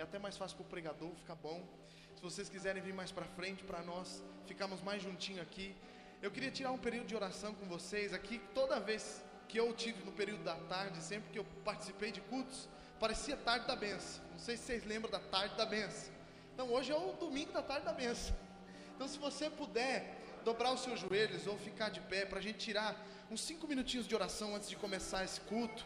É 0.00 0.02
até 0.02 0.18
mais 0.18 0.34
fácil 0.34 0.56
para 0.56 0.64
o 0.64 0.68
pregador, 0.68 1.10
fica 1.14 1.34
bom. 1.34 1.62
Se 2.16 2.22
vocês 2.22 2.48
quiserem 2.48 2.82
vir 2.82 2.94
mais 2.94 3.12
para 3.12 3.26
frente 3.26 3.62
para 3.62 3.82
nós, 3.82 4.24
ficamos 4.46 4.80
mais 4.80 5.02
juntinho 5.02 5.42
aqui. 5.42 5.76
Eu 6.22 6.30
queria 6.30 6.50
tirar 6.50 6.70
um 6.72 6.78
período 6.78 7.06
de 7.08 7.14
oração 7.14 7.52
com 7.52 7.66
vocês 7.66 8.14
aqui. 8.14 8.40
Toda 8.54 8.80
vez 8.80 9.22
que 9.46 9.60
eu 9.60 9.74
tive 9.74 10.02
no 10.02 10.12
período 10.12 10.42
da 10.42 10.54
tarde, 10.54 11.02
sempre 11.02 11.30
que 11.30 11.38
eu 11.38 11.44
participei 11.66 12.10
de 12.10 12.22
cultos, 12.22 12.66
parecia 12.98 13.36
tarde 13.36 13.66
da 13.66 13.76
benção. 13.76 14.24
Não 14.32 14.38
sei 14.38 14.56
se 14.56 14.62
vocês 14.62 14.86
lembram 14.86 15.10
da 15.10 15.20
tarde 15.20 15.54
da 15.54 15.66
benção. 15.66 16.14
Então 16.54 16.72
hoje 16.72 16.90
é 16.90 16.96
o 16.96 17.12
domingo 17.12 17.52
da 17.52 17.62
tarde 17.62 17.84
da 17.84 17.92
benção. 17.92 18.34
Então 18.94 19.06
se 19.06 19.18
você 19.18 19.50
puder 19.50 20.16
dobrar 20.46 20.72
os 20.72 20.80
seus 20.80 20.98
joelhos 20.98 21.46
ou 21.46 21.58
ficar 21.58 21.90
de 21.90 22.00
pé 22.00 22.24
para 22.24 22.38
a 22.38 22.42
gente 22.42 22.56
tirar 22.56 22.96
uns 23.30 23.42
cinco 23.42 23.68
minutinhos 23.68 24.08
de 24.08 24.14
oração 24.14 24.56
antes 24.56 24.70
de 24.70 24.76
começar 24.76 25.22
esse 25.24 25.42
culto. 25.42 25.84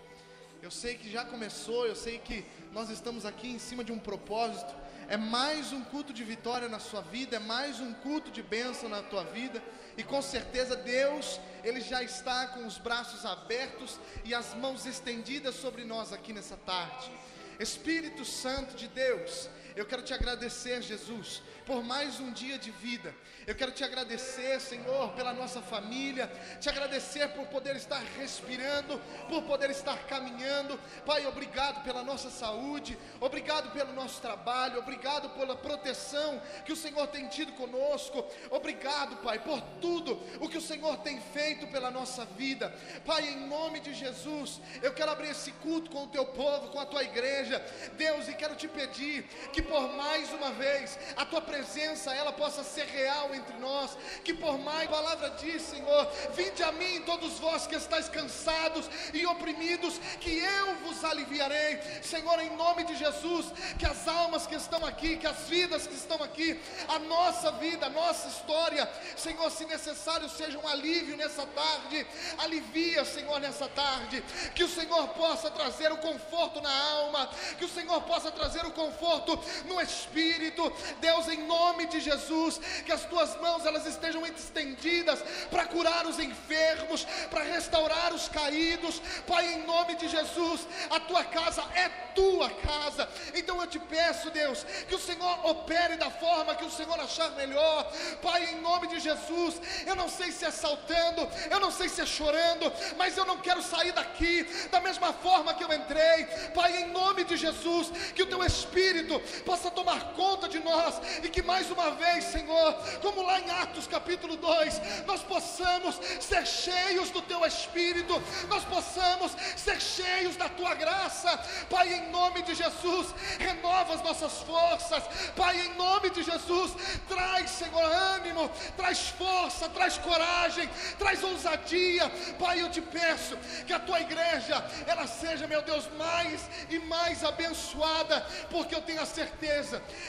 Eu 0.65 0.71
sei 0.71 0.95
que 0.95 1.13
já 1.13 1.27
começou, 1.27 1.87
eu 1.87 1.95
sei 1.95 2.19
que 2.19 2.43
nós 2.73 2.89
estamos 2.89 3.27
aqui 3.27 3.49
em 3.49 3.59
cima 3.59 3.85
de 3.85 3.93
um 3.93 3.99
propósito. 3.99 4.75
É 5.09 5.15
mais 5.15 5.75
um 5.75 5.83
culto 5.85 6.11
de 6.11 6.25
vitória 6.25 6.71
na 6.71 6.79
sua 6.79 7.03
vida, 7.03 7.37
é 7.37 7.39
mais 7.39 7.81
um 7.81 7.93
culto 7.93 8.31
de 8.31 8.43
bênção 8.43 8.89
na 8.89 9.03
tua 9.03 9.25
vida. 9.25 9.63
E 9.95 10.03
com 10.03 10.23
certeza 10.23 10.75
Deus, 10.75 11.39
Ele 11.63 11.83
já 11.83 12.03
está 12.03 12.47
com 12.47 12.67
os 12.67 12.79
braços 12.79 13.27
abertos 13.27 14.01
e 14.25 14.35
as 14.35 14.55
mãos 14.55 14.87
estendidas 14.87 15.55
sobre 15.55 15.85
nós 15.85 16.15
aqui 16.15 16.33
nessa 16.33 16.57
tarde. 16.57 17.13
Espírito 17.61 18.25
Santo 18.25 18.75
de 18.75 18.89
Deus, 18.89 19.51
eu 19.77 19.85
quero 19.85 20.03
te 20.03 20.15
agradecer, 20.15 20.81
Jesus, 20.83 21.43
por 21.67 21.83
mais 21.83 22.21
um 22.21 22.33
dia 22.33 22.57
de 22.59 22.71
vida. 22.71 23.15
Eu 23.47 23.55
quero 23.55 23.73
te 23.73 23.83
agradecer, 23.83 24.61
Senhor, 24.61 25.13
pela 25.13 25.33
nossa 25.33 25.61
família, 25.61 26.31
te 26.61 26.69
agradecer 26.69 27.29
por 27.31 27.47
poder 27.49 27.77
estar 27.77 28.01
respirando, 28.19 28.99
por 29.29 29.43
poder 29.43 29.71
estar 29.71 29.99
caminhando. 30.07 30.79
Pai, 31.05 31.27
obrigado 31.27 31.83
pela 31.83 32.03
nossa 32.03 32.31
saúde, 32.31 32.97
obrigado 33.21 33.71
pelo 33.73 33.93
nosso 33.93 34.21
trabalho, 34.21 34.79
obrigado 34.79 35.31
pela 35.31 35.57
proteção 35.57 36.41
que 36.65 36.73
o 36.73 36.77
Senhor 36.77 37.07
tem 37.09 37.27
tido 37.29 37.53
conosco. 37.53 38.25
Obrigado, 38.51 39.17
Pai, 39.17 39.41
por 39.41 39.61
tudo 39.81 40.21
o 40.41 40.49
que 40.49 40.59
o 40.59 40.63
Senhor 40.63 40.99
tem 40.99 41.21
feito 41.21 41.67
pela 41.67 41.91
nossa 41.91 42.25
vida. 42.25 42.73
Pai, 43.05 43.29
em 43.29 43.47
nome 43.47 43.81
de 43.81 43.93
Jesus, 43.93 44.61
eu 44.83 44.93
quero 44.93 45.11
abrir 45.11 45.31
esse 45.31 45.51
culto 45.53 45.91
com 45.91 46.05
o 46.05 46.09
teu 46.09 46.27
povo, 46.27 46.69
com 46.69 46.79
a 46.79 46.87
tua 46.87 47.03
igreja. 47.03 47.59
Deus, 47.97 48.29
e 48.29 48.35
quero 48.35 48.55
te 48.55 48.69
pedir 48.69 49.25
que 49.53 49.64
por 49.65 49.93
mais 49.95 50.33
uma 50.33 50.51
vez 50.53 50.99
a 51.17 51.25
tua 51.25 51.41
presença 51.41 52.15
ela 52.15 52.33
possa 52.33 52.63
ser 52.63 52.87
real 52.87 53.35
entre 53.35 53.57
nós, 53.59 53.97
que 54.23 54.35
por 54.35 54.59
mais 54.59 54.89
a 54.89 54.91
palavra 54.91 55.31
diz, 55.31 55.63
Senhor, 55.63 56.07
vinde 56.35 56.63
a 56.63 56.73
mim 56.73 57.03
todos 57.03 57.39
vós 57.39 57.67
que 57.67 57.75
estáis 57.75 58.09
cansados 58.09 58.89
e 59.13 59.27
oprimidos, 59.27 59.99
que 60.21 60.39
eu 60.39 60.75
vos 60.77 61.05
aliviarei. 61.05 61.81
Senhor, 62.03 62.39
em 62.41 62.55
nome 62.57 62.85
de 62.85 62.97
Jesus, 62.97 63.47
que 63.79 63.87
as 63.87 64.07
almas 64.07 64.47
que 64.47 64.55
estão 64.55 64.85
aqui, 64.85 65.17
que 65.17 65.27
as 65.27 65.49
vidas 65.49 65.87
que 65.87 65.95
estão 65.95 66.23
aqui, 66.23 66.61
a 66.89 66.99
nossa 66.99 67.53
vida, 67.53 67.87
a 67.87 67.91
nossa 67.91 68.29
história, 68.29 68.89
Senhor, 69.17 69.51
se 69.51 69.65
necessário 69.65 70.29
seja 70.29 70.59
um 70.59 70.69
alívio 70.69 71.17
nessa 71.17 71.47
tarde, 71.47 72.07
alivia, 72.39 73.05
Senhor, 73.05 73.41
nessa 73.41 73.69
tarde, 73.69 74.23
que 74.55 74.65
o 74.65 74.69
Senhor 74.69 75.09
possa 75.09 75.51
trazer 75.51 75.93
o 75.93 75.99
conforto 75.99 76.61
na 76.61 76.85
alma, 76.93 77.31
que 77.59 77.65
o 77.65 77.69
Senhor 77.69 78.01
possa 78.03 78.31
trazer 78.31 78.65
o 78.65 78.71
conforto 78.71 79.39
no 79.67 79.81
espírito. 79.81 80.73
Deus, 81.01 81.29
em 81.29 81.47
nome 81.47 81.87
de 81.87 82.01
Jesus, 82.01 82.61
que 82.85 82.93
as 82.93 83.05
tuas 83.05 83.39
mãos 83.41 83.65
elas 83.65 83.87
estejam 83.87 84.25
estendidas 84.27 85.21
para 85.51 85.67
curar 85.67 86.07
os 86.07 86.19
enfermos, 86.19 87.05
para 87.31 87.43
restaurar 87.43 88.13
os 88.13 88.29
caídos. 88.29 89.01
Pai, 89.27 89.55
em 89.55 89.67
nome 89.67 89.97
de 89.97 90.09
Jesus, 90.09 90.67
a 90.91 91.01
tua 91.01 91.25
casa 91.25 91.63
é 91.75 92.05
tua 92.15 92.49
casa. 92.51 93.09
Então 93.35 93.61
eu 93.61 93.67
te 93.67 93.79
peço, 93.79 94.31
Deus, 94.31 94.65
que 94.89 94.95
o 94.95 94.99
Senhor 94.99 95.47
opere 95.47 95.97
da 95.97 96.11
forma 96.11 96.55
que 96.55 96.65
o 96.65 96.71
Senhor 96.71 96.99
achar 97.01 97.31
melhor. 97.33 97.93
Pai, 98.23 98.53
em 98.53 98.61
nome 98.61 98.87
de 98.89 99.01
Jesus, 99.01 99.61
eu 99.87 99.97
não 99.97 100.09
sei 100.09 100.31
se 100.31 100.45
é 100.45 100.51
saltando, 100.51 101.29
eu 101.51 101.61
não 101.61 101.71
sei 101.71 101.89
se 101.89 102.01
é 102.01 102.07
chorando, 102.07 102.73
mas 102.97 103.17
eu 103.17 103.25
não 103.25 103.39
quero 103.39 103.63
sair 103.63 103.93
daqui 103.93 104.45
da 104.71 104.81
mesma 104.81 105.13
forma 105.13 105.55
que 105.55 105.65
eu 105.65 105.73
entrei. 105.73 106.25
Pai, 106.55 106.83
em 106.83 106.87
nome 106.91 107.25
de 107.25 107.37
Jesus, 107.37 107.91
que 108.15 108.23
o 108.23 108.27
teu 108.27 108.43
espírito 108.45 109.21
possa 109.45 109.71
tomar 109.71 110.13
conta 110.15 110.49
de 110.49 110.59
nós 110.59 111.01
e 111.23 111.29
que 111.29 111.43
mais 111.43 111.71
uma 111.71 111.91
vez, 111.93 112.25
Senhor, 112.25 112.75
como 113.01 113.23
lá 113.23 113.39
em 113.41 113.51
Atos 113.51 113.87
capítulo 113.87 114.37
2, 114.37 115.05
nós 115.07 115.23
possamos 115.23 116.01
ser 116.21 116.47
cheios 116.47 117.11
do 117.11 117.23
teu 117.23 117.45
espírito, 117.45 118.21
nós 118.49 118.65
possamos 118.65 119.33
ser 119.57 119.81
cheios 119.81 120.37
da 120.37 120.49
tua 120.49 120.75
graça. 120.75 121.39
Pai, 121.69 121.93
em 121.93 122.11
nome 122.11 122.43
de 122.43 122.55
Jesus, 122.55 123.15
renova 123.39 123.95
as 123.95 124.03
nossas 124.03 124.39
forças. 124.43 125.05
Pai, 125.37 125.61
em 125.61 125.75
nome 125.75 126.11
de 126.11 126.23
Jesus, 126.23 126.73
traz, 127.09 127.51
Senhor, 127.51 127.85
ânimo, 127.85 128.51
traz 128.77 129.09
força, 129.11 129.69
traz 129.69 129.99
coragem, 129.99 130.69
traz 130.99 131.23
ousadia. 131.23 132.11
Pai, 132.39 132.63
eu 132.63 132.71
te 132.71 132.81
peço 132.81 133.37
que 133.67 133.73
a 133.73 133.79
tua 133.79 134.01
igreja, 134.01 134.65
ela 134.87 135.07
seja, 135.07 135.47
meu 135.47 135.63
Deus, 135.63 135.89
mais 135.99 136.49
e 136.71 136.79
mais 136.79 137.23
abençoada, 137.23 138.27
porque 138.51 138.75
eu 138.75 138.81
tenho 138.81 139.03
a 139.03 139.07
certeza 139.07 139.34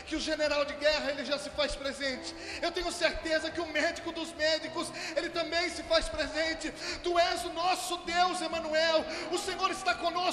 que 0.05 0.15
o 0.15 0.19
general 0.19 0.65
de 0.65 0.73
guerra, 0.73 1.11
ele 1.11 1.25
já 1.25 1.37
se 1.37 1.49
faz 1.51 1.75
presente. 1.75 2.35
Eu 2.61 2.71
tenho 2.71 2.91
certeza 2.91 3.49
que 3.49 3.61
o 3.61 3.67
médico 3.67 4.11
dos 4.11 4.33
médicos, 4.33 4.91
ele 5.15 5.29
também 5.29 5.69
se 5.69 5.83
faz 5.83 6.09
presente. 6.09 6.73
Tu 7.03 7.19
és 7.19 7.45
o 7.45 7.53
nosso 7.53 7.97
Deus, 7.97 8.41
Emanuel. 8.41 9.05
O 9.31 9.37
Senhor 9.37 9.71
está 9.71 9.93
conosco 9.93 10.24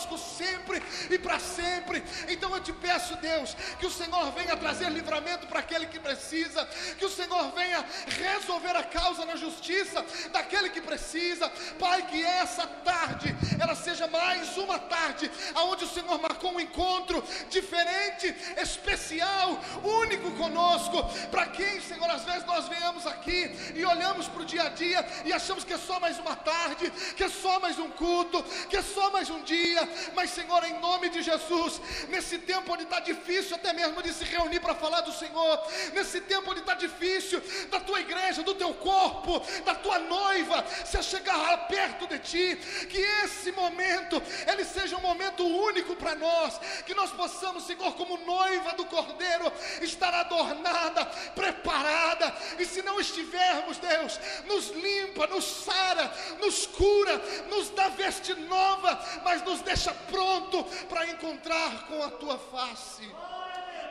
e 1.14 1.18
para 1.18 1.38
sempre. 1.38 2.02
Então 2.28 2.54
eu 2.54 2.62
te 2.62 2.72
peço, 2.72 3.16
Deus, 3.16 3.54
que 3.78 3.86
o 3.86 3.90
Senhor 3.90 4.30
venha 4.32 4.56
trazer 4.56 4.90
livramento 4.90 5.46
para 5.46 5.60
aquele 5.60 5.86
que 5.86 5.98
precisa, 5.98 6.64
que 6.98 7.04
o 7.04 7.10
Senhor 7.10 7.52
venha 7.52 7.84
resolver 8.06 8.76
a 8.76 8.84
causa 8.84 9.24
na 9.24 9.36
justiça 9.36 10.04
daquele 10.30 10.70
que 10.70 10.80
precisa. 10.80 11.48
Pai, 11.78 12.06
que 12.06 12.22
essa 12.22 12.66
tarde 12.66 13.34
ela 13.60 13.74
seja 13.74 14.06
mais 14.06 14.56
uma 14.56 14.78
tarde 14.78 15.30
aonde 15.54 15.84
o 15.84 15.88
Senhor 15.88 16.20
marcou 16.20 16.52
um 16.54 16.60
encontro 16.60 17.22
diferente, 17.48 18.34
especial, 18.56 19.58
único 19.82 20.30
conosco. 20.32 21.04
Para 21.30 21.46
quem, 21.46 21.80
Senhor, 21.80 22.08
às 22.10 22.24
vezes 22.24 22.44
nós 22.44 22.68
venhamos 22.68 23.06
aqui 23.06 23.50
e 23.74 23.84
olhamos 23.84 24.28
para 24.28 24.42
o 24.42 24.44
dia 24.44 24.64
a 24.64 24.68
dia 24.68 25.04
e 25.24 25.32
achamos 25.32 25.64
que 25.64 25.72
é 25.72 25.78
só 25.78 26.00
mais 26.00 26.18
uma 26.18 26.36
tarde, 26.36 26.90
que 27.16 27.24
é 27.24 27.28
só 27.28 27.60
mais 27.60 27.78
um 27.78 27.90
culto, 27.90 28.42
que 28.68 28.76
é 28.76 28.82
só 28.82 29.10
mais 29.10 29.28
um 29.30 29.42
dia. 29.42 29.88
Mas, 30.14 30.30
Senhor, 30.30 30.64
em 30.64 30.78
nome 30.80 31.01
de 31.08 31.22
Jesus, 31.22 31.80
nesse 32.08 32.38
tempo 32.38 32.72
onde 32.72 32.84
está 32.84 33.00
difícil 33.00 33.56
até 33.56 33.72
mesmo 33.72 34.02
de 34.02 34.12
se 34.12 34.24
reunir 34.24 34.60
para 34.60 34.74
falar 34.74 35.00
do 35.02 35.12
Senhor, 35.12 35.62
nesse 35.92 36.20
tempo 36.20 36.50
onde 36.50 36.60
está 36.60 36.74
difícil 36.74 37.42
da 37.70 37.80
tua 37.80 38.00
igreja, 38.00 38.42
do 38.42 38.54
teu 38.54 38.72
corpo, 38.74 39.41
da 39.64 39.74
tua 39.74 39.98
noiva, 39.98 40.64
se 40.84 41.02
chegar 41.02 41.66
perto 41.68 42.06
de 42.06 42.18
ti, 42.18 42.56
que 42.88 42.98
esse 43.24 43.52
momento 43.52 44.22
ele 44.46 44.64
seja 44.64 44.96
um 44.96 45.00
momento 45.00 45.44
único 45.44 45.96
para 45.96 46.14
nós, 46.14 46.58
que 46.86 46.94
nós 46.94 47.10
possamos, 47.10 47.64
Senhor, 47.64 47.94
como 47.94 48.16
noiva 48.18 48.72
do 48.72 48.84
Cordeiro, 48.84 49.52
estar 49.80 50.12
adornada, 50.14 51.04
preparada, 51.34 52.34
e 52.58 52.64
se 52.64 52.82
não 52.82 53.00
estivermos, 53.00 53.78
Deus, 53.78 54.18
nos 54.46 54.68
limpa, 54.70 55.26
nos 55.26 55.44
sara, 55.44 56.12
nos 56.41 56.66
cura, 56.66 57.18
nos 57.48 57.70
dá 57.70 57.88
veste 57.88 58.34
nova, 58.34 59.00
mas 59.24 59.42
nos 59.42 59.60
deixa 59.60 59.92
pronto 60.10 60.64
para 60.92 61.06
encontrar 61.06 61.86
com 61.86 62.03
a 62.03 62.10
tua 62.10 62.38
face. 62.38 63.08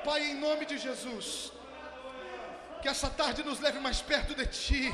Pai, 0.05 0.21
em 0.31 0.35
nome 0.35 0.65
de 0.67 0.77
Jesus, 0.77 1.51
que 2.79 2.87
essa 2.87 3.09
tarde 3.09 3.43
nos 3.43 3.59
leve 3.59 3.79
mais 3.79 4.01
perto 4.01 4.35
de 4.35 4.45
Ti. 4.45 4.91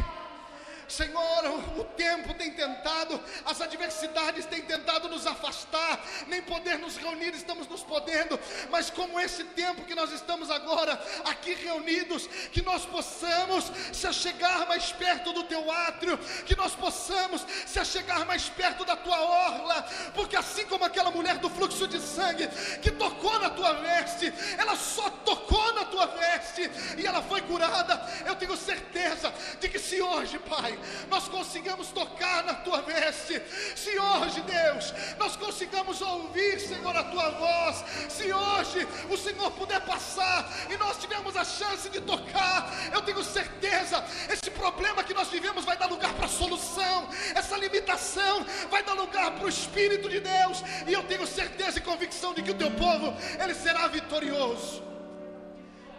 Senhor, 0.88 1.46
o 1.78 1.84
tempo 1.84 2.34
tem 2.34 2.52
tentado, 2.52 3.20
as 3.46 3.62
adversidades 3.62 4.46
têm 4.46 4.62
tentado 4.62 5.10
nos 5.10 5.28
afastar, 5.28 6.04
nem 6.28 6.42
poder 6.42 6.80
nos 6.80 6.98
reunir 6.98 7.34
estamos 7.36 7.68
nos 7.68 7.84
podendo, 7.84 8.40
mas 8.70 8.90
como 8.90 9.20
esse 9.20 9.44
tempo 9.44 9.84
que 9.84 9.96
nós 9.96 10.12
estamos 10.12 10.50
agora 10.50 11.00
aqui 11.26 11.54
reunidos, 11.54 12.28
que 12.52 12.62
nós 12.62 12.86
possamos 12.86 13.72
se 13.92 14.08
achegar 14.08 14.68
mais 14.68 14.92
perto 14.92 15.34
do 15.34 15.44
teu 15.44 15.70
átrio, 15.72 16.18
que 16.46 16.56
nós 16.56 16.74
possamos 16.74 17.46
se 17.66 17.80
achegar 17.80 18.26
mais 18.26 18.48
perto 18.50 18.86
da 18.86 18.96
tua 18.96 19.20
orla, 19.20 19.82
porque 20.14 20.36
assim 20.36 20.66
como 20.66 20.86
aquela 20.86 21.12
mulher 21.12 21.38
do 21.38 21.50
fluxo 21.50 21.88
de 21.88 22.00
sangue 22.00 22.48
que 22.82 22.92
tocou 22.92 23.40
na 23.40 23.50
tua 23.50 23.74
veste, 23.74 24.34
ela 24.58 24.76
só 24.76 25.10
tocou 25.10 25.74
na 25.74 25.86
tua 25.86 26.06
veste 26.08 26.70
e 26.98 27.06
ela 27.06 27.22
foi 27.22 27.42
curada. 27.42 28.02
Eu 28.26 28.36
tenho 28.36 28.56
certeza 28.56 29.34
de 29.60 29.70
que 29.70 29.80
se 29.80 30.02
hoje, 30.02 30.40
Pai, 30.40 30.77
Nós 31.10 31.28
consigamos 31.28 31.90
tocar 31.90 32.44
na 32.44 32.54
tua 32.54 32.82
veste. 32.82 33.42
Se 33.76 33.98
hoje, 33.98 34.42
Deus, 34.42 34.94
nós 35.18 35.36
consigamos 35.36 36.02
ouvir, 36.02 36.60
Senhor, 36.60 36.96
a 36.96 37.04
tua 37.04 37.30
voz. 37.32 37.84
Se 38.10 38.32
hoje 38.32 38.88
o 39.10 39.18
Senhor 39.18 39.52
puder 39.52 39.82
passar 39.82 40.50
e 40.70 40.78
nós 40.78 40.98
tivermos 40.98 41.36
a 41.36 41.44
chance 41.44 41.90
de 41.90 42.02
tocar, 42.02 42.72
eu 42.94 43.02
tenho 43.02 43.24
certeza, 43.24 44.04
esse 44.30 44.50
problema 44.52 45.04
que 45.04 45.14
nós 45.14 45.30
vivemos 45.30 45.66
vai 45.66 45.78
dar 45.78 45.88
lugar 45.88 46.14
para 46.14 46.28
solução. 46.28 47.10
Essa 47.36 47.58
limitação 47.58 48.46
vai 48.70 48.84
dar 48.84 48.94
lugar 48.94 49.32
para 49.32 49.46
o 49.46 49.50
Espírito 49.50 50.10
de 50.10 50.20
Deus. 50.20 50.64
E 50.88 50.94
eu 50.94 51.04
tenho 51.04 51.26
certeza 51.26 51.80
e 51.80 51.82
convicção 51.82 52.34
de 52.34 52.42
que 52.42 52.52
o 52.52 52.56
teu 52.56 52.72
povo, 52.72 53.16
ele 53.42 53.54
será 53.54 53.88
vitorioso. 53.88 54.84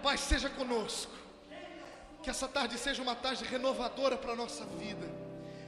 Pai, 0.02 0.16
seja 0.16 0.48
conosco. 0.48 1.27
Que 2.23 2.31
essa 2.31 2.49
tarde 2.49 2.76
seja 2.76 3.03
uma 3.03 3.15
tarde 3.15 3.44
renovadora 3.44 4.17
para 4.17 4.32
a 4.32 4.37
nossa 4.37 4.65
vida. 4.65 5.09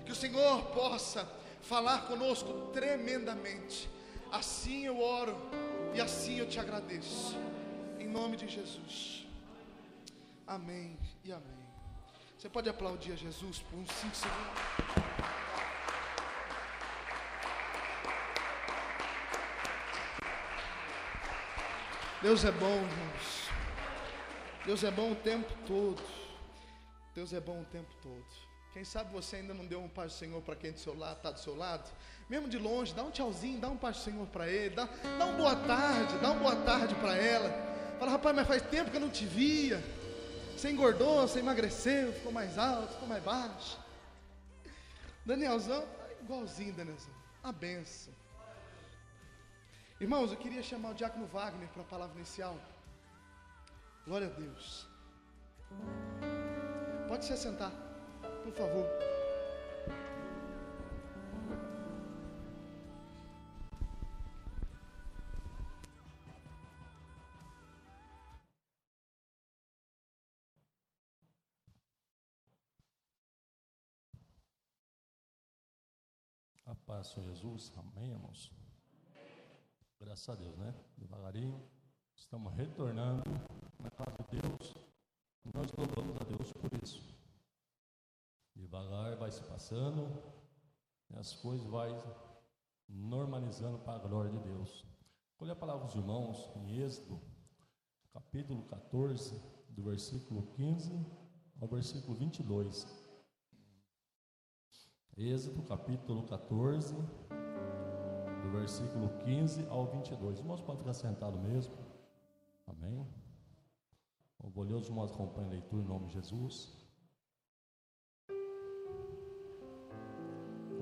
Que 0.05 0.13
o 0.13 0.15
Senhor 0.15 0.65
possa 0.67 1.29
falar 1.63 2.07
conosco 2.07 2.71
tremendamente. 2.73 3.89
Assim 4.31 4.87
eu 4.87 5.01
oro 5.01 5.37
e 5.95 6.01
assim 6.01 6.39
eu 6.39 6.49
te 6.49 6.59
agradeço. 6.59 7.37
Em 7.99 8.09
nome 8.09 8.37
de 8.37 8.49
Jesus. 8.49 9.27
Amém 10.47 10.99
e 11.25 11.33
amém. 11.33 11.67
Você 12.37 12.49
pode 12.49 12.69
aplaudir 12.69 13.13
a 13.13 13.17
Jesus 13.17 13.59
por 13.59 13.79
uns 13.79 13.91
5 13.91 14.15
segundos. 14.17 15.01
Deus 22.23 22.45
é 22.45 22.51
bom, 22.53 22.67
irmãos. 22.67 23.51
Deus 24.67 24.85
é 24.85 24.91
bom 24.91 25.13
o 25.13 25.17
tempo 25.17 25.51
todo. 25.67 26.20
Deus 27.15 27.33
é 27.33 27.41
bom 27.41 27.61
o 27.61 27.65
tempo 27.65 27.91
todo. 28.03 28.25
Quem 28.73 28.85
sabe 28.85 29.13
você 29.13 29.37
ainda 29.37 29.53
não 29.53 29.67
deu 29.67 29.83
um 29.83 29.89
paz 29.89 30.13
do 30.13 30.19
Senhor 30.19 30.41
para 30.43 30.55
quem 30.55 30.73
lado 30.97 31.17
está 31.17 31.31
do 31.33 31.41
seu 31.41 31.57
lado? 31.57 31.91
Mesmo 32.29 32.49
de 32.49 32.57
longe, 32.57 32.95
dá 32.95 33.03
um 33.03 33.11
tchauzinho, 33.11 33.61
dá 33.61 33.69
um 33.69 33.77
paz 33.77 33.97
do 33.97 34.03
Senhor 34.05 34.27
para 34.29 34.49
ele, 34.49 34.77
dá, 34.77 34.89
dá 35.19 35.25
uma 35.27 35.37
boa 35.37 35.57
tarde, 35.57 36.19
dá 36.19 36.31
uma 36.31 36.41
boa 36.41 36.57
tarde 36.65 36.95
para 36.95 37.17
ela. 37.17 37.51
Fala, 37.99 38.13
rapaz, 38.13 38.37
mas 38.37 38.47
faz 38.47 38.63
tempo 38.63 38.91
que 38.91 38.97
eu 38.97 39.01
não 39.01 39.11
te 39.11 39.27
via. 39.27 39.83
Você 40.57 40.71
engordou, 40.71 41.27
você 41.27 41.41
emagreceu, 41.41 42.13
ficou 42.13 42.31
mais 42.31 42.57
alto, 42.57 42.93
ficou 42.93 43.09
mais 43.09 43.23
baixo. 43.25 43.79
Danielzão, 45.27 45.83
tá 45.83 46.07
igualzinho, 46.23 46.73
Danielzão. 46.73 47.13
A 47.43 47.51
benção. 47.51 48.15
Irmãos, 50.01 50.31
eu 50.31 50.37
queria 50.37 50.63
chamar 50.63 50.91
o 50.91 50.95
Diácono 50.95 51.27
Wagner 51.27 51.69
para 51.69 51.83
a 51.83 51.87
palavra 51.87 52.17
inicial. 52.17 52.57
Glória 54.07 54.29
a 54.29 54.31
Deus. 54.31 54.87
Pode 57.11 57.25
se 57.25 57.37
sentar, 57.37 57.73
por 58.45 58.53
favor. 58.53 58.87
A 76.65 76.75
paz, 76.87 77.09
Senhor 77.09 77.27
Jesus. 77.27 77.73
Amém, 77.77 78.13
irmãos. 78.13 78.53
Graças 79.99 80.29
a 80.29 80.37
Deus, 80.37 80.57
né? 80.57 80.73
Devagarinho, 80.97 81.61
estamos 82.15 82.55
retornando 82.55 83.25
na 83.81 83.91
casa 83.91 84.17
de 84.31 84.41
Deus. 84.41 84.91
Nós 85.53 85.67
louvamos 85.73 86.17
a 86.21 86.25
Deus. 86.25 86.60
Devagar 88.61 89.17
vai 89.17 89.31
se 89.33 89.43
passando 89.45 90.23
e 91.09 91.17
as 91.17 91.33
coisas 91.33 91.67
vai 91.67 91.91
normalizando 92.87 93.79
para 93.79 93.95
a 93.95 94.07
glória 94.07 94.31
de 94.31 94.39
Deus. 94.41 94.85
Olha 95.39 95.55
a 95.55 95.57
palavra 95.57 95.87
dos 95.87 95.95
irmãos 95.95 96.51
em 96.57 96.77
Êxodo, 96.77 97.19
capítulo 98.13 98.63
14, 98.65 99.41
do 99.71 99.83
versículo 99.83 100.43
15 100.57 101.07
ao 101.59 101.69
versículo 101.69 102.15
22. 102.15 102.87
Êxodo, 105.17 105.63
capítulo 105.63 106.27
14, 106.27 106.95
do 106.95 108.51
versículo 108.53 109.09
15 109.25 109.67
ao 109.69 109.87
22. 109.87 110.35
Os 110.35 110.39
irmãos 110.39 110.61
podem 110.61 110.81
ficar 110.81 110.93
sentados 110.93 111.41
mesmo. 111.41 111.75
Amém. 112.67 113.09
O 114.39 114.51
bolhoso 114.51 114.91
irmãos 114.91 115.11
acompanha 115.13 115.49
a 115.49 115.51
leitura 115.51 115.83
em 115.83 115.87
nome 115.87 116.09
de 116.09 116.13
Jesus. 116.13 116.80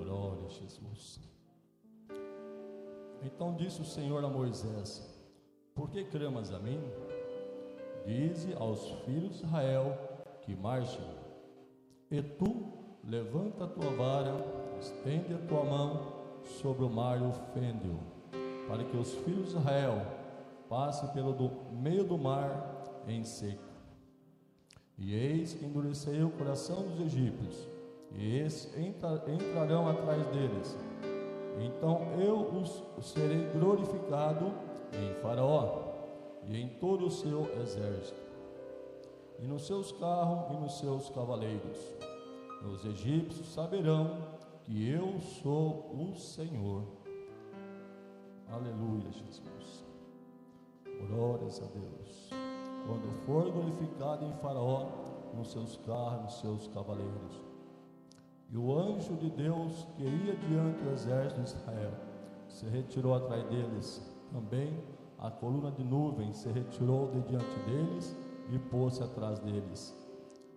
Glória 0.09 0.49
Jesus. 0.49 1.19
Então 3.23 3.55
disse 3.55 3.79
o 3.79 3.85
Senhor 3.85 4.25
a 4.25 4.27
Moisés: 4.27 5.07
Por 5.75 5.91
que 5.91 6.03
clamas 6.03 6.51
a 6.51 6.57
mim? 6.57 6.81
Dize 8.07 8.55
aos 8.55 8.89
filhos 9.05 9.37
de 9.37 9.45
Israel 9.45 9.95
que 10.41 10.55
marchem. 10.55 11.05
E 12.09 12.23
tu 12.23 12.73
levanta 13.03 13.65
a 13.65 13.67
tua 13.67 13.91
vara, 13.91 14.33
estende 14.79 15.35
a 15.35 15.47
tua 15.47 15.63
mão 15.63 16.41
sobre 16.43 16.85
o 16.85 16.89
mar 16.89 17.21
e 17.21 17.23
ofende-o, 17.23 17.99
para 18.67 18.83
que 18.83 18.97
os 18.97 19.13
filhos 19.13 19.51
de 19.51 19.57
Israel 19.57 20.01
passem 20.67 21.07
pelo 21.09 21.33
do, 21.33 21.51
meio 21.71 22.03
do 22.03 22.17
mar 22.17 23.03
em 23.07 23.23
seco. 23.23 23.61
E 24.97 25.13
eis 25.13 25.53
que 25.53 25.65
endurecei 25.65 26.23
o 26.23 26.31
coração 26.31 26.81
dos 26.81 26.99
egípcios, 26.99 27.78
e 28.15 28.39
entrarão 29.27 29.87
atrás 29.87 30.25
deles. 30.27 30.77
Então 31.59 32.19
eu 32.19 32.39
os 32.57 32.83
serei 33.05 33.49
glorificado 33.49 34.51
em 34.93 35.13
Faraó 35.21 35.89
e 36.45 36.61
em 36.61 36.69
todo 36.79 37.05
o 37.05 37.11
seu 37.11 37.45
exército, 37.61 38.19
e 39.39 39.45
nos 39.45 39.67
seus 39.67 39.91
carros 39.91 40.51
e 40.51 40.61
nos 40.61 40.79
seus 40.79 41.09
cavaleiros. 41.09 41.77
Os 42.73 42.85
egípcios 42.85 43.53
saberão 43.53 44.17
que 44.63 44.89
eu 44.89 45.19
sou 45.41 45.91
o 45.93 46.15
Senhor. 46.15 46.83
Aleluia, 48.51 49.11
Jesus. 49.11 49.85
Glórias 51.07 51.61
a 51.61 51.65
Deus. 51.65 52.29
Quando 52.85 53.11
for 53.25 53.51
glorificado 53.51 54.25
em 54.25 54.33
Faraó, 54.41 54.87
nos 55.33 55.51
seus 55.51 55.77
carros, 55.77 56.23
nos 56.23 56.39
seus 56.39 56.67
cavaleiros. 56.67 57.48
E 58.51 58.57
o 58.57 58.75
anjo 58.75 59.15
de 59.15 59.29
Deus 59.29 59.87
que 59.95 60.03
ia 60.03 60.35
diante 60.35 60.83
do 60.83 60.91
exército 60.91 61.41
de 61.41 61.49
Israel 61.49 61.91
se 62.47 62.65
retirou 62.67 63.13
atrás 63.13 63.43
deles. 63.45 64.01
Também 64.31 64.83
a 65.19 65.29
coluna 65.29 65.71
de 65.71 65.83
nuvem 65.83 66.33
se 66.33 66.49
retirou 66.49 67.11
de 67.11 67.21
diante 67.21 67.59
deles 67.65 68.17
e 68.49 68.57
pôs-se 68.57 69.03
atrás 69.03 69.37
deles. 69.39 69.95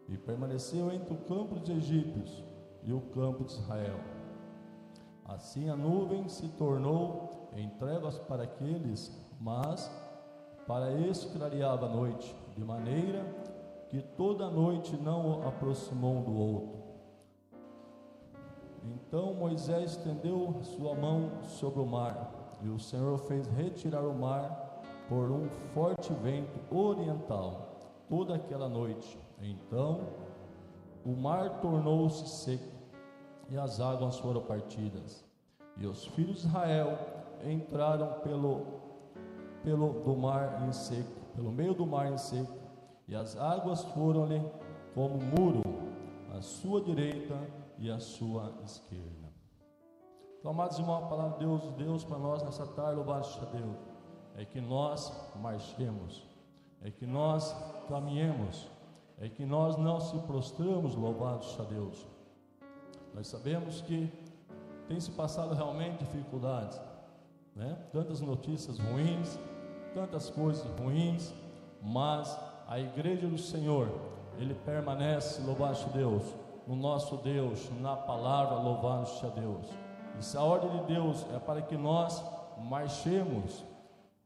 E 0.09 0.17
permaneceu 0.17 0.91
entre 0.91 1.13
o 1.13 1.19
campo 1.19 1.57
dos 1.57 1.69
egípcios 1.69 2.43
e 2.83 2.93
o 2.93 3.01
campo 3.01 3.45
de 3.45 3.53
Israel. 3.53 4.01
Assim 5.25 5.69
a 5.69 5.77
nuvem 5.77 6.29
se 6.29 6.49
tornou 6.49 7.51
em 7.55 7.69
trevas 7.71 8.19
para 8.19 8.45
aqueles, 8.45 9.13
mas 9.39 9.91
para 10.67 10.93
este 10.93 11.29
clareava 11.37 11.87
a 11.87 11.89
noite, 11.89 12.35
de 12.57 12.65
maneira 12.65 13.25
que 13.89 14.01
toda 14.01 14.47
a 14.47 14.51
noite 14.51 14.97
não 14.97 15.47
aproximou 15.47 16.17
um 16.17 16.23
do 16.23 16.35
outro. 16.35 16.82
Então 18.85 19.35
Moisés 19.35 19.93
estendeu 19.93 20.59
sua 20.63 20.95
mão 20.95 21.31
sobre 21.43 21.81
o 21.81 21.87
mar, 21.87 22.59
e 22.63 22.69
o 22.69 22.79
Senhor 22.79 23.19
fez 23.19 23.47
retirar 23.49 24.03
o 24.03 24.15
mar 24.15 24.83
por 25.09 25.31
um 25.31 25.49
forte 25.73 26.13
vento 26.15 26.59
oriental 26.75 27.79
toda 28.09 28.35
aquela 28.35 28.69
noite. 28.69 29.19
Então 29.41 30.01
o 31.05 31.13
mar 31.13 31.61
tornou-se 31.61 32.27
seco 32.29 32.73
e 33.51 33.57
as 33.57 33.81
águas 33.81 34.19
foram 34.19 34.41
partidas. 34.41 35.25
E 35.77 35.87
os 35.87 36.07
filhos 36.07 36.43
de 36.43 36.47
Israel 36.49 36.99
entraram 37.45 38.21
pelo, 38.21 38.67
pelo 39.63 39.93
do 40.03 40.17
mar 40.17 40.67
em 40.69 40.73
seco, 40.73 41.11
pelo 41.35 41.51
meio 41.51 41.75
do 41.75 41.87
mar 41.87 42.13
em 42.13 42.19
seco, 42.19 42.53
e 43.09 43.15
as 43.15 43.37
águas 43.37 43.83
foram-lhe 43.85 44.41
como 44.95 45.19
muro, 45.19 45.63
à 46.37 46.41
sua 46.41 46.81
direita 46.81 47.37
e 47.83 47.91
à 47.91 47.99
sua 47.99 48.55
esquerda. 48.65 49.29
Então, 50.39 50.53
amados 50.53 50.79
irmãos, 50.79 51.03
a 51.03 51.09
palavra 51.09 51.33
de 51.33 51.45
Deus, 51.45 51.63
Deus 51.73 52.05
para 52.05 52.17
nós 52.17 52.41
nessa 52.45 52.65
tarde, 52.65 52.95
louvado 52.95 53.27
seja 53.27 53.45
Deus, 53.47 53.77
é 54.37 54.45
que 54.45 54.61
nós 54.61 55.13
marchemos, 55.35 56.25
é 56.81 56.93
que 56.93 57.05
nós 57.05 57.53
caminhemos, 57.89 58.71
é 59.19 59.29
que 59.29 59.45
nós 59.45 59.77
não 59.77 60.01
se 60.01 60.17
prostramos, 60.21 60.95
louvado 60.95 61.45
seja 61.45 61.65
Deus. 61.65 62.07
Nós 63.13 63.27
sabemos 63.27 63.81
que 63.81 64.09
tem 64.87 65.01
se 65.01 65.11
passado 65.11 65.53
realmente 65.53 66.05
dificuldades, 66.05 66.81
né? 67.57 67.77
Tantas 67.93 68.21
notícias 68.21 68.79
ruins, 68.79 69.37
tantas 69.93 70.31
coisas 70.31 70.65
ruins, 70.79 71.35
mas 71.83 72.39
a 72.69 72.79
igreja 72.79 73.27
do 73.27 73.39
Senhor, 73.39 73.89
ele 74.39 74.55
permanece, 74.55 75.43
louvado 75.43 75.77
seja 75.77 75.91
Deus, 75.91 76.42
no 76.67 76.77
nosso 76.77 77.17
Deus, 77.17 77.71
na 77.81 77.97
palavra, 77.97 78.57
louvado-se 78.57 79.25
a 79.27 79.29
Deus. 79.29 79.67
E 80.19 80.25
se 80.25 80.37
a 80.37 80.43
ordem 80.43 80.71
de 80.71 80.95
Deus 80.95 81.27
é 81.35 81.39
para 81.39 81.63
que 81.63 81.77
nós 81.77 82.23
marchemos, 82.59 83.65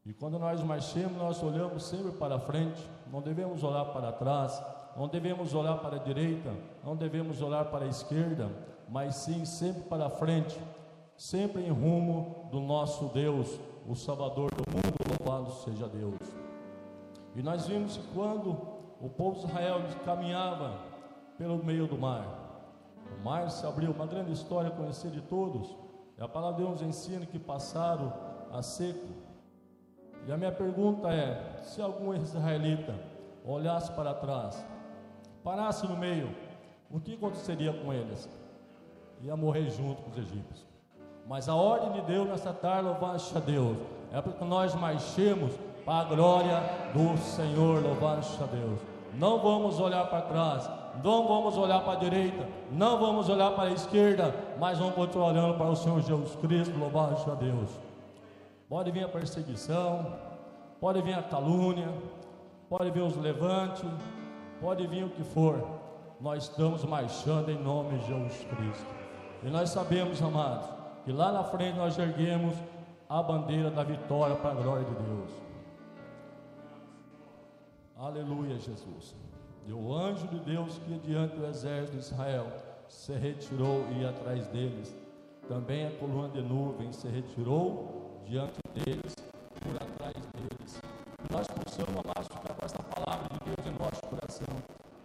e 0.05 0.13
quando 0.13 0.37
nós 0.37 0.61
marchemos, 0.63 1.17
nós 1.17 1.41
olhamos 1.41 1.83
sempre 1.83 2.11
para 2.11 2.39
frente, 2.39 2.81
não 3.11 3.21
devemos 3.21 3.63
olhar 3.63 3.85
para 3.85 4.11
trás, 4.11 4.61
não 4.95 5.07
devemos 5.07 5.53
olhar 5.53 5.77
para 5.79 5.97
a 5.97 5.99
direita, 5.99 6.53
não 6.83 6.95
devemos 6.95 7.41
olhar 7.41 7.65
para 7.65 7.85
a 7.85 7.89
esquerda, 7.89 8.49
mas 8.89 9.15
sim 9.15 9.45
sempre 9.45 9.83
para 9.83 10.09
frente, 10.09 10.59
sempre 11.15 11.63
em 11.63 11.71
rumo 11.71 12.47
do 12.51 12.59
nosso 12.59 13.05
Deus, 13.09 13.59
o 13.87 13.95
Salvador 13.95 14.49
do 14.53 14.63
mundo, 14.71 15.19
louvado 15.19 15.51
seja 15.51 15.87
Deus. 15.87 16.15
E 17.35 17.41
nós 17.41 17.67
vimos 17.67 17.97
que 17.97 18.07
quando 18.13 18.57
o 18.99 19.09
povo 19.09 19.39
de 19.39 19.45
Israel 19.45 19.81
caminhava 20.03 20.86
pelo 21.37 21.63
meio 21.63 21.87
do 21.87 21.97
mar, 21.97 22.47
o 23.19 23.23
mar 23.23 23.49
se 23.49 23.65
abriu, 23.65 23.91
uma 23.91 24.05
grande 24.05 24.31
história 24.31 24.71
conhecida 24.71 25.13
de 25.13 25.21
todos, 25.21 25.75
e 26.17 26.21
a 26.21 26.27
palavra 26.27 26.57
de 26.57 26.63
Deus 26.63 26.81
ensina 26.81 27.25
que 27.25 27.37
passaram 27.37 28.11
a 28.51 28.61
seco. 28.61 29.07
E 30.25 30.31
a 30.31 30.37
minha 30.37 30.51
pergunta 30.51 31.09
é: 31.09 31.59
se 31.61 31.81
algum 31.81 32.13
israelita 32.13 32.95
olhasse 33.45 33.91
para 33.91 34.13
trás, 34.13 34.65
parasse 35.43 35.87
no 35.87 35.95
meio, 35.95 36.29
o 36.89 36.99
que 36.99 37.15
aconteceria 37.15 37.73
com 37.73 37.93
eles? 37.93 38.27
Ia 39.21 39.35
morrer 39.35 39.69
junto 39.69 40.01
com 40.01 40.11
os 40.11 40.17
egípcios. 40.17 40.65
Mas 41.27 41.49
a 41.49 41.55
ordem 41.55 41.91
de 41.91 42.01
Deus 42.01 42.27
nessa 42.27 42.53
tarde, 42.53 42.87
louvado 42.87 43.21
a 43.35 43.39
Deus, 43.39 43.77
é 44.11 44.21
para 44.21 44.33
que 44.33 44.45
nós 44.45 44.73
marchemos 44.75 45.53
para 45.85 45.99
a 46.01 46.15
glória 46.15 46.61
do 46.93 47.17
Senhor, 47.17 47.83
louvado 47.83 48.25
a 48.41 48.45
Deus. 48.45 48.79
Não 49.13 49.39
vamos 49.39 49.79
olhar 49.79 50.07
para 50.09 50.21
trás, 50.21 50.69
não 51.03 51.27
vamos 51.27 51.57
olhar 51.57 51.81
para 51.81 51.93
a 51.93 51.95
direita, 51.95 52.47
não 52.71 52.99
vamos 52.99 53.29
olhar 53.29 53.51
para 53.51 53.69
a 53.69 53.71
esquerda, 53.71 54.33
mas 54.59 54.79
vamos 54.79 54.95
continuar 54.95 55.27
olhando 55.27 55.57
para 55.57 55.69
o 55.69 55.75
Senhor 55.75 56.01
Jesus 56.01 56.35
Cristo, 56.35 56.77
louvado 56.77 57.31
a 57.31 57.35
Deus. 57.35 57.69
Pode 58.69 58.91
vir 58.91 59.05
a 59.05 59.07
perseguição, 59.07 60.13
pode 60.79 61.01
vir 61.01 61.13
a 61.13 61.23
calúnia, 61.23 61.89
pode 62.69 62.91
vir 62.91 63.01
os 63.01 63.15
levantes, 63.15 63.85
pode 64.59 64.85
vir 64.87 65.05
o 65.05 65.09
que 65.09 65.23
for, 65.23 65.65
nós 66.19 66.43
estamos 66.43 66.83
marchando 66.83 67.49
em 67.49 67.57
nome 67.57 67.97
de 67.99 68.07
Jesus 68.07 68.45
Cristo. 68.45 68.95
E 69.43 69.49
nós 69.49 69.69
sabemos, 69.69 70.21
amados, 70.21 70.67
que 71.05 71.11
lá 71.11 71.31
na 71.31 71.43
frente 71.43 71.77
nós 71.77 71.97
erguemos 71.97 72.55
a 73.07 73.21
bandeira 73.21 73.69
da 73.69 73.83
vitória 73.83 74.35
para 74.35 74.51
a 74.51 74.55
glória 74.55 74.83
de 74.83 74.95
Deus. 74.95 75.31
Aleluia, 77.97 78.57
Jesus. 78.59 79.26
E 79.67 79.73
o 79.73 79.93
anjo 79.93 80.25
de 80.29 80.39
Deus 80.39 80.77
que 80.77 80.97
diante 80.99 81.35
do 81.35 81.45
exército 81.45 81.97
de 81.97 81.99
Israel 81.99 82.47
se 82.87 83.11
retirou 83.11 83.85
e 83.91 84.01
ia 84.01 84.11
atrás 84.11 84.47
deles. 84.47 84.95
Também 85.45 85.85
a 85.85 85.91
coluna 85.91 86.29
de 86.29 86.41
nuvem 86.41 86.89
se 86.93 87.05
retirou 87.09 88.21
diante 88.25 88.57
deles, 88.73 89.13
por 89.59 89.75
atrás 89.75 90.15
deles. 90.35 90.81
Nós 91.29 91.45
possamos, 91.47 92.01
amados, 92.01 92.29
com 92.29 92.65
essa 92.65 92.81
palavra 92.81 93.27
de 93.33 93.39
Deus 93.43 93.67
em 93.67 93.77
nosso 93.77 94.01
coração. 94.03 94.55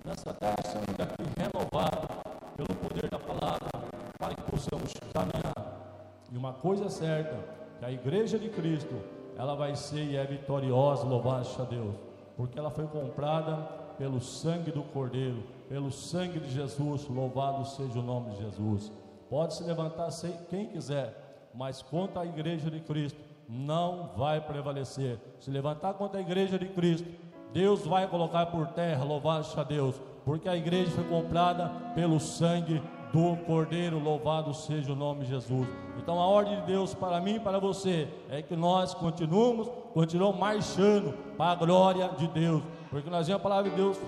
Nessa 0.05 0.33
terra, 0.33 0.63
sendo 0.65 0.97
daqui 0.97 1.25
renovado 1.37 2.09
pelo 2.57 2.79
poder 2.79 3.11
da 3.11 3.19
palavra, 3.19 3.69
para 4.17 4.33
que 4.33 4.43
possamos 4.43 4.93
caminhar. 5.13 6.13
E 6.31 6.37
uma 6.37 6.53
coisa 6.53 6.85
é 6.85 6.89
certa, 6.89 7.37
que 7.81 7.85
a 7.85 7.91
igreja 7.91 8.39
de 8.39 8.49
Cristo, 8.49 8.95
ela 9.37 9.57
vai 9.57 9.75
ser 9.75 10.05
e 10.05 10.17
é 10.17 10.25
vitoriosa, 10.25 11.05
louvado 11.05 11.47
seja 11.47 11.65
Deus, 11.65 11.97
porque 12.37 12.57
ela 12.61 12.71
foi 12.71 12.87
comprada 12.87 13.82
pelo 13.97 14.21
sangue 14.21 14.71
do 14.71 14.83
Cordeiro, 14.83 15.43
pelo 15.69 15.91
sangue 15.91 16.41
de 16.41 16.51
Jesus, 16.51 17.09
louvado 17.09 17.65
seja 17.65 17.99
o 17.99 18.03
nome 18.03 18.31
de 18.31 18.43
Jesus. 18.43 18.93
Pode 19.31 19.55
se 19.55 19.65
levantar 19.65 20.09
quem 20.51 20.67
quiser, 20.67 21.51
mas 21.55 21.81
contra 21.83 22.23
a 22.23 22.27
igreja 22.27 22.71
de 22.71 22.81
Cristo, 22.81 23.19
não 23.49 24.11
vai 24.17 24.41
prevalecer. 24.41 25.19
Se 25.39 25.51
levantar 25.51 25.95
contra 25.95 26.19
a 26.19 26.23
igreja 26.23 26.59
de 26.59 26.67
Cristo, 26.69 27.09
Deus 27.53 27.85
vai 27.87 28.07
colocar 28.07 28.47
por 28.47 28.69
terra, 28.69 29.05
louvado 29.05 29.45
seja 29.45 29.65
Deus, 29.65 30.01
porque 30.25 30.49
a 30.49 30.57
igreja 30.57 30.91
foi 30.91 31.05
comprada 31.05 31.69
pelo 31.95 32.19
sangue 32.19 32.83
do 33.13 33.37
Cordeiro, 33.45 33.99
louvado 33.99 34.55
seja 34.55 34.93
o 34.93 34.97
nome 34.97 35.25
de 35.25 35.31
Jesus. 35.31 35.69
Então 35.99 36.19
a 36.19 36.27
ordem 36.27 36.61
de 36.61 36.67
Deus 36.67 36.95
para 36.95 37.21
mim 37.21 37.35
e 37.35 37.41
para 37.41 37.59
você 37.59 38.09
é 38.31 38.41
que 38.41 38.57
nós 38.57 38.95
continuemos, 38.95 39.69
continuamos 39.93 40.41
marchando 40.41 41.13
para 41.37 41.53
a 41.53 41.55
glória 41.55 42.09
de 42.17 42.27
Deus, 42.29 42.63
porque 42.93 43.09
nós 43.09 43.27
vemos 43.27 43.41
a 43.41 43.43
palavra 43.43 43.71
de 43.71 43.77
Deus 43.77 43.99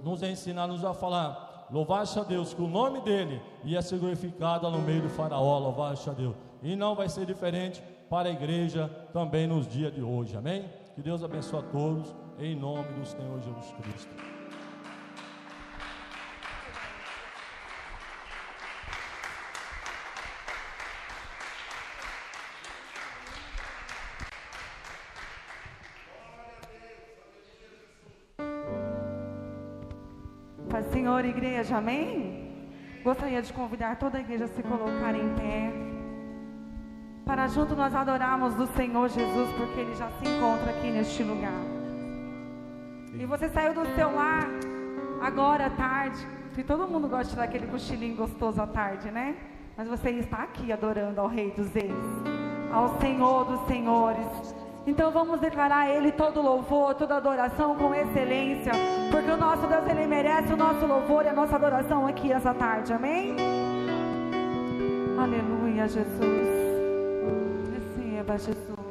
nos 0.00 0.22
ensinar, 0.22 0.68
nos 0.68 0.84
a 0.84 0.94
falar, 0.94 1.66
louvado 1.72 2.06
seja 2.06 2.24
Deus, 2.24 2.54
que 2.54 2.62
o 2.62 2.68
nome 2.68 3.00
dele 3.00 3.42
ia 3.64 3.82
ser 3.82 3.98
glorificado 3.98 4.70
no 4.70 4.78
meio 4.78 5.02
do 5.02 5.08
faraó, 5.08 5.58
louvado 5.58 5.96
seja 5.96 6.12
Deus, 6.12 6.36
e 6.62 6.76
não 6.76 6.94
vai 6.94 7.08
ser 7.08 7.26
diferente 7.26 7.82
para 8.08 8.28
a 8.28 8.32
igreja 8.32 8.88
também 9.12 9.48
nos 9.48 9.66
dias 9.66 9.92
de 9.92 10.02
hoje, 10.02 10.36
amém? 10.36 10.70
Que 10.94 11.02
Deus 11.02 11.24
abençoe 11.24 11.58
a 11.58 11.62
todos, 11.62 12.14
em 12.38 12.54
nome 12.54 12.92
do 12.92 13.04
Senhor 13.04 13.40
Jesus 13.40 13.74
Cristo. 13.82 14.41
Igreja, 31.62 31.76
amém? 31.76 32.66
Gostaria 33.04 33.40
de 33.40 33.52
convidar 33.52 33.96
toda 33.96 34.18
a 34.18 34.20
igreja 34.20 34.44
a 34.46 34.48
se 34.48 34.62
colocar 34.62 35.14
em 35.14 35.34
pé. 35.36 35.72
Para 37.24 37.46
junto 37.46 37.76
nós 37.76 37.94
adorarmos 37.94 38.58
o 38.58 38.66
Senhor 38.74 39.08
Jesus, 39.08 39.48
porque 39.56 39.80
Ele 39.80 39.94
já 39.94 40.10
se 40.10 40.28
encontra 40.28 40.70
aqui 40.70 40.90
neste 40.90 41.22
lugar. 41.22 41.62
E 43.14 43.24
você 43.26 43.48
saiu 43.48 43.74
do 43.74 43.86
seu 43.94 44.12
lar 44.12 44.48
agora 45.20 45.66
à 45.66 45.70
tarde, 45.70 46.26
que 46.52 46.64
todo 46.64 46.88
mundo 46.88 47.08
gosta 47.08 47.24
de 47.24 47.30
tirar 47.30 47.44
aquele 47.44 47.68
cochilinho 47.68 48.16
gostoso 48.16 48.60
à 48.60 48.66
tarde, 48.66 49.10
né? 49.12 49.36
Mas 49.76 49.86
você 49.86 50.10
está 50.10 50.38
aqui 50.38 50.72
adorando 50.72 51.20
ao 51.20 51.28
Rei 51.28 51.52
dos 51.52 51.72
Reis, 51.72 51.94
ao 52.72 52.98
Senhor 53.00 53.44
dos 53.44 53.66
Senhores. 53.68 54.61
Então 54.86 55.12
vamos 55.12 55.40
declarar 55.40 55.82
a 55.82 55.88
Ele 55.88 56.10
todo 56.10 56.42
louvor, 56.42 56.94
toda 56.94 57.16
adoração 57.16 57.76
com 57.76 57.94
excelência, 57.94 58.72
porque 59.10 59.30
o 59.30 59.36
nosso 59.36 59.66
Deus 59.66 59.86
Ele 59.86 60.06
merece 60.06 60.52
o 60.52 60.56
nosso 60.56 60.84
louvor 60.86 61.24
e 61.24 61.28
a 61.28 61.32
nossa 61.32 61.54
adoração 61.54 62.06
aqui 62.06 62.32
essa 62.32 62.52
tarde, 62.52 62.92
amém? 62.92 63.36
Aleluia, 65.18 65.86
Jesus. 65.86 66.48
Receba, 67.72 68.38
Jesus. 68.38 68.81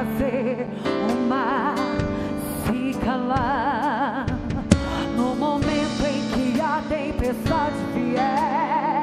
Fazer 0.00 0.66
o 1.10 1.28
mar 1.28 1.74
se 2.64 2.98
calar? 3.04 4.24
No 5.14 5.34
momento 5.34 6.06
em 6.06 6.22
que 6.30 6.60
a 6.60 6.82
tempestade 6.88 7.76
vier 7.94 9.02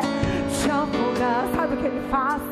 te 0.49 0.71
afogar, 0.71 1.45
sabe 1.55 1.75
o 1.75 1.77
que 1.77 1.85
ele 1.85 2.01
faz? 2.09 2.46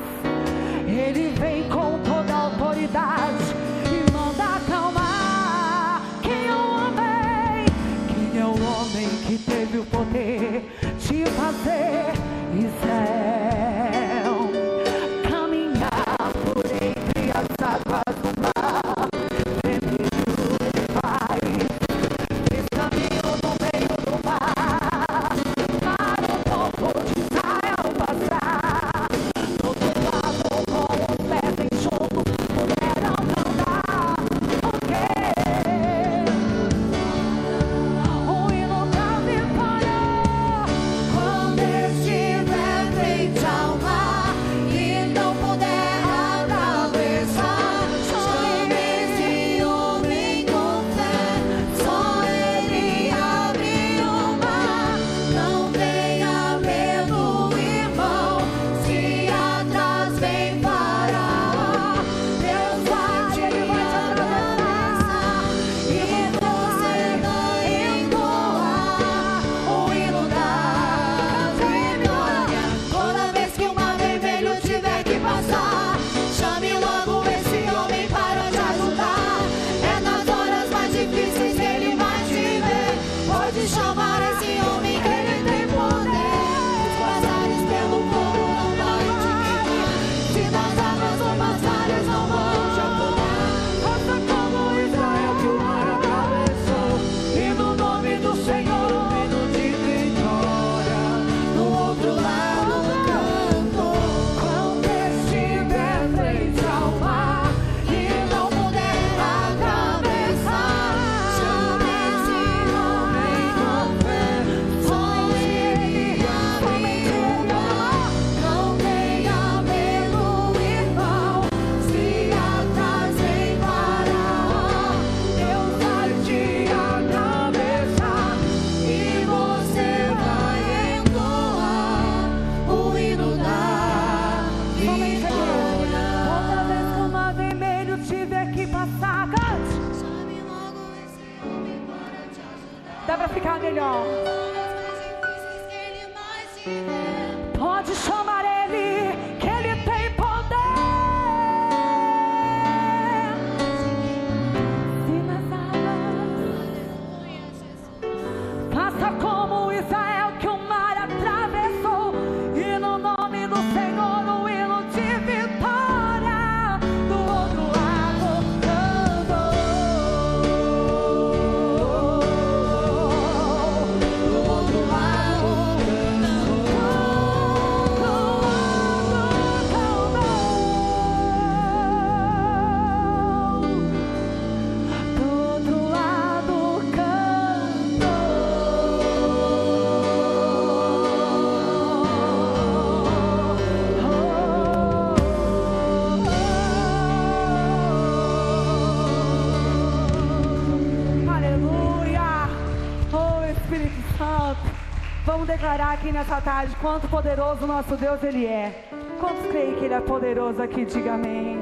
Vamos 205.26 205.48
declarar 205.48 205.94
aqui 205.94 206.12
nessa 206.12 206.40
tarde 206.40 206.76
quanto 206.80 207.08
poderoso 207.08 207.66
nosso 207.66 207.98
Deus 207.98 208.24
ele 208.24 208.46
é. 208.46 208.88
Quantos 209.20 209.46
creem 209.48 209.76
que 209.76 209.86
ele 209.86 209.94
é 209.96 210.00
poderoso 210.00 210.62
aqui? 210.62 210.86
Diga 210.86 211.16
amém. 211.16 211.60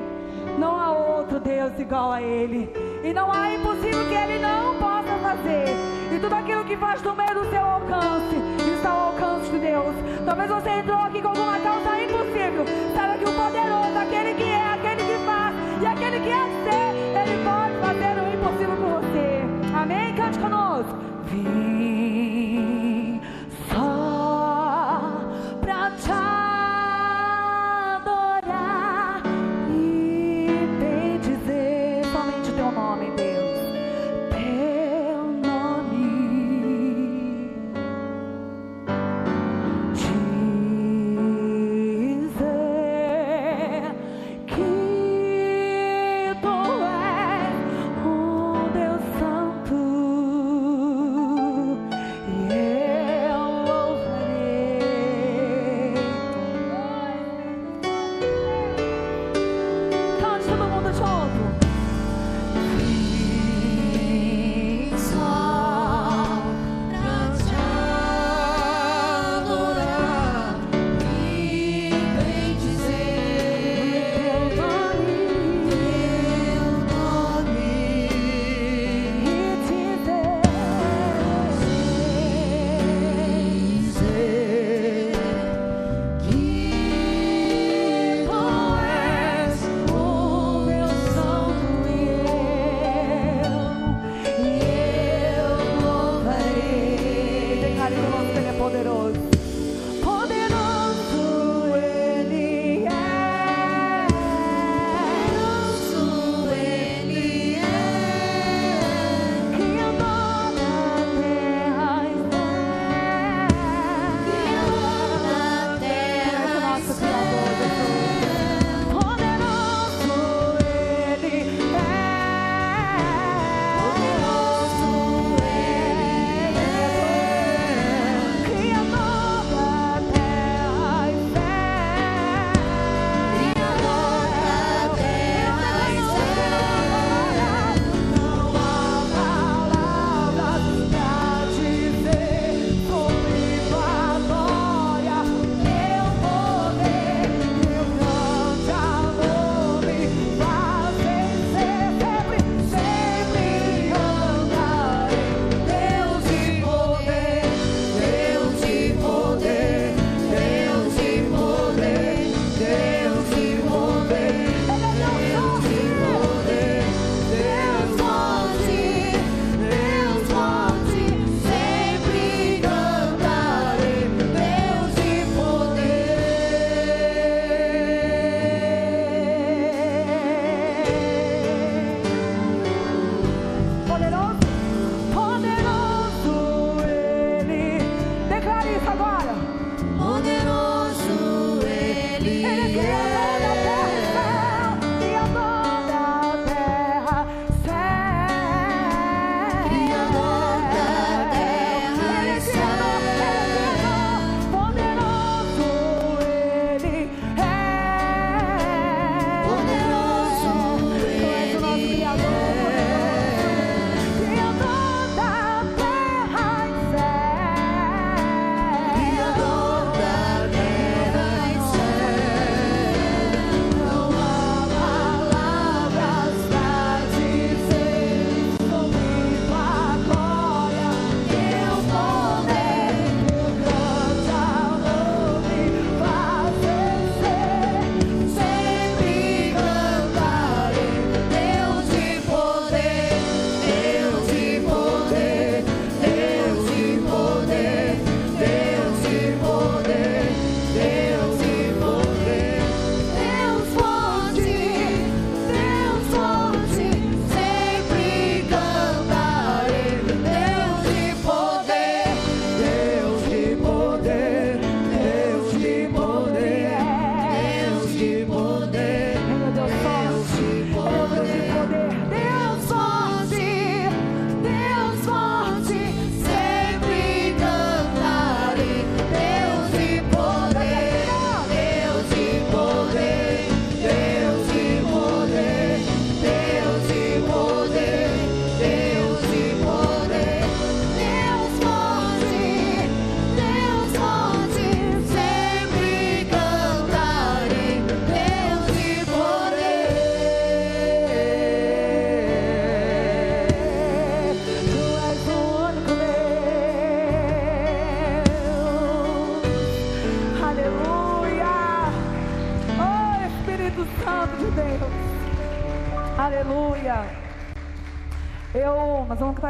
Não 0.59 0.77
há 0.77 0.91
outro 0.91 1.39
Deus 1.39 1.71
igual 1.79 2.11
a 2.11 2.21
ele. 2.21 2.69
E 3.03 3.13
não 3.13 3.31
há 3.31 3.53
impossível 3.53 4.05
que 4.07 4.13
ele 4.13 4.39
não 4.39 4.75
possa 4.75 5.13
fazer. 5.21 5.65
E 6.13 6.19
tudo 6.19 6.35
aquilo 6.35 6.63
que 6.65 6.75
faz 6.75 7.01
do 7.01 7.15
meio 7.15 7.33
do 7.33 7.49
seu 7.49 7.61
alcance 7.61 8.35
está 8.75 8.89
ao 8.89 9.07
alcance 9.07 9.49
de 9.49 9.59
Deus. 9.59 9.95
Talvez 10.25 10.49
você 10.49 10.69
entrou 10.69 10.97
aqui 10.97 11.21
com 11.21 11.29
alguma 11.29 11.59
causa 11.59 12.01
impossível. 12.01 12.65
Saiba 12.93 13.17
que 13.17 13.25
o 13.25 13.33
poderoso, 13.33 13.97
aquele 13.97 14.33
que 14.35 14.43
é, 14.43 14.73
aquele 14.73 15.03
que 15.03 15.25
faz 15.25 15.55
e 15.81 15.85
aquele 15.85 16.19
que 16.19 16.29
é 16.29 16.45
ser, 16.65 17.21
ele 17.21 17.43
pode 17.43 17.75
fazer 17.79 18.21
o 18.21 18.33
impossível 18.33 18.75
por 18.75 19.01
você. 19.01 19.41
Amém? 19.73 20.13
Cante 20.15 20.37
conosco. 20.39 20.72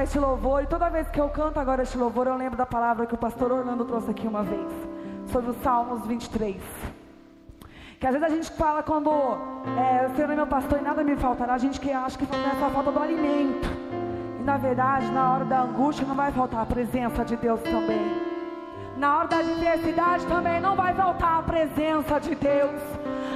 Este 0.03 0.19
louvor 0.19 0.61
e 0.61 0.67
toda 0.67 0.89
vez 0.89 1.09
que 1.09 1.19
eu 1.19 1.29
canto 1.29 1.59
agora 1.59 1.81
este 1.81 1.97
louvor, 1.97 2.27
eu 2.27 2.35
lembro 2.35 2.57
da 2.57 2.65
palavra 2.65 3.05
que 3.05 3.15
o 3.15 3.17
pastor 3.17 3.51
Orlando 3.51 3.85
trouxe 3.85 4.11
aqui 4.11 4.27
uma 4.27 4.43
vez, 4.43 4.69
sobre 5.31 5.51
os 5.51 5.57
Salmos 5.63 6.05
23. 6.05 6.61
Que 7.99 8.07
às 8.07 8.13
vezes 8.13 8.27
a 8.27 8.35
gente 8.35 8.51
fala 8.51 8.83
quando 8.83 9.09
é, 9.09 10.05
o 10.05 10.15
Senhor 10.15 10.29
é 10.29 10.35
meu 10.35 10.45
pastor 10.45 10.79
e 10.79 10.81
nada 10.81 11.03
me 11.03 11.15
faltará, 11.15 11.53
a 11.53 11.57
gente 11.57 11.79
que 11.79 11.89
acha 11.89 12.17
que 12.17 12.25
é 12.25 12.59
só 12.59 12.69
falta 12.69 12.91
do 12.91 12.99
alimento. 12.99 13.69
E 14.41 14.43
na 14.43 14.57
verdade, 14.57 15.09
na 15.09 15.33
hora 15.33 15.45
da 15.45 15.61
angústia 15.61 16.05
não 16.05 16.15
vai 16.15 16.33
faltar 16.33 16.63
a 16.63 16.65
presença 16.65 17.23
de 17.23 17.37
Deus 17.37 17.61
também. 17.61 18.33
Na 18.97 19.19
hora 19.19 19.27
da 19.29 19.37
adversidade 19.37 20.25
também 20.25 20.59
não 20.59 20.75
vai 20.75 20.93
faltar 20.93 21.12
presença 21.63 22.19
de 22.19 22.35
Deus. 22.35 22.81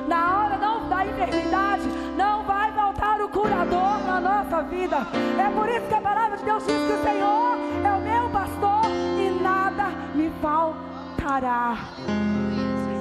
Na 0.07 0.43
hora 0.43 0.57
não, 0.57 0.89
da 0.89 1.05
enfermidade 1.05 1.83
não 2.17 2.43
vai 2.43 2.71
faltar 2.73 3.21
o 3.21 3.29
curador 3.29 3.99
na 4.05 4.19
nossa 4.19 4.63
vida. 4.63 4.97
É 5.39 5.49
por 5.49 5.69
isso 5.69 5.87
que 5.87 5.93
a 5.93 6.01
palavra 6.01 6.37
de 6.37 6.43
Deus 6.43 6.65
diz 6.65 6.75
que 6.75 6.93
o 6.93 7.03
Senhor 7.03 7.57
é 7.85 7.91
o 7.91 8.01
meu 8.01 8.29
pastor 8.29 8.85
e 9.17 9.41
nada 9.41 9.91
me 10.13 10.29
faltará. 10.41 11.77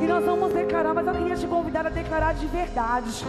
E 0.01 0.07
nós 0.07 0.25
vamos 0.25 0.53
declarar, 0.53 0.95
mas 0.95 1.07
eu 1.07 1.15
queria 1.15 1.37
te 1.37 1.47
convidar 1.47 1.87
a 1.87 1.91
declarar 1.91 2.35
de 2.35 2.47
verdade. 2.47 3.25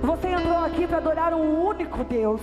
Você 0.00 0.28
entrou 0.28 0.58
aqui 0.64 0.86
para 0.86 0.98
adorar 0.98 1.34
um 1.34 1.66
único 1.66 2.04
Deus, 2.04 2.40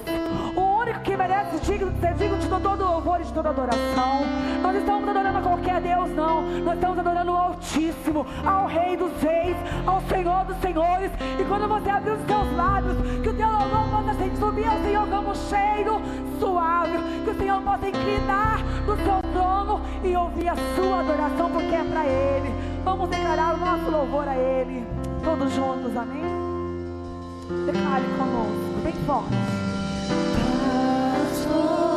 o 0.55 0.74
único 0.85 0.99
que 0.99 1.17
merece 1.17 1.59
digno, 1.61 1.91
ser 1.99 2.13
digno 2.13 2.37
de 2.37 2.47
todo 2.47 2.85
louvor 2.85 3.19
e 3.19 3.23
de 3.23 3.33
toda 3.33 3.49
adoração. 3.49 4.21
Nós 4.61 4.73
não 4.73 4.79
estamos 4.79 5.09
adorando 5.09 5.37
a 5.39 5.41
qualquer 5.41 5.81
Deus, 5.81 6.09
não. 6.11 6.41
Nós 6.61 6.75
estamos 6.75 6.99
adorando 6.99 7.31
o 7.31 7.35
Altíssimo, 7.35 8.25
ao 8.45 8.67
Rei 8.67 8.95
dos 8.95 9.11
Reis, 9.21 9.57
ao 9.85 10.01
Senhor 10.01 10.45
dos 10.45 10.57
Senhores. 10.57 11.11
E 11.39 11.43
quando 11.45 11.67
você 11.67 11.89
abrir 11.89 12.11
os 12.11 12.25
seus 12.25 12.55
lábios, 12.55 12.97
que 13.21 13.29
o 13.29 13.33
teu 13.33 13.47
louvor 13.47 13.89
possa 13.89 14.15
subir 14.39 14.67
ao 14.67 14.77
Senhor 14.81 15.07
como 15.07 15.35
cheiro 15.35 16.01
suave, 16.39 16.97
que 17.23 17.29
o 17.31 17.35
Senhor 17.35 17.61
possa 17.61 17.87
inclinar 17.87 18.59
do 18.85 18.95
seu 18.97 19.21
trono 19.33 19.81
e 20.03 20.15
ouvir 20.15 20.49
a 20.49 20.55
sua 20.75 20.99
adoração, 20.99 21.49
porque 21.49 21.75
é 21.75 21.83
para 21.83 22.05
Ele. 22.05 22.53
Vamos 22.83 23.09
declarar 23.09 23.55
o 23.55 23.57
nosso 23.57 23.89
louvor 23.89 24.27
a 24.27 24.35
Ele, 24.35 24.85
todos 25.23 25.51
juntos, 25.51 25.97
amém? 25.97 26.23
Declare 27.65 28.03
conosco, 28.17 28.81
bem 28.83 28.93
forte. 29.05 29.64
Oh. 31.57 31.94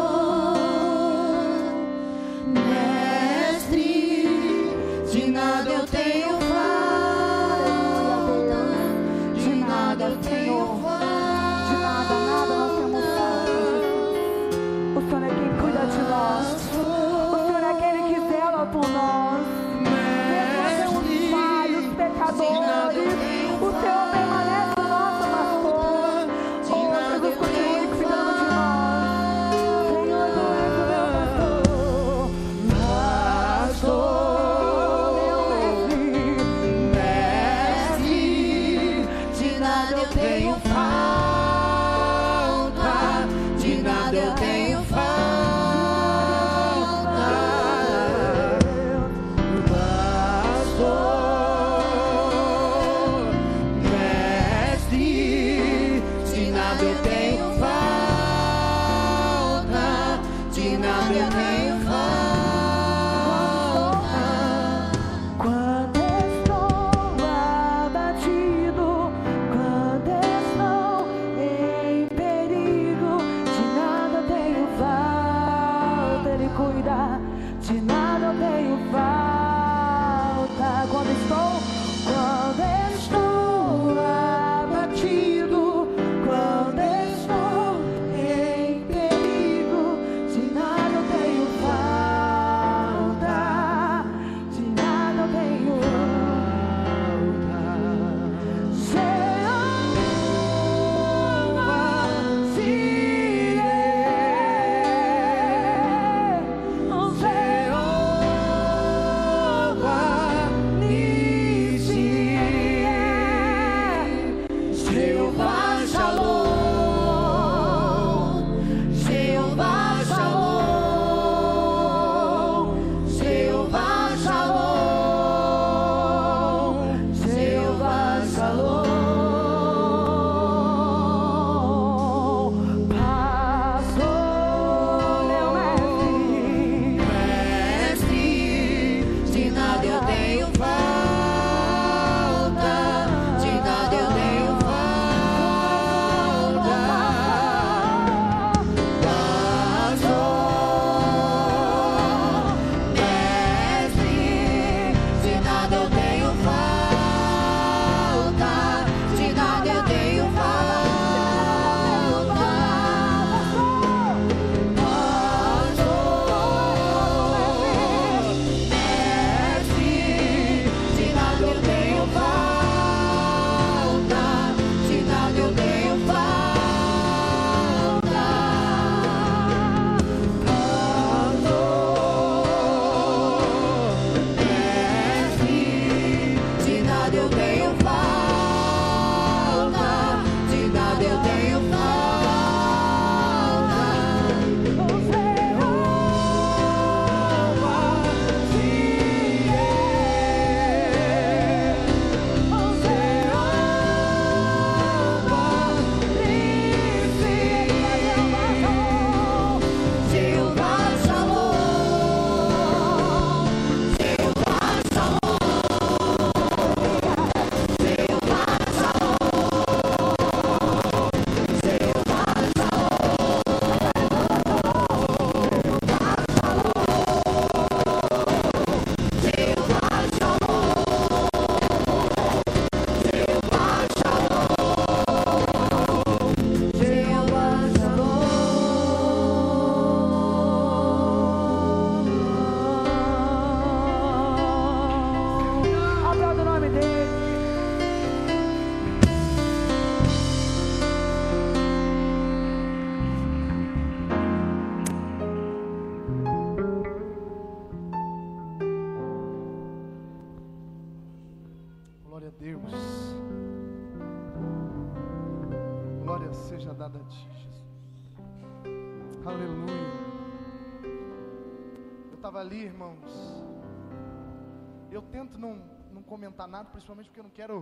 Comentar 276.09 276.49
nada, 276.49 276.71
principalmente 276.71 277.07
porque 277.09 277.21
eu 277.21 277.25
não 277.25 277.31
quero 277.31 277.57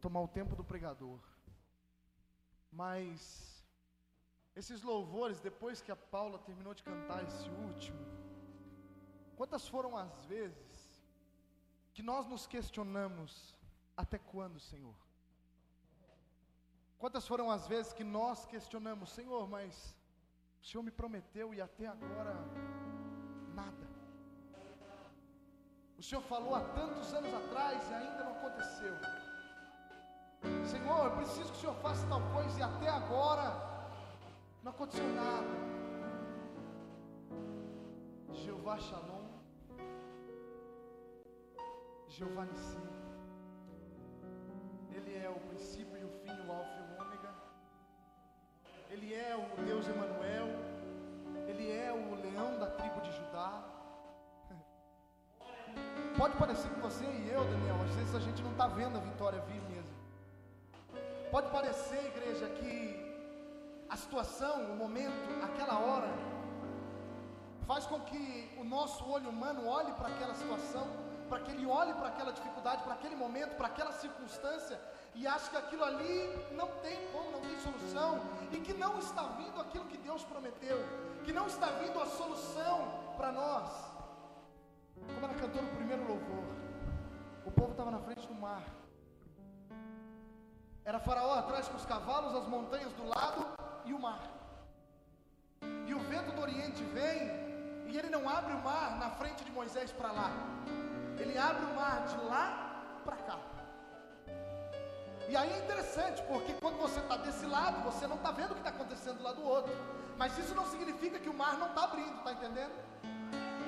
tomar 0.00 0.20
o 0.20 0.28
tempo 0.28 0.56
do 0.56 0.64
pregador. 0.64 1.20
Mas 2.72 3.18
esses 4.54 4.82
louvores, 4.82 5.40
depois 5.40 5.80
que 5.80 5.92
a 5.92 5.96
Paula 5.96 6.38
terminou 6.38 6.74
de 6.74 6.82
cantar 6.82 7.22
esse 7.24 7.48
último, 7.68 7.98
quantas 9.36 9.68
foram 9.68 9.96
as 9.96 10.24
vezes 10.24 10.76
que 11.92 12.02
nós 12.02 12.26
nos 12.26 12.46
questionamos 12.46 13.56
até 13.96 14.18
quando, 14.18 14.58
Senhor? 14.58 14.94
Quantas 16.98 17.26
foram 17.26 17.50
as 17.50 17.66
vezes 17.66 17.92
que 17.92 18.04
nós 18.04 18.46
questionamos, 18.46 19.10
Senhor, 19.10 19.46
mas 19.48 19.94
o 20.62 20.64
Senhor 20.66 20.82
me 20.82 20.90
prometeu 20.90 21.52
e 21.52 21.60
até 21.60 21.86
agora 21.86 22.34
nada. 23.54 23.95
O 25.98 26.02
Senhor 26.02 26.20
falou 26.22 26.54
há 26.54 26.60
tantos 26.60 27.12
anos 27.14 27.32
atrás 27.32 27.90
e 27.90 27.94
ainda 27.94 28.24
não 28.24 28.32
aconteceu. 28.32 28.94
Senhor, 30.64 31.04
eu 31.06 31.16
preciso 31.16 31.50
que 31.52 31.58
o 31.58 31.60
Senhor 31.60 31.74
faça 31.76 32.06
tal 32.06 32.20
coisa 32.32 32.58
e 32.58 32.62
até 32.62 32.88
agora 32.88 33.48
não 34.62 34.72
aconteceu 34.72 35.08
nada. 35.14 35.66
Jeová 38.34 38.76
Shalom, 38.78 39.26
Jeová 42.08 42.44
Nissi, 42.44 42.76
Ele 44.92 45.16
é 45.16 45.30
o 45.30 45.40
princípio 45.48 45.96
e 45.96 46.04
o 46.04 46.10
fim, 46.10 46.30
o 46.46 46.52
alfa 46.52 46.76
e 46.78 46.82
o 46.82 47.02
ômega. 47.02 47.34
Ele 48.90 49.14
é 49.14 49.34
o 49.34 49.64
Deus 49.64 49.88
Emanuel, 49.88 50.48
Ele 51.48 51.70
é 51.70 51.90
o 51.90 52.14
leão 52.16 52.58
da 52.58 52.66
tribo 52.66 53.00
de 53.00 53.12
Judá. 53.12 53.75
Pode 56.16 56.34
parecer 56.38 56.70
que 56.70 56.80
você 56.80 57.04
e 57.04 57.30
eu, 57.30 57.44
Daniel, 57.44 57.76
às 57.84 57.94
vezes 57.94 58.14
a 58.14 58.20
gente 58.20 58.42
não 58.42 58.52
está 58.52 58.66
vendo 58.66 58.96
a 58.96 59.00
vitória 59.00 59.38
vir 59.40 59.60
mesmo. 59.68 59.94
Pode 61.30 61.50
parecer, 61.50 62.06
igreja, 62.06 62.46
que 62.58 62.70
a 63.90 63.96
situação, 63.98 64.72
o 64.72 64.76
momento, 64.76 65.12
aquela 65.44 65.78
hora, 65.78 66.08
faz 67.66 67.84
com 67.86 68.00
que 68.00 68.50
o 68.56 68.64
nosso 68.64 69.04
olho 69.06 69.28
humano 69.28 69.66
olhe 69.66 69.92
para 69.92 70.08
aquela 70.08 70.34
situação, 70.34 70.86
para 71.28 71.40
que 71.40 71.50
ele 71.50 71.66
olhe 71.66 71.92
para 71.92 72.08
aquela 72.08 72.32
dificuldade, 72.32 72.82
para 72.82 72.94
aquele 72.94 73.16
momento, 73.16 73.54
para 73.56 73.66
aquela 73.66 73.92
circunstância, 73.92 74.80
e 75.14 75.26
ache 75.26 75.50
que 75.50 75.56
aquilo 75.56 75.84
ali 75.84 76.30
não 76.52 76.68
tem 76.84 76.96
como, 77.12 77.30
não 77.32 77.40
tem 77.40 77.58
solução, 77.58 78.20
e 78.52 78.56
que 78.58 78.72
não 78.72 78.98
está 78.98 79.22
vindo 79.40 79.60
aquilo 79.60 79.84
que 79.84 79.98
Deus 79.98 80.24
prometeu, 80.24 80.78
que 81.24 81.32
não 81.32 81.46
está 81.46 81.66
vindo 81.66 82.00
a 82.00 82.06
solução 82.06 82.88
para 83.18 83.30
nós. 83.32 83.95
Como 85.14 85.26
ela 85.26 85.34
cantou 85.34 85.62
no 85.62 85.76
primeiro 85.76 86.06
louvor, 86.06 86.44
o 87.44 87.50
povo 87.50 87.72
estava 87.72 87.90
na 87.90 87.98
frente 88.00 88.26
do 88.26 88.34
mar. 88.34 88.62
Era 90.84 90.98
Faraó 91.00 91.34
atrás 91.34 91.68
com 91.68 91.76
os 91.76 91.84
cavalos, 91.84 92.34
as 92.34 92.46
montanhas 92.46 92.92
do 92.92 93.06
lado 93.06 93.46
e 93.84 93.92
o 93.92 93.98
mar. 93.98 94.22
E 95.86 95.94
o 95.94 95.98
vento 96.00 96.32
do 96.32 96.40
Oriente 96.40 96.82
vem 96.84 97.18
e 97.88 97.98
ele 97.98 98.10
não 98.10 98.28
abre 98.28 98.52
o 98.52 98.62
mar 98.62 98.96
na 98.98 99.10
frente 99.10 99.44
de 99.44 99.50
Moisés 99.50 99.90
para 99.92 100.12
lá. 100.12 100.30
Ele 101.18 101.36
abre 101.36 101.64
o 101.64 101.74
mar 101.74 102.06
de 102.06 102.16
lá 102.24 103.00
para 103.04 103.16
cá. 103.16 103.38
E 105.28 105.36
aí 105.36 105.52
é 105.52 105.58
interessante, 105.58 106.22
porque 106.22 106.52
quando 106.54 106.78
você 106.78 107.00
está 107.00 107.16
desse 107.16 107.46
lado, 107.46 107.82
você 107.82 108.06
não 108.06 108.16
está 108.16 108.30
vendo 108.30 108.52
o 108.52 108.54
que 108.54 108.60
está 108.60 108.70
acontecendo 108.70 109.22
lá 109.22 109.32
do 109.32 109.44
outro. 109.44 109.72
Mas 110.16 110.38
isso 110.38 110.54
não 110.54 110.66
significa 110.66 111.18
que 111.18 111.28
o 111.28 111.34
mar 111.34 111.58
não 111.58 111.68
está 111.68 111.84
abrindo, 111.84 112.18
está 112.18 112.32
entendendo? 112.32 112.85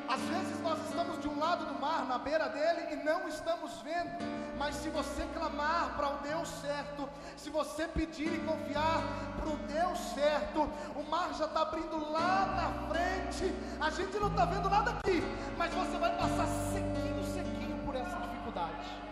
Às 0.08 0.20
vezes 0.22 0.60
nós 0.62 0.78
estamos 0.88 1.20
de 1.20 1.28
um 1.28 1.38
lado 1.38 1.66
do 1.66 1.78
mar, 1.78 2.06
na 2.06 2.18
beira 2.18 2.48
dele, 2.48 2.94
e 2.94 2.96
não 3.04 3.28
estamos 3.28 3.82
vendo. 3.82 4.16
Mas 4.56 4.74
se 4.76 4.88
você 4.88 5.22
clamar 5.34 5.94
para 5.96 6.14
o 6.14 6.18
Deus 6.18 6.48
certo, 6.48 7.08
se 7.36 7.50
você 7.50 7.86
pedir 7.86 8.32
e 8.32 8.38
confiar 8.38 9.02
para 9.36 9.48
o 9.50 9.56
Deus 9.68 9.98
certo, 10.14 10.62
o 10.96 11.02
mar 11.10 11.34
já 11.34 11.44
está 11.44 11.60
abrindo 11.60 12.10
lá 12.10 12.46
na 12.46 12.88
frente. 12.88 13.54
A 13.78 13.90
gente 13.90 14.18
não 14.18 14.28
está 14.28 14.46
vendo 14.46 14.70
nada 14.70 14.92
aqui, 14.92 15.22
mas 15.58 15.74
você 15.74 15.98
vai 15.98 16.16
passar 16.16 16.46
sequinho, 16.72 17.22
sequinho 17.24 17.84
por 17.84 17.94
essa 17.94 18.16
dificuldade. 18.16 19.08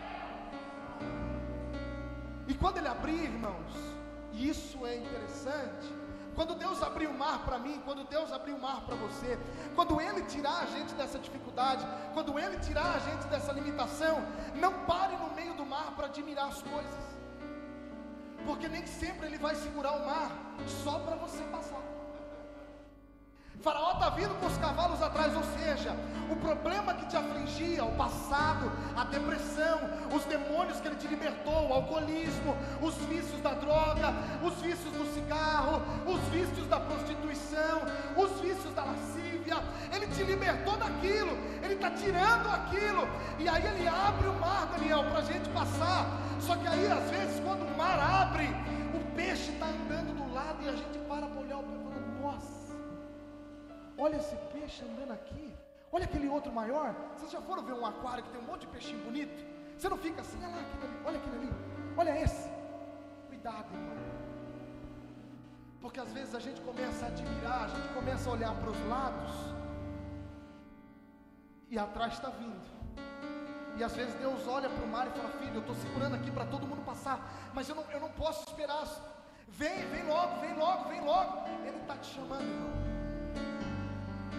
E 2.47 2.53
quando 2.55 2.77
ele 2.77 2.87
abrir, 2.87 3.23
irmãos, 3.23 3.73
isso 4.33 4.85
é 4.85 4.97
interessante, 4.97 5.93
quando 6.37 6.53
Deus 6.53 6.83
abrir 6.83 7.07
o 7.07 7.17
mar 7.17 7.39
para 7.43 7.57
mim, 7.57 7.81
quando 7.83 8.03
Deus 8.03 8.31
abrir 8.31 8.53
o 8.53 8.59
mar 8.59 8.81
para 8.85 8.95
você, 8.95 9.39
quando 9.75 9.99
Ele 9.99 10.21
tirar 10.33 10.59
a 10.61 10.65
gente 10.67 10.93
dessa 10.93 11.17
dificuldade, 11.17 11.83
quando 12.13 12.37
Ele 12.37 12.59
tirar 12.59 12.93
a 12.97 12.99
gente 12.99 13.25
dessa 13.25 13.51
limitação, 13.51 14.21
não 14.55 14.71
pare 14.85 15.17
no 15.17 15.33
meio 15.33 15.55
do 15.55 15.65
mar 15.65 15.93
para 15.95 16.05
admirar 16.05 16.49
as 16.49 16.61
coisas, 16.61 17.05
porque 18.45 18.69
nem 18.69 18.85
sempre 18.85 19.25
Ele 19.25 19.39
vai 19.39 19.55
segurar 19.55 19.93
o 19.93 20.05
mar 20.05 20.29
só 20.83 20.99
para 20.99 21.15
você 21.15 21.41
passar. 21.45 21.96
Faraó 23.61 23.93
está 23.93 24.09
vindo 24.11 24.39
com 24.39 24.45
os 24.45 24.57
cavalos 24.57 25.01
atrás, 25.01 25.35
ou 25.35 25.43
seja, 25.57 25.95
o 26.29 26.35
problema 26.35 26.93
que 26.93 27.05
te 27.07 27.17
afligia, 27.17 27.83
o 27.83 27.91
passado, 27.95 28.71
a 28.95 29.03
depressão, 29.05 29.79
os 30.15 30.23
demônios 30.25 30.79
que 30.79 30.87
ele 30.87 30.95
te 30.95 31.07
libertou, 31.07 31.67
o 31.67 31.73
alcoolismo, 31.73 32.55
os 32.81 32.95
vícios 33.05 33.41
da 33.41 33.53
droga, 33.53 34.13
os 34.43 34.53
vícios 34.61 34.93
do 34.93 35.05
cigarro, 35.13 35.81
os 36.05 36.21
vícios 36.29 36.67
da 36.67 36.79
prostituição, 36.79 37.81
os 38.15 38.39
vícios 38.41 38.73
da 38.75 38.83
lascívia, 38.83 39.57
ele 39.91 40.07
te 40.07 40.23
libertou 40.23 40.77
daquilo, 40.77 41.31
ele 41.63 41.73
está 41.73 41.89
tirando 41.91 42.47
aquilo, 42.49 43.07
e 43.39 43.49
aí 43.49 43.65
ele 43.65 43.87
abre 43.87 44.27
o 44.27 44.33
mar, 44.39 44.67
Daniel, 44.67 45.03
para 45.05 45.19
a 45.19 45.23
gente 45.23 45.49
passar. 45.49 46.05
Só 46.39 46.55
que 46.55 46.67
aí, 46.67 46.91
às 46.91 47.09
vezes, 47.09 47.39
quando 47.39 47.63
o 47.63 47.77
mar 47.77 47.99
abre, 47.99 48.47
o 48.93 49.15
peixe 49.15 49.51
está 49.51 49.65
andando 49.65 50.15
do 50.15 50.33
lado 50.33 50.63
e 50.63 50.69
a 50.69 50.73
gente 50.73 50.99
para 51.07 51.25
para 51.25 51.41
olhar 51.41 51.57
o 51.57 51.76
Olha 53.97 54.17
esse 54.17 54.35
peixe 54.53 54.83
andando 54.85 55.13
aqui. 55.13 55.53
Olha 55.91 56.05
aquele 56.05 56.27
outro 56.27 56.51
maior. 56.51 56.93
Vocês 57.15 57.31
já 57.31 57.41
foram 57.41 57.63
ver 57.63 57.73
um 57.73 57.85
aquário 57.85 58.23
que 58.23 58.29
tem 58.29 58.39
um 58.39 58.45
monte 58.45 58.61
de 58.61 58.67
peixinho 58.67 59.03
bonito? 59.03 59.45
Você 59.77 59.89
não 59.89 59.97
fica 59.97 60.21
assim, 60.21 60.37
olha 60.43 60.55
lá, 60.55 60.61
aquele 60.61 60.85
ali, 60.85 61.05
olha 61.05 61.17
aquele 61.17 61.37
ali, 61.37 61.53
olha 61.97 62.23
esse. 62.23 62.49
Cuidado, 63.27 63.67
irmão. 63.73 63.97
Porque 65.81 65.99
às 65.99 66.11
vezes 66.11 66.35
a 66.35 66.39
gente 66.39 66.59
começa 66.61 67.05
a 67.05 67.07
admirar, 67.09 67.65
a 67.65 67.67
gente 67.67 67.93
começa 67.93 68.29
a 68.29 68.33
olhar 68.33 68.55
para 68.55 68.69
os 68.69 68.87
lados 68.87 69.31
e 71.69 71.77
atrás 71.77 72.13
está 72.13 72.29
vindo. 72.29 72.77
E 73.77 73.83
às 73.83 73.95
vezes 73.95 74.13
Deus 74.15 74.47
olha 74.47 74.69
para 74.69 74.83
o 74.83 74.87
mar 74.87 75.07
e 75.07 75.11
fala: 75.11 75.29
Filho, 75.39 75.55
eu 75.55 75.61
estou 75.61 75.75
segurando 75.75 76.15
aqui 76.15 76.31
para 76.31 76.45
todo 76.45 76.67
mundo 76.67 76.83
passar, 76.83 77.51
mas 77.53 77.69
eu 77.69 77.75
não, 77.75 77.83
eu 77.91 77.99
não 77.99 78.09
posso 78.09 78.43
esperar. 78.49 78.85
Vem, 79.47 79.85
vem 79.87 80.03
logo, 80.07 80.39
vem 80.41 80.55
logo, 80.55 80.89
vem 80.89 81.01
logo. 81.01 81.47
Ele 81.65 81.77
está 81.77 81.95
te 81.97 82.15
chamando, 82.15 82.41
irmão. 82.41 82.86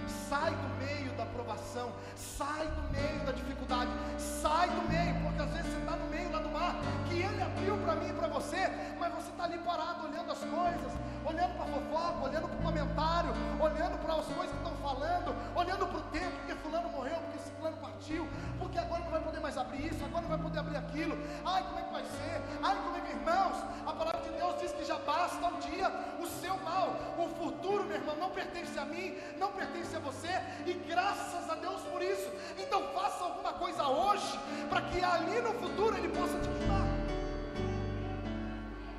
Sai 0.09 0.51
do 0.51 0.69
meio 0.85 1.13
da 1.17 1.27
provação, 1.27 1.93
sai 2.17 2.67
do 2.67 2.83
meio 2.93 3.25
da 3.25 3.33
dificuldade, 3.33 3.91
sai 4.19 4.69
do 4.69 4.89
meio, 4.89 5.15
porque 5.23 5.43
às 5.43 5.51
vezes 5.51 5.73
você 5.73 5.79
está 5.79 5.97
no 5.97 6.07
meio 6.07 6.33
lá 6.33 6.39
do 6.41 6.49
mar, 6.51 6.77
que 7.09 7.15
ele 7.15 7.43
abriu 7.43 7.77
para 7.79 7.95
mim 7.97 8.09
e 8.09 8.13
para 8.13 8.29
você, 8.29 8.71
mas 8.99 9.15
você 9.15 9.31
está 9.31 9.45
ali 9.45 9.59
parado 9.59 10.07
olhando 10.07 10.33
as 10.33 10.39
coisas, 10.39 10.93
olhando 11.29 11.55
para 11.57 11.67
fofoca, 11.67 12.25
olhando 12.25 12.49
para 12.49 12.59
o 12.59 12.63
comentário, 12.63 13.31
olhando 13.61 13.99
para 13.99 14.15
as 14.15 14.27
coisas 14.27 14.51
que 14.51 14.57
estão 14.57 14.75
falando, 14.77 15.35
olhando 15.55 15.87
para 15.87 15.99
o 15.99 16.03
tempo, 16.05 16.33
porque 16.39 16.55
fulano 16.55 16.89
morreu, 16.89 17.17
porque 17.21 17.39
esse 17.39 17.51
fulano 17.51 17.77
partiu, 17.77 18.27
porque 18.59 18.79
agora 18.79 19.03
não 19.05 19.11
vai 19.11 19.21
poder 19.21 19.41
mais 19.41 19.59
abrir 19.59 19.87
isso, 19.87 20.05
agora 20.05 20.23
não 20.23 20.29
vai 20.29 20.39
poder 20.39 20.59
abrir 20.59 20.77
aquilo, 20.77 21.19
ai 21.45 21.63
como 21.63 21.79
é 21.79 21.83
que 21.83 21.93
vai 21.93 22.05
ser, 22.05 22.43
ai 22.63 22.77
como 22.77 22.97
é 22.97 23.01
que, 23.01 23.11
irmãos, 23.11 23.57
a 23.87 23.93
palavra 23.93 24.21
de 24.23 24.31
Deus 24.31 24.59
diz 24.61 24.73
que 24.73 24.85
já 24.85 24.99
basta 24.99 25.47
um 25.47 25.59
dia 25.59 25.89
o 26.19 26.27
seu 26.27 26.57
mal, 26.59 26.97
o 27.19 27.29
futuro, 27.37 27.85
meu 27.85 27.97
irmão, 27.97 28.17
não 28.17 28.31
pertence 28.31 28.79
a 28.79 28.85
mim, 28.85 29.17
não 29.39 29.53
pertence 29.53 29.95
a 29.97 30.01
você, 30.01 30.33
e 30.67 30.73
graças 30.89 31.51
a 31.51 31.55
Deus 31.57 31.83
por 31.83 32.03
isso, 32.03 32.31
então 32.57 32.83
faça 32.95 33.25
alguma 33.25 33.53
coisa 33.53 33.87
hoje, 33.87 34.39
para 34.69 34.81
que 34.83 35.05
ali 35.05 35.41
no 35.41 35.53
futuro 35.55 35.97
Ele 35.97 36.09
possa 36.09 36.39
te 36.41 36.49
ajudar. 36.49 36.89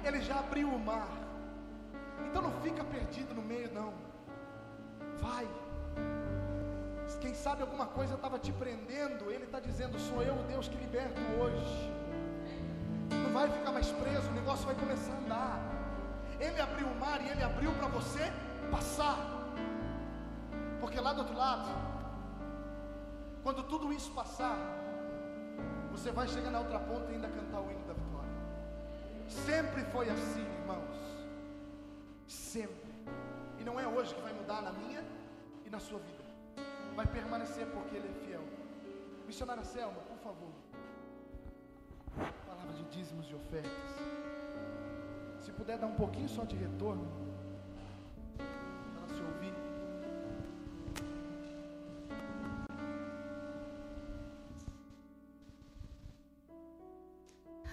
Ele 0.03 0.21
já 0.21 0.39
abriu 0.39 0.69
o 0.69 0.79
mar, 0.79 1.07
então 2.29 2.41
não 2.41 2.51
fica 2.61 2.83
perdido 2.83 3.33
no 3.33 3.41
meio, 3.41 3.73
não. 3.73 3.93
Vai. 5.19 5.47
Quem 7.19 7.33
sabe 7.33 7.61
alguma 7.61 7.85
coisa 7.85 8.15
estava 8.15 8.39
te 8.39 8.51
prendendo, 8.53 9.29
Ele 9.29 9.43
está 9.43 9.59
dizendo: 9.59 9.99
Sou 9.99 10.21
eu 10.23 10.35
o 10.35 10.43
Deus 10.43 10.67
que 10.67 10.77
liberto 10.77 11.19
hoje. 11.41 11.91
Não 13.09 13.33
vai 13.33 13.49
ficar 13.49 13.71
mais 13.71 13.91
preso, 13.91 14.29
o 14.29 14.33
negócio 14.33 14.65
vai 14.65 14.75
começar 14.75 15.11
a 15.13 15.17
andar. 15.17 15.59
Ele 16.39 16.61
abriu 16.61 16.87
o 16.87 16.99
mar 16.99 17.21
e 17.21 17.29
Ele 17.29 17.43
abriu 17.43 17.71
para 17.73 17.87
você 17.87 18.31
passar. 18.71 19.17
Porque 20.79 20.99
lá 20.99 21.11
do 21.11 21.19
outro 21.19 21.35
lado, 21.35 21.69
quando 23.43 23.63
tudo 23.63 23.91
isso 23.91 24.11
passar, 24.11 24.57
você 25.91 26.11
vai 26.11 26.27
chegar 26.27 26.51
na 26.51 26.59
outra 26.59 26.79
ponta 26.79 27.11
e 27.11 27.15
ainda 27.15 27.27
cantar 27.27 27.59
o 27.59 27.69
hino 27.69 27.85
da 27.85 27.93
vitória. 27.93 28.29
Sempre 29.27 29.83
foi 29.85 30.09
assim, 30.09 30.45
irmãos. 30.61 30.88
Sempre. 32.29 32.93
E 33.59 33.63
não 33.63 33.79
é 33.79 33.87
hoje 33.87 34.13
que 34.13 34.21
vai 34.21 34.31
mudar 34.31 34.61
na 34.61 34.71
minha 34.71 35.03
e 35.65 35.69
na 35.69 35.79
sua 35.79 35.97
vida. 35.97 36.23
Vai 36.95 37.07
permanecer 37.07 37.65
porque 37.67 37.95
Ele 37.95 38.07
é 38.07 38.25
fiel. 38.25 38.43
Missionária 39.25 39.63
Selma, 39.63 39.99
por 40.01 40.17
favor. 40.19 40.51
Palavra 42.45 42.73
de 42.73 42.83
dízimos 42.95 43.27
e 43.31 43.35
ofertas. 43.35 43.71
Se 45.39 45.51
puder 45.51 45.79
dar 45.79 45.87
um 45.87 45.95
pouquinho 45.95 46.29
só 46.29 46.43
de 46.43 46.55
retorno, 46.55 47.07
para 48.37 49.15
se 49.15 49.21
ouvir. 49.21 49.53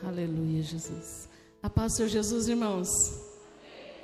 Aleluia, 0.02 0.62
Jesus. 0.62 1.28
A 1.62 1.68
paz 1.68 1.94
Senhor 1.94 2.08
Jesus, 2.08 2.48
irmãos. 2.48 3.25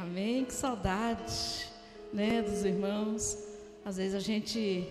Amém. 0.02 0.44
Que 0.44 0.52
saudade, 0.52 1.68
né, 2.12 2.42
dos 2.42 2.64
irmãos. 2.64 3.38
Às 3.84 3.98
vezes 3.98 4.16
a 4.16 4.18
gente 4.18 4.84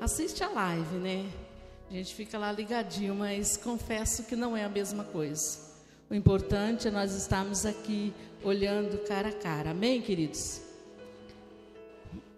assiste 0.00 0.42
a 0.42 0.48
live, 0.48 0.96
né? 0.96 1.30
A 1.88 1.92
gente 1.92 2.12
fica 2.12 2.36
lá 2.36 2.50
ligadinho, 2.50 3.14
mas 3.14 3.56
confesso 3.56 4.24
que 4.24 4.34
não 4.34 4.56
é 4.56 4.64
a 4.64 4.68
mesma 4.68 5.04
coisa. 5.04 5.60
O 6.10 6.14
importante 6.14 6.88
é 6.88 6.90
nós 6.90 7.14
estarmos 7.14 7.64
aqui 7.64 8.12
olhando 8.42 8.98
cara 9.06 9.28
a 9.28 9.32
cara. 9.32 9.70
Amém, 9.70 10.02
queridos? 10.02 10.60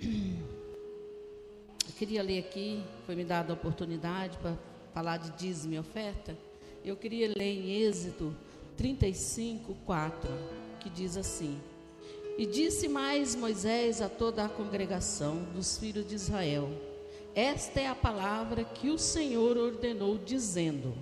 Eu 0.02 1.94
queria 1.96 2.22
ler 2.22 2.40
aqui, 2.40 2.84
foi 3.06 3.14
me 3.14 3.24
dada 3.24 3.50
a 3.50 3.54
oportunidade 3.54 4.36
para 4.36 4.58
falar 4.92 5.16
de 5.16 5.30
dízimo 5.38 5.72
e 5.72 5.78
oferta. 5.78 6.36
Eu 6.84 6.96
queria 6.98 7.28
ler 7.28 7.50
em 7.50 7.82
Êxodo 7.82 8.36
35, 8.76 9.74
4, 9.86 10.30
que 10.80 10.90
diz 10.90 11.16
assim: 11.16 11.58
E 12.40 12.46
disse 12.46 12.88
mais 12.88 13.36
Moisés 13.36 14.00
a 14.00 14.08
toda 14.08 14.42
a 14.42 14.48
congregação 14.48 15.42
dos 15.54 15.76
filhos 15.76 16.08
de 16.08 16.14
Israel: 16.14 16.70
Esta 17.34 17.80
é 17.80 17.86
a 17.86 17.94
palavra 17.94 18.64
que 18.64 18.88
o 18.88 18.96
Senhor 18.96 19.58
ordenou, 19.58 20.16
dizendo: 20.16 20.94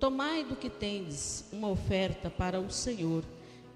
Tomai 0.00 0.42
do 0.42 0.56
que 0.56 0.70
tendes 0.70 1.44
uma 1.52 1.68
oferta 1.68 2.30
para 2.30 2.58
o 2.58 2.70
Senhor, 2.70 3.22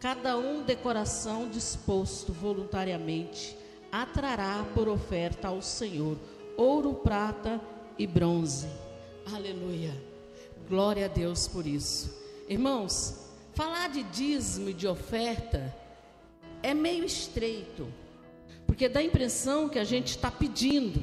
cada 0.01 0.39
um 0.39 0.63
de 0.63 0.75
coração 0.75 1.51
disposto 1.51 2.33
voluntariamente, 2.33 3.55
atrará 3.93 4.65
por 4.75 4.89
oferta 4.89 5.49
ao 5.49 5.61
Senhor 5.61 6.17
ouro, 6.57 6.95
prata 6.95 7.61
e 7.99 8.07
bronze. 8.07 8.69
Aleluia. 9.31 9.93
Glória 10.67 11.05
a 11.05 11.09
Deus 11.09 11.47
por 11.47 11.67
isso. 11.67 12.11
Irmãos, 12.49 13.29
falar 13.53 13.91
de 13.91 14.03
dízimo 14.03 14.71
e 14.71 14.73
de 14.73 14.89
oferta 14.89 15.85
é 16.67 16.75
meio 16.75 17.05
estreito, 17.05 17.87
porque 18.67 18.89
dá 18.89 18.99
a 18.99 19.03
impressão 19.05 19.69
que 19.69 19.79
a 19.79 19.85
gente 19.85 20.09
está 20.09 20.33
pedindo 20.33 21.01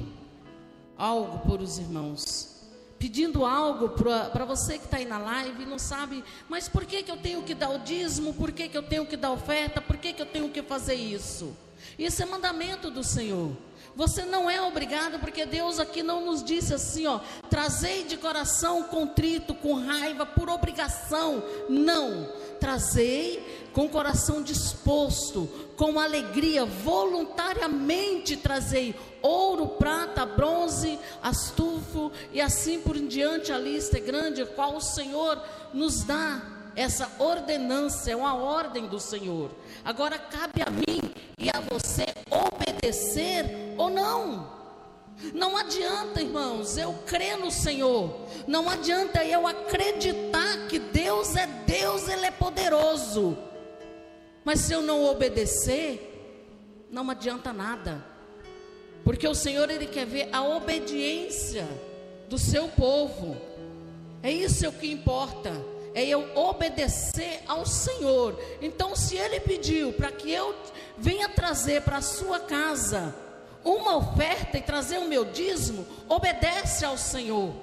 algo 0.94 1.38
por 1.38 1.62
os 1.62 1.78
irmãos. 1.78 2.52
Pedindo 2.98 3.46
algo 3.46 3.88
para 3.88 4.44
você 4.44 4.78
que 4.78 4.84
está 4.84 4.98
aí 4.98 5.06
na 5.06 5.16
live 5.16 5.62
e 5.62 5.66
não 5.66 5.78
sabe, 5.78 6.22
mas 6.50 6.68
por 6.68 6.84
que, 6.84 7.02
que 7.02 7.10
eu 7.10 7.16
tenho 7.16 7.42
que 7.42 7.54
dar 7.54 7.70
o 7.70 7.78
dízimo? 7.78 8.34
Por 8.34 8.52
que, 8.52 8.68
que 8.68 8.76
eu 8.76 8.82
tenho 8.82 9.06
que 9.06 9.16
dar 9.16 9.32
oferta? 9.32 9.80
Por 9.80 9.96
que, 9.96 10.12
que 10.12 10.20
eu 10.20 10.26
tenho 10.26 10.50
que 10.50 10.62
fazer 10.62 10.96
isso? 10.96 11.56
Isso 11.98 12.22
é 12.22 12.26
mandamento 12.26 12.90
do 12.90 13.02
Senhor. 13.02 13.56
Você 13.96 14.24
não 14.24 14.50
é 14.50 14.60
obrigado, 14.60 15.20
porque 15.20 15.46
Deus 15.46 15.78
aqui 15.78 16.02
não 16.02 16.24
nos 16.24 16.42
disse 16.42 16.74
assim, 16.74 17.06
ó, 17.06 17.20
trazei 17.48 18.04
de 18.04 18.16
coração 18.16 18.82
contrito, 18.82 19.54
com 19.54 19.74
raiva, 19.74 20.26
por 20.26 20.48
obrigação. 20.48 21.42
Não, 21.68 22.28
trazei 22.58 23.68
com 23.72 23.88
coração 23.88 24.42
disposto, 24.42 25.48
com 25.76 25.98
alegria, 25.98 26.64
voluntariamente 26.64 28.36
trazei 28.36 28.94
ouro, 29.20 29.66
prata, 29.66 30.26
bronze, 30.26 30.98
astufo 31.22 32.10
e 32.32 32.40
assim 32.40 32.80
por 32.80 32.96
diante. 32.98 33.52
A 33.52 33.58
lista 33.58 33.98
é 33.98 34.00
grande, 34.00 34.42
a 34.42 34.46
qual 34.46 34.76
o 34.76 34.80
Senhor 34.80 35.40
nos 35.72 36.02
dá 36.04 36.42
essa 36.76 37.10
ordenança, 37.18 38.10
é 38.10 38.16
uma 38.16 38.34
ordem 38.34 38.86
do 38.86 38.98
Senhor. 38.98 39.50
Agora 39.84 40.18
cabe 40.18 40.62
a 40.62 40.70
mim 40.70 41.00
e 41.38 41.50
a 41.50 41.60
você 41.60 42.06
obedecer 42.30 43.44
ou 43.76 43.90
não. 43.90 44.54
Não 45.32 45.56
adianta, 45.56 46.22
irmãos, 46.22 46.76
eu 46.76 46.92
crer 47.06 47.36
no 47.36 47.50
Senhor. 47.50 48.26
Não 48.46 48.68
adianta 48.68 49.24
eu 49.24 49.46
acreditar 49.46 50.66
que 50.68 50.78
Deus 50.78 51.36
é 51.36 51.46
Deus, 51.66 52.08
Ele 52.08 52.26
é 52.26 52.30
poderoso. 52.30 53.36
Mas 54.44 54.60
se 54.60 54.72
eu 54.72 54.82
não 54.82 55.04
obedecer, 55.04 56.86
não 56.90 57.10
adianta 57.10 57.52
nada. 57.52 58.04
Porque 59.04 59.28
o 59.28 59.34
Senhor, 59.34 59.70
Ele 59.70 59.86
quer 59.86 60.06
ver 60.06 60.28
a 60.32 60.42
obediência 60.42 61.66
do 62.28 62.38
seu 62.38 62.68
povo. 62.68 63.36
É 64.22 64.30
isso 64.30 64.72
que 64.72 64.90
importa 64.90 65.52
é 65.94 66.04
eu 66.04 66.36
obedecer 66.36 67.42
ao 67.46 67.64
Senhor. 67.64 68.38
Então, 68.60 68.96
se 68.96 69.16
Ele 69.16 69.40
pediu 69.40 69.92
para 69.92 70.10
que 70.10 70.30
eu 70.30 70.54
venha 70.98 71.28
trazer 71.28 71.82
para 71.82 71.98
a 71.98 72.02
sua 72.02 72.40
casa 72.40 73.14
uma 73.64 73.96
oferta 73.96 74.58
e 74.58 74.62
trazer 74.62 74.98
o 74.98 75.08
meu 75.08 75.24
dízimo, 75.24 75.86
obedece 76.08 76.84
ao 76.84 76.98
Senhor. 76.98 77.54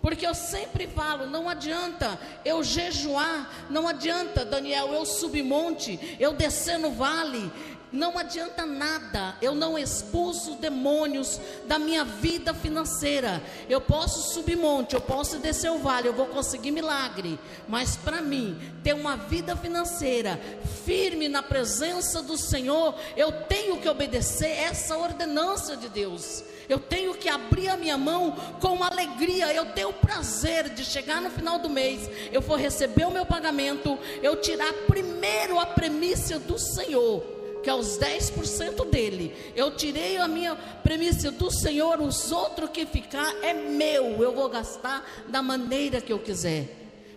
Porque 0.00 0.26
eu 0.26 0.34
sempre 0.34 0.88
falo, 0.88 1.26
não 1.26 1.48
adianta 1.48 2.18
eu 2.44 2.64
jejuar, 2.64 3.66
não 3.70 3.86
adianta, 3.86 4.44
Daniel, 4.44 4.92
eu 4.92 5.06
subir 5.06 5.44
monte, 5.44 6.16
eu 6.18 6.32
descer 6.32 6.76
no 6.76 6.90
vale, 6.90 7.52
não 7.92 8.16
adianta 8.16 8.64
nada, 8.64 9.36
eu 9.42 9.54
não 9.54 9.78
expulso 9.78 10.54
demônios 10.54 11.38
da 11.66 11.78
minha 11.78 12.04
vida 12.04 12.54
financeira. 12.54 13.42
Eu 13.68 13.82
posso 13.82 14.32
subir 14.32 14.56
monte, 14.56 14.94
eu 14.94 15.00
posso 15.00 15.38
descer 15.38 15.70
o 15.70 15.78
vale, 15.78 16.08
eu 16.08 16.14
vou 16.14 16.26
conseguir 16.26 16.70
milagre. 16.70 17.38
Mas 17.68 17.94
para 17.96 18.22
mim, 18.22 18.58
ter 18.82 18.94
uma 18.94 19.16
vida 19.16 19.54
financeira 19.54 20.40
firme 20.86 21.28
na 21.28 21.42
presença 21.42 22.22
do 22.22 22.38
Senhor, 22.38 22.94
eu 23.14 23.30
tenho 23.42 23.76
que 23.76 23.88
obedecer 23.88 24.50
essa 24.50 24.96
ordenança 24.96 25.76
de 25.76 25.90
Deus. 25.90 26.42
Eu 26.68 26.78
tenho 26.78 27.12
que 27.12 27.28
abrir 27.28 27.68
a 27.68 27.76
minha 27.76 27.98
mão 27.98 28.34
com 28.58 28.82
alegria. 28.82 29.52
Eu 29.52 29.66
tenho 29.66 29.90
o 29.90 29.94
prazer 29.94 30.70
de 30.70 30.82
chegar 30.82 31.20
no 31.20 31.28
final 31.28 31.58
do 31.58 31.68
mês, 31.68 32.08
eu 32.32 32.40
vou 32.40 32.56
receber 32.56 33.04
o 33.04 33.10
meu 33.10 33.26
pagamento, 33.26 33.98
eu 34.22 34.36
tirar 34.36 34.72
primeiro 34.86 35.58
a 35.58 35.66
premissa 35.66 36.38
do 36.38 36.58
Senhor 36.58 37.41
que 37.62 37.70
é 37.70 37.74
os 37.74 37.98
10% 37.98 38.90
dele. 38.90 39.34
Eu 39.54 39.70
tirei 39.76 40.16
a 40.16 40.26
minha 40.26 40.56
premissa 40.56 41.30
do 41.30 41.50
Senhor, 41.50 42.00
os 42.00 42.32
outros 42.32 42.70
que 42.70 42.84
ficar 42.84 43.34
é 43.42 43.54
meu. 43.54 44.22
Eu 44.22 44.34
vou 44.34 44.48
gastar 44.48 45.08
da 45.28 45.40
maneira 45.40 46.00
que 46.00 46.12
eu 46.12 46.18
quiser. 46.18 46.68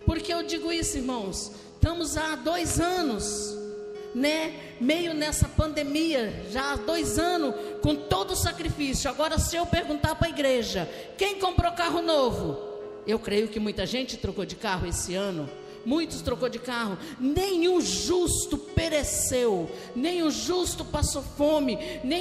Porque 0.04 0.32
eu 0.32 0.42
digo 0.42 0.72
isso, 0.72 0.96
irmãos? 0.96 1.50
Estamos 1.74 2.16
há 2.16 2.36
dois 2.36 2.80
anos, 2.80 3.56
né? 4.14 4.54
Meio 4.80 5.14
nessa 5.14 5.48
pandemia, 5.48 6.44
já 6.50 6.72
há 6.72 6.76
dois 6.76 7.18
anos, 7.18 7.54
com 7.82 7.94
todo 7.94 8.32
o 8.32 8.36
sacrifício. 8.36 9.10
Agora, 9.10 9.38
se 9.38 9.56
eu 9.56 9.66
perguntar 9.66 10.14
para 10.14 10.28
a 10.28 10.30
igreja, 10.30 10.88
quem 11.18 11.38
comprou 11.38 11.72
carro 11.72 12.00
novo? 12.00 12.58
Eu 13.06 13.18
creio 13.18 13.48
que 13.48 13.60
muita 13.60 13.86
gente 13.86 14.16
trocou 14.16 14.44
de 14.44 14.56
carro 14.56 14.86
esse 14.86 15.14
ano 15.14 15.48
muitos 15.86 16.20
trocou 16.20 16.48
de 16.48 16.58
carro. 16.58 16.98
Nenhum 17.18 17.80
justo 17.80 18.58
pereceu, 18.58 19.70
o 19.94 20.30
justo 20.30 20.84
passou 20.84 21.22
fome, 21.22 21.78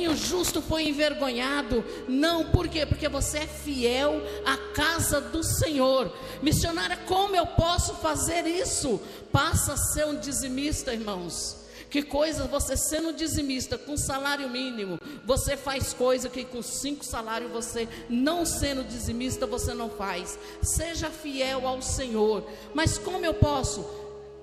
o 0.09 0.15
justo 0.15 0.61
foi 0.61 0.87
envergonhado. 0.87 1.83
Não, 2.07 2.51
por 2.51 2.67
quê? 2.67 2.85
Porque 2.85 3.09
você 3.09 3.39
é 3.39 3.47
fiel 3.47 4.21
à 4.45 4.55
casa 4.73 5.19
do 5.19 5.43
Senhor. 5.43 6.13
Missionária, 6.41 6.97
como 7.07 7.35
eu 7.35 7.47
posso 7.47 7.95
fazer 7.95 8.45
isso? 8.45 9.01
Passa 9.31 9.73
a 9.73 9.77
ser 9.77 10.05
um 10.05 10.15
dizimista, 10.15 10.93
irmãos. 10.93 11.64
Que 11.95 12.03
coisa 12.03 12.43
você 12.45 12.75
sendo 12.75 13.13
dizimista 13.13 13.77
com 13.77 13.95
salário 13.95 14.49
mínimo, 14.49 14.99
você 15.23 15.55
faz 15.55 15.93
coisa 15.93 16.27
que 16.27 16.43
com 16.43 16.61
cinco 16.61 17.05
salários 17.05 17.49
você 17.49 17.87
não 18.09 18.45
sendo 18.45 18.83
dizimista 18.83 19.47
você 19.47 19.73
não 19.73 19.89
faz. 19.89 20.37
Seja 20.61 21.09
fiel 21.09 21.65
ao 21.65 21.81
Senhor. 21.81 22.45
Mas 22.73 22.97
como 22.97 23.25
eu 23.25 23.33
posso? 23.33 23.85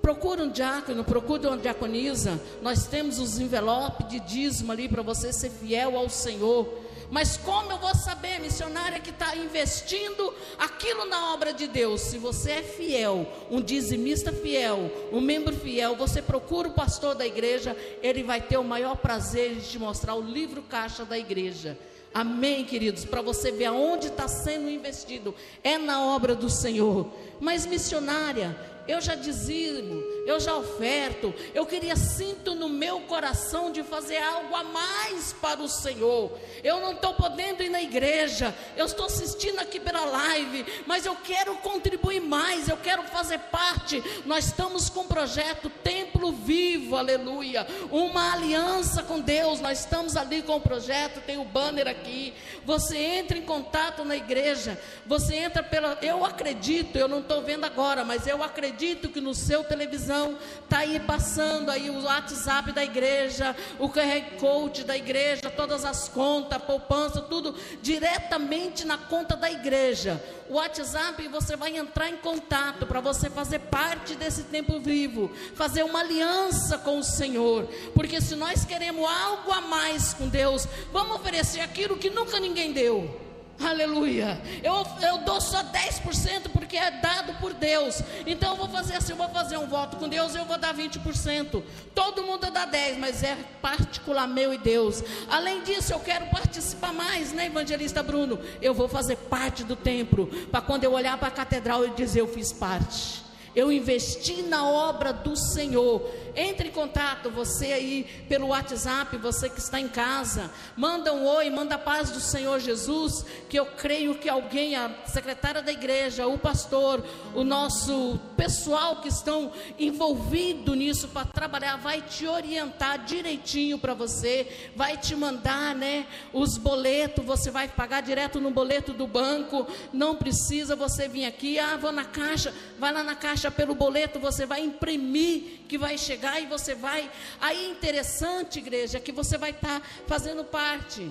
Procure 0.01 0.41
um 0.41 0.49
diácono, 0.49 1.03
procure 1.03 1.45
uma 1.45 1.55
diaconisa. 1.55 2.41
Nós 2.63 2.87
temos 2.87 3.19
os 3.19 3.37
envelopes 3.37 4.09
de 4.09 4.19
dízimo 4.21 4.71
ali 4.71 4.89
para 4.89 5.03
você 5.03 5.31
ser 5.31 5.51
fiel 5.51 5.95
ao 5.95 6.09
Senhor. 6.09 6.67
Mas 7.09 7.37
como 7.37 7.71
eu 7.71 7.77
vou 7.77 7.93
saber, 7.95 8.39
missionária 8.39 8.99
que 8.99 9.09
está 9.09 9.35
investindo 9.35 10.33
aquilo 10.57 11.05
na 11.05 11.33
obra 11.33 11.53
de 11.53 11.67
Deus? 11.67 12.01
Se 12.01 12.17
você 12.17 12.51
é 12.51 12.63
fiel, 12.63 13.27
um 13.49 13.61
dizimista 13.61 14.31
fiel, 14.31 14.91
um 15.11 15.21
membro 15.21 15.55
fiel, 15.55 15.95
você 15.95 16.21
procura 16.21 16.67
o 16.67 16.73
pastor 16.73 17.15
da 17.15 17.25
igreja, 17.25 17.75
ele 18.01 18.23
vai 18.23 18.41
ter 18.41 18.57
o 18.57 18.63
maior 18.63 18.97
prazer 18.97 19.55
de 19.55 19.69
te 19.69 19.79
mostrar 19.79 20.15
o 20.15 20.21
livro 20.21 20.61
caixa 20.63 21.05
da 21.05 21.17
igreja. 21.17 21.77
Amém, 22.13 22.63
queridos? 22.63 23.05
Para 23.05 23.23
você 23.23 23.51
ver 23.51 23.65
aonde 23.65 24.07
está 24.07 24.27
sendo 24.27 24.69
investido, 24.69 25.33
é 25.63 25.79
na 25.79 26.05
obra 26.05 26.35
do 26.35 26.47
Senhor. 26.47 27.11
Mas 27.39 27.65
missionária, 27.65 28.55
eu 28.87 28.99
já 28.99 29.15
dizimo, 29.15 30.03
eu 30.25 30.39
já 30.39 30.55
oferto, 30.55 31.33
eu 31.53 31.65
queria 31.65 31.95
sinto 31.95 32.53
no 32.53 32.67
meu 32.67 33.01
coração 33.01 33.71
de 33.71 33.81
fazer 33.81 34.17
algo 34.17 34.53
a 34.55 34.63
mais 34.63 35.33
para 35.33 35.61
o 35.61 35.69
Senhor. 35.69 36.37
Eu 36.63 36.81
não 36.81 36.91
estou 36.91 37.13
podendo 37.13 37.63
ir 37.63 37.69
na 37.69 37.81
igreja, 37.81 38.53
eu 38.75 38.85
estou 38.85 39.05
assistindo 39.05 39.59
aqui 39.59 39.79
pela 39.79 40.03
live, 40.03 40.65
mas 40.85 41.05
eu 41.05 41.15
quero 41.15 41.55
contribuir 41.57 42.19
mais, 42.19 42.67
eu 42.67 42.77
quero 42.77 43.03
fazer 43.03 43.39
parte. 43.39 44.03
Nós 44.25 44.47
estamos 44.47 44.89
com 44.89 45.01
um 45.01 45.07
projeto 45.07 45.69
Templo 45.69 46.31
Vivo, 46.31 46.97
aleluia, 46.97 47.65
uma 47.89 48.33
aliança 48.33 49.01
com 49.01 49.19
Deus. 49.19 49.61
Nós 49.61 49.79
estamos 49.79 50.17
ali 50.17 50.41
com 50.41 50.57
o 50.57 50.61
projeto, 50.61 51.21
tem 51.21 51.37
o 51.37 51.45
banner 51.45 51.87
aqui. 51.87 52.33
Você 52.65 52.97
entra 52.97 53.37
em 53.37 53.43
contato 53.43 54.03
na 54.03 54.15
igreja, 54.15 54.79
você 55.05 55.35
entra 55.35 55.63
pela. 55.63 55.97
Eu 56.01 56.25
acredito, 56.25 56.97
eu 56.97 57.07
não 57.07 57.19
estou 57.19 57.41
vendo 57.41 57.65
agora, 57.65 58.03
mas 58.03 58.27
eu 58.27 58.43
acredito 58.43 58.72
que 59.09 59.21
no 59.21 59.33
seu 59.33 59.63
televisão 59.63 60.37
está 60.63 60.79
aí 60.79 60.99
passando 60.99 61.69
aí 61.69 61.89
o 61.89 62.03
WhatsApp 62.03 62.71
da 62.71 62.83
igreja, 62.83 63.55
o 63.79 63.87
QR 63.87 64.37
Code 64.39 64.83
da 64.83 64.97
igreja, 64.97 65.49
todas 65.49 65.85
as 65.85 66.09
contas, 66.09 66.61
poupança, 66.63 67.21
tudo 67.21 67.55
diretamente 67.81 68.85
na 68.85 68.97
conta 68.97 69.35
da 69.35 69.51
igreja. 69.51 70.21
O 70.49 70.55
WhatsApp 70.55 71.27
você 71.27 71.55
vai 71.55 71.77
entrar 71.77 72.09
em 72.09 72.17
contato 72.17 72.85
para 72.85 72.99
você 72.99 73.29
fazer 73.29 73.59
parte 73.59 74.15
desse 74.15 74.43
tempo 74.43 74.79
vivo, 74.79 75.31
fazer 75.55 75.83
uma 75.83 75.99
aliança 75.99 76.77
com 76.77 76.97
o 76.97 77.03
Senhor, 77.03 77.65
porque 77.93 78.19
se 78.19 78.35
nós 78.35 78.65
queremos 78.65 79.09
algo 79.09 79.51
a 79.51 79.61
mais 79.61 80.13
com 80.13 80.27
Deus, 80.27 80.67
vamos 80.91 81.15
oferecer 81.15 81.61
aquilo 81.61 81.97
que 81.97 82.09
nunca 82.09 82.39
ninguém 82.39 82.73
deu. 82.73 83.22
Aleluia. 83.59 84.41
Eu, 84.63 84.85
eu 85.07 85.19
dou 85.19 85.39
só 85.39 85.63
10% 85.63 86.49
porque 86.51 86.75
é 86.75 86.91
dado 86.91 87.33
por 87.39 87.53
Deus. 87.53 88.01
Então 88.25 88.51
eu 88.51 88.57
vou 88.57 88.67
fazer 88.67 88.95
assim, 88.95 89.13
eu 89.13 89.17
vou 89.17 89.29
fazer 89.29 89.57
um 89.57 89.67
voto 89.67 89.97
com 89.97 90.09
Deus, 90.09 90.35
eu 90.35 90.45
vou 90.45 90.57
dar 90.57 90.75
20%. 90.75 91.63
Todo 91.93 92.23
mundo 92.23 92.49
dá 92.51 92.65
10, 92.65 92.97
mas 92.97 93.23
é 93.23 93.37
particular 93.61 94.27
meu 94.27 94.53
e 94.53 94.57
Deus. 94.57 95.03
Além 95.29 95.63
disso, 95.63 95.93
eu 95.93 95.99
quero 95.99 96.25
participar 96.27 96.93
mais, 96.93 97.31
né, 97.31 97.45
evangelista 97.45 98.01
Bruno? 98.01 98.39
Eu 98.61 98.73
vou 98.73 98.87
fazer 98.87 99.15
parte 99.15 99.63
do 99.63 99.75
templo, 99.75 100.27
para 100.51 100.61
quando 100.61 100.83
eu 100.83 100.93
olhar 100.93 101.17
para 101.17 101.27
a 101.27 101.31
catedral 101.31 101.83
eu 101.83 101.93
dizer 101.93 102.21
eu 102.21 102.27
fiz 102.27 102.51
parte. 102.51 103.23
Eu 103.55 103.71
investi 103.71 104.41
na 104.41 104.65
obra 104.65 105.13
do 105.13 105.35
Senhor. 105.35 106.01
Entre 106.35 106.69
em 106.69 106.71
contato, 106.71 107.29
você 107.29 107.73
aí 107.73 108.25
pelo 108.27 108.47
WhatsApp, 108.47 109.15
você 109.17 109.49
que 109.49 109.59
está 109.59 109.79
em 109.79 109.87
casa, 109.87 110.49
manda 110.75 111.13
um 111.13 111.25
oi, 111.25 111.49
manda 111.49 111.75
a 111.75 111.79
paz 111.79 112.09
do 112.09 112.19
Senhor 112.19 112.59
Jesus, 112.59 113.23
que 113.47 113.59
eu 113.59 113.67
creio 113.67 114.15
que 114.15 114.27
alguém, 114.27 114.75
a 114.75 114.89
secretária 115.05 115.61
da 115.61 115.71
igreja, 115.71 116.25
o 116.25 116.37
pastor, 116.37 117.03
o 117.35 117.43
nosso 117.43 118.19
pessoal 118.35 118.97
que 118.97 119.09
estão 119.09 119.51
envolvido 119.77 120.73
nisso 120.73 121.07
para 121.09 121.25
trabalhar, 121.25 121.77
vai 121.77 122.01
te 122.01 122.25
orientar 122.25 123.05
direitinho 123.05 123.77
para 123.77 123.93
você, 123.93 124.71
vai 124.75 124.97
te 124.97 125.15
mandar, 125.15 125.75
né, 125.75 126.07
os 126.33 126.57
boletos, 126.57 127.23
você 127.23 127.51
vai 127.51 127.67
pagar 127.67 128.01
direto 128.01 128.41
no 128.41 128.49
boleto 128.49 128.91
do 128.91 129.05
banco, 129.05 129.67
não 129.91 130.15
precisa 130.15 130.75
você 130.75 131.07
vir 131.07 131.25
aqui, 131.25 131.59
ah, 131.59 131.77
vou 131.77 131.91
na 131.91 132.05
caixa, 132.05 132.51
vai 132.79 132.91
lá 132.91 133.03
na 133.03 133.15
caixa 133.15 133.51
pelo 133.51 133.75
boleto, 133.75 134.19
você 134.19 134.47
vai 134.47 134.61
imprimir 134.61 135.61
que 135.67 135.77
vai 135.77 135.97
chegar 135.97 136.22
e 136.39 136.45
você 136.45 136.75
vai. 136.75 137.09
Aí 137.39 137.69
interessante, 137.69 138.59
igreja, 138.59 138.99
que 138.99 139.11
você 139.11 139.37
vai 139.37 139.51
estar 139.51 139.79
tá 139.79 139.85
fazendo 140.07 140.43
parte. 140.43 141.09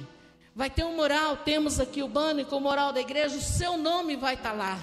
Vai 0.54 0.68
ter 0.68 0.84
um 0.84 0.94
moral, 0.94 1.38
temos 1.38 1.80
aqui 1.80 2.02
o 2.02 2.08
banner 2.08 2.44
com 2.46 2.56
o 2.56 2.60
moral 2.60 2.92
da 2.92 3.00
igreja, 3.00 3.36
o 3.36 3.40
seu 3.40 3.78
nome 3.78 4.16
vai 4.16 4.34
estar 4.34 4.50
tá 4.50 4.56
lá. 4.56 4.78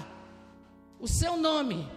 O 0.98 1.06
seu 1.06 1.36
nome. 1.36 1.88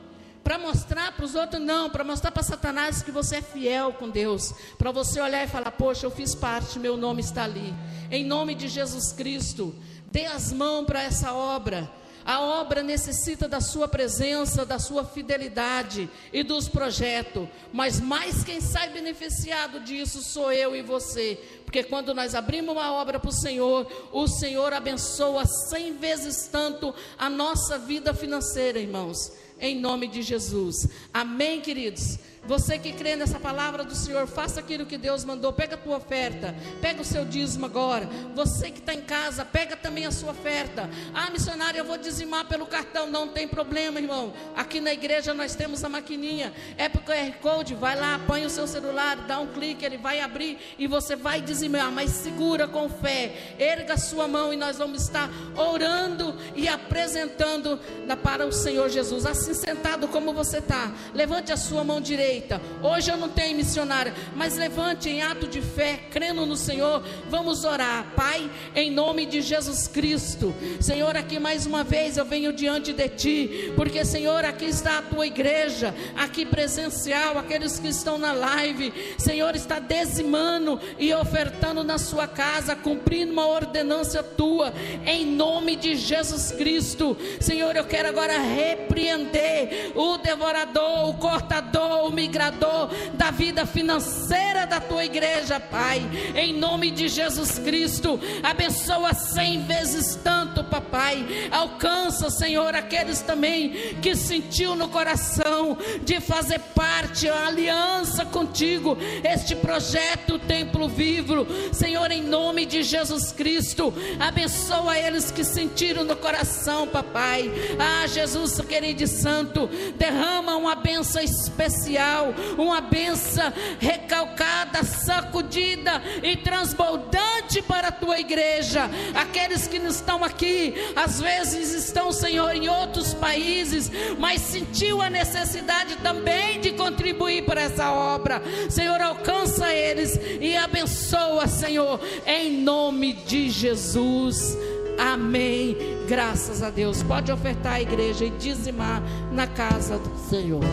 Para 0.44 0.60
mostrar 0.60 1.14
para 1.14 1.24
os 1.24 1.36
outros, 1.36 1.62
não, 1.62 1.90
para 1.90 2.04
mostrar 2.04 2.30
para 2.30 2.44
Satanás 2.44 3.02
que 3.02 3.12
você 3.12 3.38
é 3.38 3.42
fiel 3.42 3.94
com 3.94 4.10
Deus. 4.10 4.54
Para 4.78 4.92
você 4.92 5.22
olhar 5.22 5.44
e 5.44 5.48
falar: 5.48 5.72
Poxa, 5.72 6.06
eu 6.06 6.12
fiz 6.12 6.36
parte, 6.36 6.78
meu 6.78 6.98
nome 6.98 7.22
está 7.22 7.46
ali. 7.46 7.74
Em 8.12 8.26
nome 8.26 8.54
de 8.54 8.68
Jesus 8.68 9.14
Cristo, 9.14 9.74
dê 10.12 10.26
as 10.26 10.52
mãos 10.52 10.86
para 10.86 11.02
essa 11.02 11.34
obra. 11.34 11.90
A 12.26 12.42
obra 12.42 12.82
necessita 12.82 13.48
da 13.48 13.60
sua 13.60 13.88
presença, 13.88 14.66
da 14.66 14.80
sua 14.80 15.04
fidelidade 15.04 16.10
e 16.32 16.42
dos 16.42 16.70
projetos, 16.70 17.48
mas 17.72 18.00
mais 18.00 18.44
quem 18.44 18.62
sai 18.62 18.90
beneficiado 18.90 19.80
disso 19.82 20.22
sou 20.22 20.52
eu 20.52 20.76
e 20.76 20.82
você, 20.82 21.38
porque 21.66 21.84
quando 21.84 22.14
nós 22.14 22.34
abrimos 22.34 22.76
uma 22.76 22.94
obra 22.94 23.20
para 23.20 23.30
o 23.30 23.34
Senhor, 23.34 23.88
o 24.12 24.28
Senhor 24.28 24.72
abençoa 24.74 25.46
cem 25.46 25.98
vezes 25.98 26.48
tanto 26.48 26.94
a 27.18 27.30
nossa 27.30 27.78
vida 27.78 28.14
financeira, 28.14 28.80
irmãos, 28.80 29.32
em 29.60 29.80
nome 29.80 30.08
de 30.08 30.22
Jesus. 30.22 30.88
Amém, 31.14 31.62
queridos? 31.62 32.18
Você 32.46 32.78
que 32.78 32.92
crê 32.92 33.16
nessa 33.16 33.40
palavra 33.40 33.86
do 33.86 33.96
Senhor, 33.96 34.28
faça 34.28 34.60
aquilo 34.60 34.86
que 34.86 34.98
Deus 34.98 35.24
mandou. 35.24 35.54
Pega 35.54 35.76
a 35.76 35.78
tua 35.78 35.96
oferta, 35.96 36.54
pega 36.82 37.02
o 37.02 37.06
seu 37.06 37.24
dízimo 37.24 37.66
agora. 37.66 38.10
Você 38.36 38.70
que 38.70 38.80
está 38.80 38.94
em 38.94 39.02
casa, 39.02 39.46
pega 39.46 39.78
também 39.78 40.06
a 40.06 40.12
sua 40.12 40.32
oferta. 40.32 40.90
Ah, 41.14 41.30
missionário, 41.30 41.78
eu 41.78 41.86
vou 41.86 41.98
dizimar 41.98 42.46
pelo 42.46 42.66
cartão. 42.66 43.08
Não 43.08 43.30
tem 43.30 43.48
problema, 43.48 44.00
irmão. 44.00 44.34
Aqui 44.58 44.82
na 44.82 44.92
igreja 44.92 45.34
nós 45.34 45.56
temos 45.56 45.84
a 45.86 45.90
maquininha. 45.90 46.54
É 46.78 46.90
QR 46.90 47.32
Code. 47.42 47.76
Vai 47.76 47.98
lá, 47.98 48.20
põe 48.28 48.46
o 48.46 48.50
seu 48.50 48.68
celular, 48.68 49.16
dá 49.16 49.40
um 49.40 49.48
clique, 49.48 49.86
ele 49.86 49.98
vai 49.98 50.20
abrir 50.20 50.58
e 50.78 50.86
você 50.86 51.16
vai 51.16 51.40
dizimar. 51.42 51.92
Mas 51.92 52.12
segura 52.12 52.68
com 52.68 52.90
fé. 52.90 53.56
Erga 53.58 53.94
a 53.94 53.98
sua 53.98 54.28
mão 54.28 54.54
e 54.54 54.58
nós 54.58 54.78
vamos 54.78 55.04
estar 55.04 55.30
orando 55.56 56.36
e 56.56 56.68
apresentando 56.68 57.80
para 58.22 58.46
o 58.46 58.52
Senhor 58.52 58.90
Jesus. 58.90 59.26
Assim 59.26 59.54
sentado 59.54 60.10
como 60.10 60.34
você 60.34 60.58
está. 60.58 60.92
Levante 61.14 61.52
a 61.54 61.58
sua 61.58 61.86
mão 61.86 62.02
direita 62.02 62.33
Hoje 62.82 63.12
eu 63.12 63.18
não 63.18 63.30
tenho 63.30 63.56
missionária, 63.56 64.14
mas 64.36 64.58
levante 64.58 65.10
em 65.10 65.22
ato 65.22 65.48
de 65.48 65.62
fé, 65.62 66.00
crendo 66.10 66.46
no 66.46 66.56
Senhor. 66.56 67.04
Vamos 67.30 67.64
orar, 67.64 68.14
Pai, 68.16 68.50
em 68.76 68.90
nome 68.90 69.26
de 69.26 69.42
Jesus 69.42 69.88
Cristo. 69.88 70.54
Senhor, 70.80 71.16
aqui 71.16 71.38
mais 71.38 71.66
uma 71.66 71.84
vez 71.84 72.18
eu 72.18 72.26
venho 72.26 72.52
diante 72.52 72.92
de 72.92 73.10
Ti, 73.10 73.74
porque 73.76 74.04
Senhor, 74.04 74.46
aqui 74.46 74.66
está 74.66 75.00
a 75.00 75.02
Tua 75.02 75.28
igreja, 75.28 75.94
aqui 76.16 76.46
presencial, 76.46 77.38
aqueles 77.38 77.78
que 77.78 77.90
estão 77.90 78.18
na 78.18 78.32
live. 78.32 78.94
Senhor, 79.18 79.56
está 79.56 79.80
dizimando 79.80 80.80
e 80.98 81.14
ofertando 81.14 81.84
na 81.84 81.98
Sua 81.98 82.28
casa, 82.28 82.76
cumprindo 82.76 83.32
uma 83.32 83.48
ordenança 83.48 84.24
Tua, 84.24 84.74
em 85.06 85.26
nome 85.26 85.76
de 85.76 85.96
Jesus 85.96 86.52
Cristo. 86.52 87.16
Senhor, 87.40 87.76
eu 87.76 87.86
quero 87.86 88.10
agora 88.10 88.38
repreender 88.40 89.92
o 89.96 90.18
devorador, 90.18 91.10
o 91.10 91.14
cortador, 91.16 92.08
o 92.08 92.12
migrador 92.24 92.90
da 93.14 93.32
vida 93.32 93.66
financeira 93.66 94.66
da 94.66 94.80
tua 94.80 95.04
igreja, 95.04 95.60
Pai. 95.60 96.02
Em 96.36 96.54
nome 96.54 96.90
de 96.90 97.10
Jesus 97.10 97.60
Cristo, 97.60 98.18
abençoa 98.42 99.14
cem 99.14 99.66
vezes 99.66 100.18
tanto, 100.24 100.64
papai. 100.64 101.50
Alcança, 101.52 102.30
Senhor, 102.30 102.74
aqueles 102.76 103.22
também 103.22 103.96
que 104.02 104.16
sentiu 104.16 104.74
no 104.74 104.88
coração 104.88 105.78
de 106.04 106.22
fazer 106.22 106.60
parte, 106.74 107.28
a 107.28 107.48
aliança 107.48 108.26
contigo, 108.26 108.98
este 109.24 109.56
projeto 109.56 110.40
Templo 110.40 110.88
Vivo. 110.88 111.46
Senhor, 111.74 112.10
em 112.10 112.24
nome 112.24 112.66
de 112.66 112.84
Jesus 112.84 113.34
Cristo, 113.34 113.94
abençoa 114.18 114.98
eles 114.98 115.30
que 115.30 115.44
sentiram 115.44 116.06
no 116.06 116.16
coração, 116.16 116.88
papai. 116.88 117.52
Ah, 117.78 118.08
Jesus, 118.08 118.62
querido 118.62 119.04
e 119.04 119.08
santo, 119.08 119.68
derrama 119.98 120.56
uma 120.56 120.76
benção 120.76 121.22
especial 121.22 122.13
uma 122.58 122.82
benção 122.82 123.52
recalcada, 123.80 124.84
sacudida 124.84 126.02
e 126.22 126.38
transbordante 126.38 127.62
para 127.62 127.90
a 127.90 127.92
tua 127.92 128.20
igreja. 128.20 128.90
Aqueles 129.16 129.68
que 129.68 129.80
não 129.80 129.90
estão 129.90 130.24
aqui, 130.24 130.74
às 130.96 131.20
vezes 131.20 131.74
estão, 131.74 132.12
Senhor, 132.12 132.56
em 132.56 132.68
outros 132.70 133.14
países, 133.14 133.92
mas 134.18 134.42
sentiu 134.42 135.02
a 135.02 135.10
necessidade 135.10 135.98
também 135.98 136.60
de 136.60 136.72
contribuir 136.72 137.46
para 137.46 137.62
essa 137.62 137.92
obra. 137.92 138.42
Senhor, 138.70 139.02
alcança 139.02 139.74
eles 139.74 140.20
e 140.40 140.56
abençoa, 140.56 141.48
Senhor, 141.48 142.00
em 142.26 142.62
nome 142.62 143.14
de 143.14 143.50
Jesus. 143.50 144.58
Amém. 144.98 145.76
Graças 146.08 146.62
a 146.62 146.70
Deus. 146.70 147.02
Pode 147.04 147.32
ofertar 147.32 147.74
a 147.74 147.82
igreja 147.82 148.26
e 148.26 148.30
dizimar 148.32 149.02
na 149.32 149.48
casa 149.48 149.98
do 149.98 150.18
Senhor. 150.30 150.64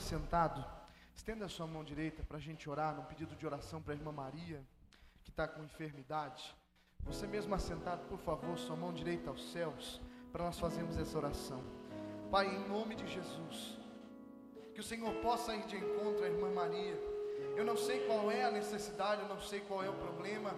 Assentado, 0.00 0.64
estenda 1.14 1.44
a 1.44 1.48
sua 1.48 1.66
mão 1.66 1.84
direita 1.84 2.24
para 2.24 2.38
a 2.38 2.40
gente 2.40 2.70
orar 2.70 2.96
num 2.96 3.04
pedido 3.04 3.36
de 3.36 3.44
oração 3.44 3.82
para 3.82 3.92
a 3.92 3.96
irmã 3.96 4.10
Maria, 4.10 4.64
que 5.22 5.28
está 5.28 5.46
com 5.46 5.62
enfermidade. 5.62 6.56
Você 7.04 7.26
mesmo 7.26 7.54
assentado, 7.54 8.02
por 8.08 8.18
favor, 8.18 8.56
sua 8.56 8.74
mão 8.74 8.94
direita 8.94 9.28
aos 9.28 9.52
céus, 9.52 10.00
para 10.32 10.42
nós 10.42 10.58
fazermos 10.58 10.96
essa 10.96 11.18
oração. 11.18 11.62
Pai, 12.30 12.46
em 12.46 12.66
nome 12.66 12.94
de 12.94 13.06
Jesus, 13.06 13.78
que 14.74 14.80
o 14.80 14.82
Senhor 14.82 15.12
possa 15.16 15.54
ir 15.54 15.66
de 15.66 15.76
encontro 15.76 16.24
à 16.24 16.28
irmã 16.28 16.50
Maria. 16.50 16.98
Eu 17.54 17.64
não 17.66 17.76
sei 17.76 18.06
qual 18.06 18.30
é 18.30 18.44
a 18.44 18.50
necessidade, 18.50 19.20
eu 19.20 19.28
não 19.28 19.38
sei 19.38 19.60
qual 19.60 19.84
é 19.84 19.90
o 19.90 19.98
problema, 19.98 20.54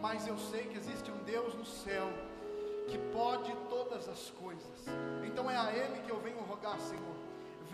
mas 0.00 0.26
eu 0.26 0.38
sei 0.38 0.68
que 0.68 0.78
existe 0.78 1.10
um 1.10 1.22
Deus 1.22 1.54
no 1.54 1.66
céu 1.66 2.08
que 2.88 2.96
pode 3.12 3.54
todas 3.68 4.08
as 4.08 4.30
coisas. 4.30 4.86
Então 5.26 5.50
é 5.50 5.56
a 5.58 5.70
Ele 5.70 6.00
que 6.02 6.10
eu 6.10 6.18
venho 6.18 6.40
rogar, 6.40 6.80
Senhor. 6.80 7.25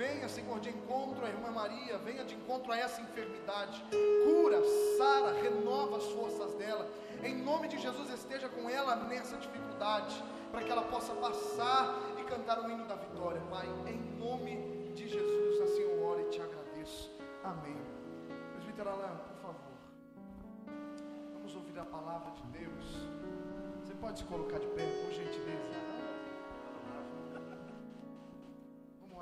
Venha, 0.03 0.29
Senhor, 0.29 0.59
de 0.59 0.69
encontro 0.69 1.25
à 1.25 1.29
irmã 1.29 1.53
Maria, 1.53 1.97
venha 1.99 2.25
de 2.25 2.35
encontro 2.35 2.73
a 2.73 2.77
essa 2.77 3.01
enfermidade. 3.01 3.85
Cura, 4.25 4.61
sara, 4.99 5.33
renova 5.41 5.99
as 5.99 6.07
forças 6.07 6.53
dela. 6.55 6.91
Em 7.23 7.37
nome 7.37 7.69
de 7.69 7.79
Jesus, 7.79 8.11
esteja 8.11 8.49
com 8.49 8.69
ela 8.69 8.97
nessa 8.97 9.37
dificuldade, 9.37 10.21
para 10.51 10.61
que 10.65 10.73
ela 10.73 10.83
possa 10.83 11.15
passar 11.15 11.97
e 12.19 12.25
cantar 12.25 12.61
o 12.65 12.69
hino 12.69 12.85
da 12.85 12.97
vitória, 12.97 13.41
Pai. 13.49 13.69
Em 13.87 14.01
nome 14.19 14.93
de 14.93 15.07
Jesus, 15.07 15.61
assim 15.61 15.83
eu 15.83 16.05
oro 16.05 16.21
e 16.23 16.31
te 16.31 16.41
agradeço. 16.43 17.09
Amém. 17.45 17.81
Presbítero 18.55 18.91
Alain, 18.91 19.17
por 19.29 19.37
favor. 19.37 19.77
Vamos 21.33 21.55
ouvir 21.55 21.79
a 21.79 21.85
palavra 21.85 22.33
de 22.33 22.43
Deus. 22.59 23.07
Você 23.85 23.95
pode 23.95 24.19
se 24.19 24.25
colocar 24.25 24.59
de 24.59 24.67
pé, 24.67 24.85
por 24.85 25.13
gentileza. 25.13 25.92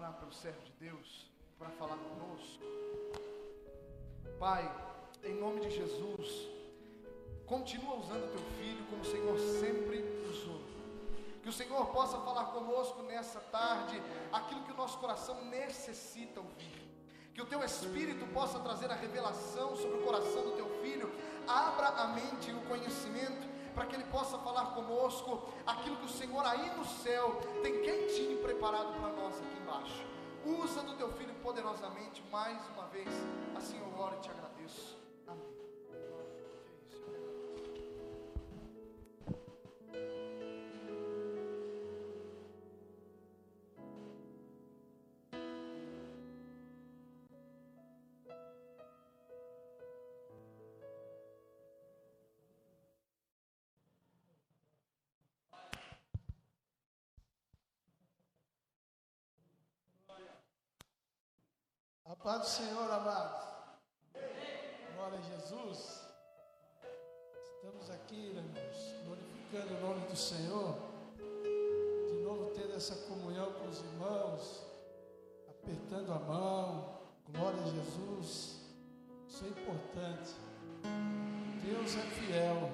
Orar 0.01 0.15
para 0.15 0.29
o 0.29 0.33
servo 0.33 0.63
de 0.63 0.73
Deus, 0.81 1.31
para 1.59 1.69
falar 1.71 1.99
conosco. 1.99 2.65
Pai, 4.39 4.65
em 5.23 5.35
nome 5.35 5.61
de 5.61 5.71
Jesus, 5.71 6.49
continua 7.47 7.97
usando 7.97 8.33
teu 8.33 8.41
filho 8.59 8.83
como 8.89 9.03
o 9.03 9.05
Senhor 9.05 9.39
sempre 9.61 9.99
usou. 10.31 10.59
Que 11.43 11.51
o 11.51 11.53
Senhor 11.53 11.87
possa 11.89 12.19
falar 12.21 12.47
conosco 12.47 13.03
nessa 13.03 13.41
tarde 13.41 14.01
aquilo 14.33 14.63
que 14.63 14.73
o 14.73 14.77
nosso 14.77 14.97
coração 14.99 15.45
necessita 15.45 16.41
ouvir. 16.41 16.81
Que 17.35 17.43
o 17.43 17.47
teu 17.47 17.63
espírito 17.63 18.27
possa 18.33 18.59
trazer 18.59 18.91
a 18.91 18.95
revelação 18.95 19.77
sobre 19.77 19.99
o 19.99 20.05
coração 20.05 20.43
do 20.45 20.53
teu 20.53 20.81
filho. 20.81 21.13
Abra 21.47 21.89
a 21.89 22.07
mente 22.09 22.51
e 22.51 22.55
o 22.55 22.63
conhecimento 22.63 23.47
para 23.75 23.85
que 23.85 23.97
ele 23.97 24.05
possa 24.05 24.39
falar 24.39 24.75
conosco 24.75 25.47
aquilo 25.67 25.97
que 25.97 26.07
o 26.07 26.09
Senhor 26.09 26.45
aí 26.45 26.71
no 26.77 26.85
céu 26.87 27.39
tem 27.63 27.83
quentinho 27.83 28.39
preparado 28.43 28.99
para 28.99 29.11
nós 29.11 29.37
aqui 29.37 29.60
Usa 30.45 30.83
do 30.83 30.97
teu 30.97 31.13
filho 31.13 31.33
poderosamente 31.43 32.23
mais 32.33 32.59
uma 32.75 32.87
vez. 32.89 33.09
Assim 33.57 33.79
eu 33.79 34.01
oro 34.01 34.17
e 34.17 34.21
te 34.21 34.31
agradeço. 34.31 34.50
A 62.11 62.17
paz 62.17 62.41
do 62.41 62.47
Senhor, 62.49 62.91
amados. 62.91 63.41
Glória 64.97 65.17
a 65.17 65.23
Jesus. 65.23 66.01
Estamos 67.55 67.89
aqui, 67.89 68.35
irmãos, 68.35 68.95
glorificando 69.05 69.75
o 69.77 69.81
nome 69.81 70.09
do 70.09 70.17
Senhor. 70.17 70.75
De 72.09 72.15
novo 72.25 72.51
tendo 72.53 72.75
essa 72.75 72.97
comunhão 73.07 73.53
com 73.53 73.69
os 73.69 73.79
irmãos, 73.79 74.67
apertando 75.51 76.13
a 76.13 76.19
mão. 76.19 76.99
Glória 77.29 77.63
a 77.63 77.67
Jesus. 77.67 78.61
Isso 79.29 79.45
é 79.45 79.49
importante. 79.49 80.35
Deus 81.65 81.95
é 81.95 82.03
fiel. 82.11 82.73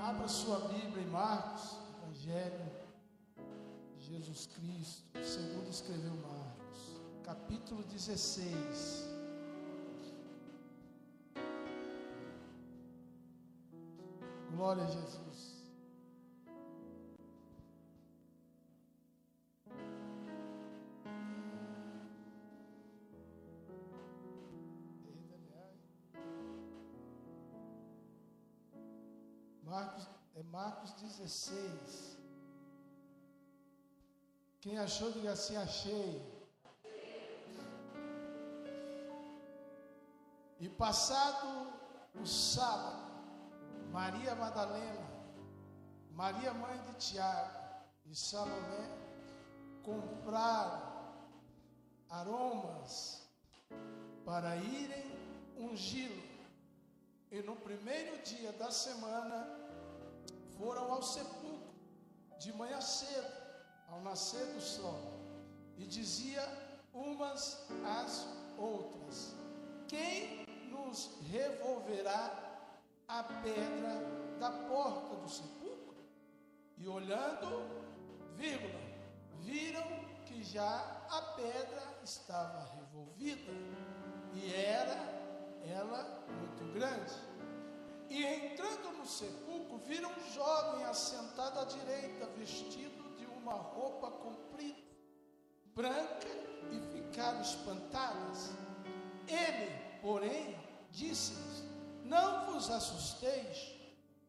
Abra 0.00 0.28
sua 0.28 0.60
Bíblia 0.68 1.02
em 1.02 1.10
Marcos, 1.10 1.76
Evangelho 2.04 2.70
de 3.96 4.16
Jesus 4.16 4.46
Cristo, 4.46 5.24
segundo 5.24 5.68
escreveu 5.68 6.14
Marcos, 6.14 6.51
capítulo 7.22 7.82
16. 7.84 9.10
Glória 14.50 14.84
a 14.84 14.86
Jesus. 14.86 15.62
Marcos, 29.64 30.06
é 30.34 30.42
Marcos 30.42 30.92
16. 30.92 32.18
Quem 34.60 34.78
achou, 34.78 35.10
diga 35.12 35.32
assim: 35.32 35.56
achei. 35.56 36.31
E 40.62 40.68
passado 40.68 41.72
o 42.14 42.24
sábado, 42.24 43.10
Maria 43.90 44.32
Madalena, 44.36 45.10
Maria 46.12 46.54
mãe 46.54 46.80
de 46.82 46.94
Tiago 47.04 47.58
e 48.06 48.14
Salomé 48.14 48.84
compraram 49.82 51.16
aromas 52.08 53.26
para 54.24 54.56
irem 54.56 55.10
ungí-lo. 55.56 56.22
E 57.32 57.42
no 57.42 57.56
primeiro 57.56 58.22
dia 58.22 58.52
da 58.52 58.70
semana 58.70 59.44
foram 60.56 60.92
ao 60.92 61.02
sepulcro 61.02 61.74
de 62.38 62.52
manhã 62.52 62.80
cedo, 62.80 63.32
ao 63.88 64.00
nascer 64.00 64.46
do 64.54 64.60
sol, 64.60 65.00
e 65.76 65.84
dizia 65.84 66.40
umas 66.94 67.68
às 67.84 68.28
outras: 68.56 69.34
Quem 69.88 70.41
nos 70.72 71.20
revolverá 71.30 72.30
a 73.06 73.22
pedra 73.22 73.94
da 74.40 74.50
porta 74.50 75.14
do 75.16 75.28
sepulcro? 75.28 75.94
E 76.78 76.88
olhando, 76.88 77.68
vírgula, 78.34 78.80
viram 79.40 79.84
que 80.26 80.42
já 80.42 81.04
a 81.10 81.22
pedra 81.36 81.82
estava 82.02 82.68
revolvida 82.74 83.52
e 84.34 84.52
era 84.54 84.96
ela 85.64 86.24
muito 86.28 86.72
grande. 86.72 87.12
E 88.08 88.24
entrando 88.24 88.98
no 88.98 89.06
sepulcro, 89.06 89.78
viram 89.86 90.10
um 90.10 90.32
jovem 90.32 90.84
assentado 90.84 91.60
à 91.60 91.64
direita, 91.64 92.26
vestido 92.36 93.16
de 93.16 93.26
uma 93.26 93.54
roupa 93.54 94.10
comprida, 94.10 94.82
branca, 95.74 96.28
e 96.70 96.80
ficaram 96.92 97.40
espantadas. 97.40 98.50
Ele, 99.26 100.00
porém, 100.00 100.56
disse-lhes: 100.92 101.64
Não 102.04 102.46
vos 102.46 102.70
assusteis, 102.70 103.72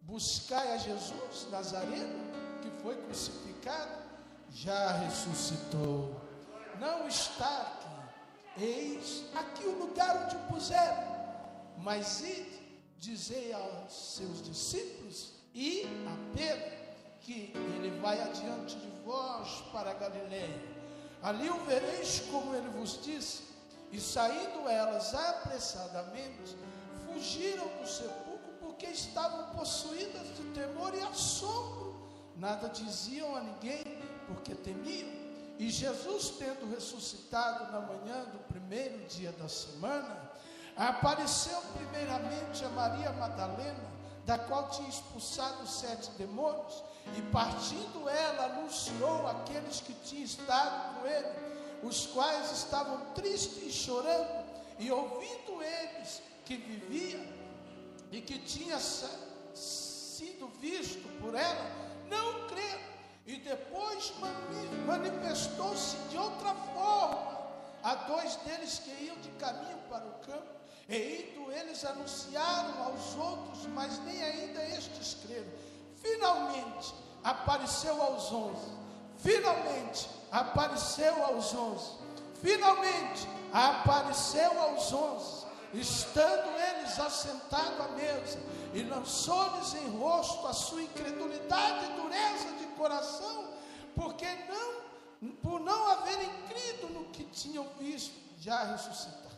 buscai 0.02 0.74
a 0.74 0.78
Jesus 0.78 1.48
Nazareno, 1.52 2.32
que 2.62 2.70
foi 2.82 2.96
crucificado, 3.04 4.02
já 4.50 4.94
ressuscitou. 4.94 6.20
Não 6.80 7.08
está 7.08 7.62
aqui, 7.62 8.64
eis 8.64 9.26
aqui 9.36 9.66
o 9.66 9.78
lugar 9.80 10.26
onde 10.26 10.36
o 10.36 10.40
puseram. 10.48 11.14
Mas 11.78 12.22
ide, 12.22 12.82
dizei 12.98 13.54
aos 13.54 14.16
seus 14.16 14.42
discípulos 14.44 15.34
e 15.54 15.84
a 16.08 16.38
Pedro 16.38 16.84
que 17.22 17.54
ele 17.56 18.00
vai 18.02 18.22
adiante 18.22 18.76
de 18.76 18.88
vós 19.06 19.64
para 19.72 19.94
Galiléia. 19.94 20.62
Ali 21.22 21.50
o 21.50 21.64
vereis 21.66 22.22
como 22.32 22.54
ele 22.54 22.68
vos 22.70 23.02
disse. 23.02 23.53
E 23.94 24.02
saindo 24.02 24.68
elas 24.68 25.14
apressadamente, 25.14 26.58
fugiram 27.06 27.68
do 27.80 27.88
sepulcro 27.88 28.54
porque 28.60 28.88
estavam 28.88 29.56
possuídas 29.56 30.36
de 30.36 30.44
temor 30.46 30.96
e 30.96 31.02
assombro. 31.04 31.94
Nada 32.36 32.70
diziam 32.70 33.36
a 33.36 33.42
ninguém 33.42 33.84
porque 34.26 34.56
temiam. 34.56 35.08
E 35.60 35.70
Jesus, 35.70 36.32
tendo 36.40 36.74
ressuscitado 36.74 37.72
na 37.72 37.82
manhã 37.82 38.24
do 38.32 38.40
primeiro 38.52 39.06
dia 39.06 39.32
da 39.34 39.48
semana, 39.48 40.32
apareceu 40.76 41.62
primeiramente 41.78 42.66
a 42.66 42.70
Maria 42.70 43.12
Madalena, 43.12 43.94
da 44.26 44.40
qual 44.40 44.72
tinha 44.72 44.90
expulsado 44.90 45.68
sete 45.68 46.10
demônios, 46.18 46.84
e 47.16 47.22
partindo 47.32 48.10
ela 48.10 48.46
anunciou 48.46 49.28
àqueles 49.28 49.82
que 49.82 49.94
tinham 49.94 50.24
estado 50.24 50.96
com 50.96 51.06
ele, 51.06 51.43
os 51.84 52.08
quais 52.08 52.52
estavam 52.52 53.14
tristes 53.14 53.64
e 53.64 53.72
chorando, 53.72 54.46
e 54.80 54.92
ouvindo 54.92 55.62
eles 55.62 56.22
que 56.46 56.56
vivia 56.58 57.20
e 58.12 58.22
que 58.22 58.40
tinha 58.40 58.80
sido 58.80 60.48
visto 60.60 61.08
por 61.20 61.36
ela, 61.36 61.72
não 62.10 62.48
creram. 62.48 62.94
E 63.26 63.38
depois 63.38 64.14
mani- 64.20 64.86
manifestou-se 64.86 65.96
de 66.10 66.18
outra 66.18 66.54
forma 66.54 67.42
a 67.82 67.96
dois 67.96 68.36
deles 68.38 68.80
que 68.80 68.92
iam 69.06 69.18
de 69.18 69.30
caminho 69.32 69.78
para 69.90 70.06
o 70.06 70.14
campo. 70.26 70.54
E 70.90 71.32
indo 71.32 71.52
eles 71.52 71.86
anunciaram 71.86 72.84
aos 72.84 73.16
outros, 73.16 73.66
mas 73.68 73.98
nem 74.00 74.22
ainda 74.22 74.62
estes 74.66 75.18
creram. 75.26 75.48
Finalmente 76.02 76.94
apareceu 77.24 78.02
aos 78.02 78.32
onze. 78.32 78.68
Finalmente 79.18 80.10
apareceu 80.34 81.24
aos 81.24 81.54
onze. 81.54 81.92
Finalmente 82.42 83.28
apareceu 83.54 84.60
aos 84.60 84.92
onze. 84.92 85.44
Estando 85.74 86.50
eles 86.60 87.00
assentados 87.00 87.80
à 87.80 87.88
mesa, 87.90 88.40
e 88.76 88.84
lançou-lhes 88.84 89.74
em 89.74 89.98
rosto 89.98 90.46
a 90.46 90.54
sua 90.54 90.84
incredulidade 90.84 91.86
e 91.86 92.02
dureza 92.02 92.52
de 92.60 92.66
coração, 92.78 93.46
porque 93.96 94.28
não, 94.48 95.32
por 95.42 95.60
não 95.60 95.92
haverem 95.92 96.30
crido 96.48 96.94
no 96.94 97.06
que 97.06 97.24
tinham 97.24 97.68
visto 97.80 98.14
já 98.40 98.64
ressuscitar. 98.66 99.32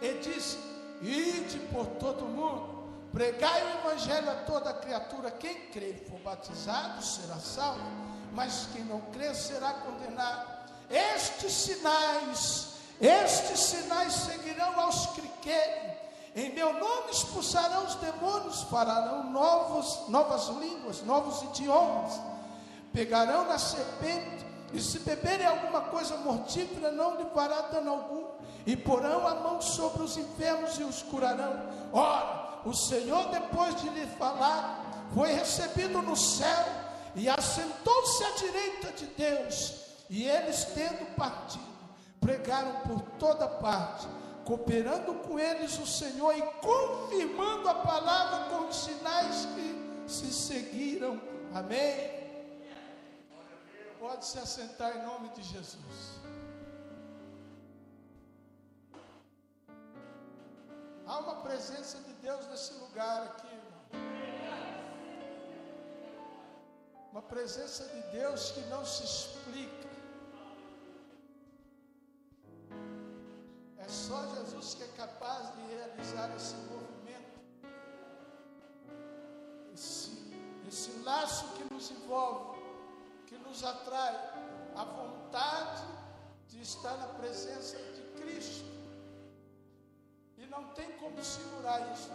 E 0.00 0.14
disse: 0.14 0.58
Ide 1.02 1.60
por 1.72 1.86
todo 2.00 2.24
o 2.24 2.28
mundo, 2.28 2.88
pregai 3.12 3.62
o 3.62 3.78
evangelho 3.78 4.30
a 4.30 4.34
toda 4.42 4.74
criatura. 4.74 5.30
Quem 5.30 5.68
crer 5.70 6.02
e 6.02 6.10
for 6.10 6.18
batizado 6.18 7.00
será 7.00 7.36
salvo, 7.36 8.07
mas 8.38 8.68
quem 8.72 8.84
não 8.84 9.00
crer 9.12 9.34
será 9.34 9.72
condenado. 9.72 10.46
Estes 10.88 11.52
sinais, 11.52 12.68
estes 13.00 13.58
sinais 13.58 14.12
seguirão 14.12 14.78
aos 14.78 15.06
que 15.06 15.26
querem. 15.42 15.98
Em 16.36 16.54
meu 16.54 16.72
nome 16.72 17.10
expulsarão 17.10 17.84
os 17.84 17.96
demônios, 17.96 18.62
farão 18.70 19.28
novos, 19.32 20.08
novas 20.08 20.46
línguas, 20.60 21.02
novos 21.02 21.42
idiomas. 21.50 22.12
Pegarão 22.92 23.44
na 23.48 23.58
serpente, 23.58 24.46
e 24.72 24.80
se 24.80 25.00
beberem 25.00 25.44
alguma 25.44 25.80
coisa 25.80 26.16
mortífera, 26.18 26.92
não 26.92 27.16
lhe 27.16 27.24
fará 27.34 27.62
dano 27.62 27.90
algum. 27.90 28.24
E 28.64 28.76
porão 28.76 29.26
a 29.26 29.34
mão 29.34 29.60
sobre 29.60 30.04
os 30.04 30.16
enfermos 30.16 30.78
e 30.78 30.84
os 30.84 31.02
curarão. 31.02 31.60
Ora, 31.92 32.60
o 32.64 32.72
Senhor, 32.72 33.30
depois 33.30 33.74
de 33.80 33.88
lhe 33.88 34.06
falar, 34.16 34.84
foi 35.12 35.32
recebido 35.32 36.00
no 36.02 36.14
céu 36.14 36.77
e 37.18 37.28
assentou-se 37.28 38.24
à 38.24 38.30
direita 38.30 38.92
de 38.92 39.06
Deus. 39.06 39.74
E 40.08 40.24
eles, 40.24 40.64
tendo 40.66 41.14
partido, 41.16 41.66
pregaram 42.20 42.80
por 42.80 43.02
toda 43.18 43.46
parte, 43.46 44.06
cooperando 44.44 45.14
com 45.14 45.38
eles 45.38 45.78
o 45.78 45.86
Senhor 45.86 46.32
e 46.36 46.42
confirmando 46.60 47.68
a 47.68 47.74
palavra 47.74 48.48
com 48.50 48.68
os 48.68 48.76
sinais 48.76 49.46
que 49.46 50.10
se 50.10 50.32
seguiram. 50.32 51.20
Amém. 51.54 52.16
Pode 53.98 54.24
se 54.24 54.38
assentar 54.38 54.96
em 54.96 55.02
nome 55.02 55.28
de 55.30 55.42
Jesus. 55.42 56.18
Há 61.04 61.18
uma 61.18 61.36
presença 61.36 61.98
de 61.98 62.12
Deus 62.14 62.46
nesse 62.46 62.74
lugar 62.74 63.22
aqui, 63.22 63.47
Uma 67.10 67.22
presença 67.22 67.84
de 67.84 68.02
Deus 68.18 68.50
que 68.52 68.60
não 68.68 68.84
se 68.84 69.02
explica. 69.04 69.88
É 73.78 73.88
só 73.88 74.22
Jesus 74.34 74.74
que 74.74 74.82
é 74.82 74.88
capaz 74.88 75.54
de 75.54 75.62
realizar 75.74 76.34
esse 76.36 76.54
movimento. 76.56 77.38
Esse, 79.72 80.10
esse 80.68 80.90
laço 81.00 81.48
que 81.54 81.72
nos 81.72 81.90
envolve, 81.90 82.60
que 83.26 83.36
nos 83.38 83.64
atrai, 83.64 84.14
a 84.76 84.84
vontade 84.84 85.82
de 86.48 86.60
estar 86.60 86.96
na 86.98 87.08
presença 87.14 87.76
de 87.94 88.02
Cristo. 88.20 88.66
E 90.36 90.46
não 90.46 90.68
tem 90.74 90.92
como 90.98 91.22
segurar 91.24 91.80
isso. 91.92 92.10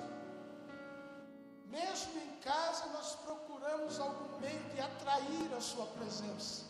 Mesmo 1.66 2.22
em 2.22 2.40
casa, 2.40 2.86
nós 2.94 3.16
procuramos 3.16 3.53
algum 4.00 4.40
meio 4.40 4.60
de 4.74 4.82
atrair 4.82 5.54
a 5.56 5.62
Sua 5.62 5.86
presença. 5.88 6.66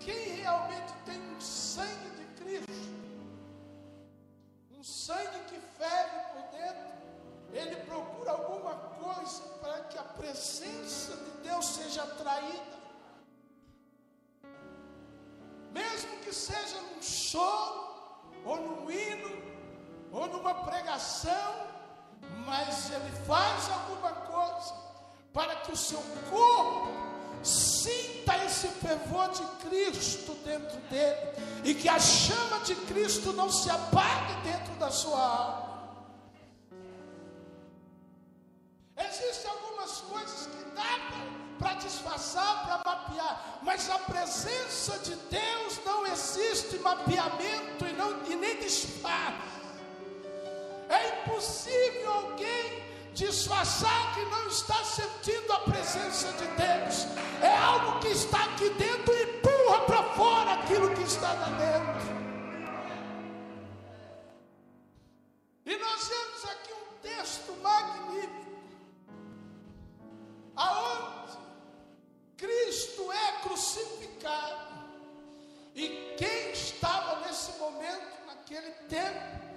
Quem 0.00 0.36
realmente 0.36 0.92
tem 1.04 1.20
um 1.20 1.40
sangue 1.40 2.10
de 2.10 2.24
Cristo, 2.42 2.94
um 4.78 4.82
sangue 4.82 5.38
que 5.48 5.60
ferve 5.76 6.20
por 6.32 6.58
dentro, 6.58 6.88
ele 7.52 7.76
procura 7.76 8.32
alguma 8.32 8.74
coisa 8.74 9.42
para 9.60 9.80
que 9.84 9.98
a 9.98 10.04
presença 10.04 11.16
de 11.16 11.30
Deus 11.48 11.66
seja 11.66 12.02
atraída. 12.02 12.78
Mesmo 15.72 16.18
que 16.20 16.32
seja 16.32 16.80
num 16.80 17.02
choro, 17.02 17.88
ou 18.44 18.56
num 18.56 18.90
hino, 18.90 19.30
ou 20.12 20.26
numa 20.28 20.54
pregação, 20.64 21.67
mas 22.46 22.90
ele 22.90 23.10
faz 23.26 23.70
alguma 23.70 24.12
coisa 24.12 24.74
para 25.32 25.56
que 25.56 25.72
o 25.72 25.76
seu 25.76 26.02
corpo 26.30 26.88
sinta 27.42 28.36
esse 28.44 28.68
fervor 28.68 29.28
de 29.30 29.44
Cristo 29.68 30.34
dentro 30.44 30.76
dele 30.90 31.32
e 31.64 31.74
que 31.74 31.88
a 31.88 31.98
chama 31.98 32.60
de 32.60 32.74
Cristo 32.74 33.32
não 33.32 33.50
se 33.50 33.70
apague 33.70 34.34
dentro 34.42 34.74
da 34.74 34.90
sua 34.90 35.20
alma. 35.20 35.68
Existem 38.96 39.50
algumas 39.50 40.00
coisas 40.00 40.46
que 40.46 40.64
dá 40.74 40.98
para 41.58 41.74
disfarçar, 41.74 42.64
para 42.64 42.94
mapear, 42.94 43.58
mas 43.62 43.88
a 43.90 43.98
presença 44.00 44.98
de 44.98 45.14
Deus 45.14 45.80
não 45.84 46.06
existe 46.06 46.78
mapeamento 46.78 47.86
e, 47.86 47.92
não, 47.92 48.24
e 48.26 48.34
nem 48.34 48.58
disfarce. 48.60 49.57
É 50.88 51.20
impossível 51.20 52.12
alguém 52.12 52.82
disfarçar 53.12 54.14
que 54.14 54.24
não 54.26 54.48
está 54.48 54.82
sentindo 54.84 55.52
a 55.52 55.60
presença 55.60 56.32
de 56.32 56.46
Deus. 56.46 57.06
É 57.42 57.56
algo 57.56 58.00
que 58.00 58.08
está 58.08 58.44
aqui 58.44 58.70
dentro 58.70 59.12
e 59.12 59.22
empurra 59.22 59.80
para 59.86 60.02
fora 60.14 60.52
aquilo 60.52 60.94
que 60.94 61.02
está 61.02 61.32
lá 61.32 61.48
dentro. 61.50 62.18
E 65.66 65.76
nós 65.76 66.08
vemos 66.08 66.44
aqui 66.44 66.72
um 66.72 66.96
texto 67.02 67.52
magnífico, 67.60 68.62
aonde 70.56 71.38
Cristo 72.36 73.12
é 73.12 73.42
crucificado. 73.42 74.68
E 75.74 76.14
quem 76.16 76.52
estava 76.52 77.26
nesse 77.26 77.58
momento, 77.58 78.26
naquele 78.26 78.70
tempo, 78.88 79.47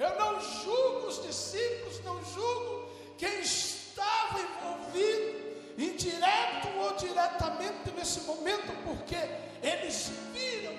eu 0.00 0.18
não 0.18 0.40
julgo 0.40 1.08
os 1.08 1.22
discípulos, 1.22 2.02
não 2.02 2.24
julgo 2.24 2.88
quem 3.18 3.40
estava 3.40 4.40
envolvido, 4.40 5.50
indireto 5.76 6.68
ou 6.78 6.94
diretamente 6.94 7.90
nesse 7.94 8.20
momento, 8.20 8.72
porque 8.82 9.16
eles 9.62 10.10
viram 10.32 10.74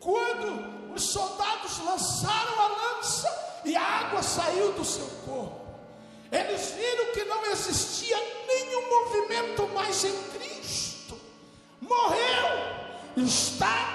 quando 0.00 0.94
os 0.94 1.02
soldados 1.10 1.78
lançaram 1.80 2.58
a 2.58 2.68
lança 2.68 3.60
e 3.66 3.76
a 3.76 3.82
água 3.82 4.22
saiu 4.22 4.72
do 4.72 4.84
seu 4.84 5.06
corpo. 5.26 5.60
Eles 6.32 6.70
viram 6.70 7.12
que 7.12 7.24
não 7.24 7.44
existia 7.46 8.16
nenhum 8.46 8.88
movimento 8.88 9.68
mais 9.74 10.04
em 10.04 10.22
Cristo. 10.30 11.20
Morreu, 11.82 12.48
está 13.14 13.93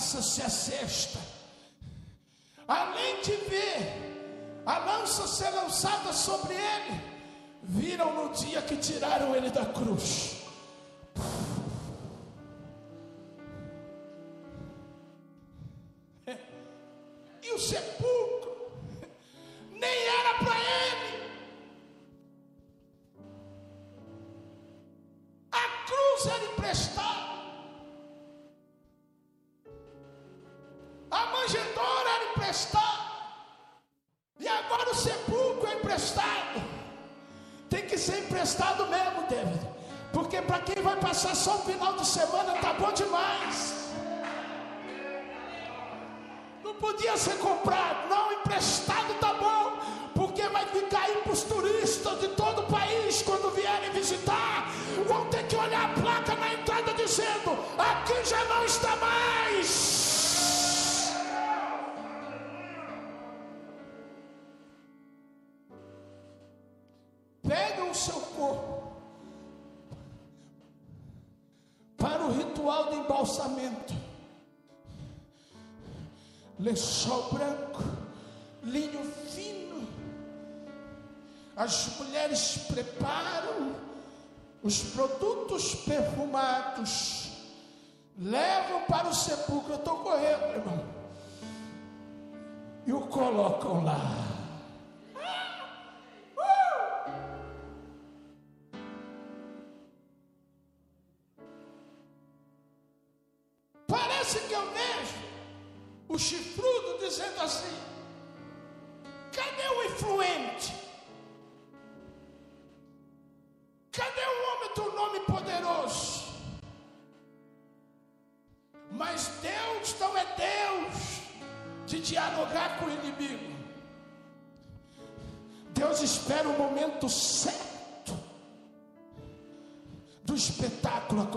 lança-se 0.00 0.40
a. 0.40 1.18
Além 2.66 3.20
de 3.20 3.32
ver 3.32 4.62
a 4.64 4.78
lança 4.78 5.26
ser 5.26 5.50
lançada 5.50 6.12
sobre 6.12 6.54
ele, 6.54 7.00
viram 7.62 8.14
no 8.14 8.32
dia 8.32 8.62
que 8.62 8.76
tiraram 8.76 9.36
ele 9.36 9.50
da 9.50 9.66
cruz. 9.66 10.39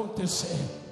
acontecer. 0.03 0.82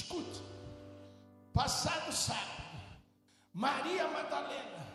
Escute. 0.00 0.40
Passado 1.52 2.10
sábado, 2.12 2.62
Maria 3.52 4.08
Madalena, 4.08 4.86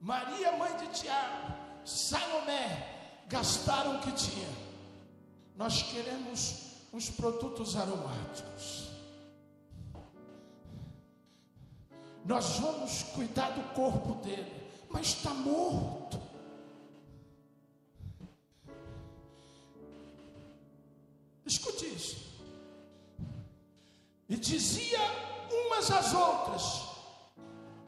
Maria 0.00 0.52
mãe 0.52 0.74
de 0.76 0.86
Tiago, 0.88 1.52
Salomé 1.84 3.24
gastaram 3.28 3.96
o 3.96 4.00
que 4.00 4.12
tinha. 4.12 4.48
Nós 5.56 5.82
queremos 5.82 6.76
uns 6.92 7.10
produtos 7.10 7.76
aromáticos. 7.76 8.88
Nós 12.24 12.58
vamos 12.58 13.02
cuidar 13.14 13.50
do 13.50 13.74
corpo 13.74 14.14
dele, 14.24 14.50
mas 14.88 15.08
está 15.08 15.30
morto. 15.30 16.18
Dizia 24.44 25.00
umas 25.50 25.90
às 25.90 26.12
outras, 26.12 26.82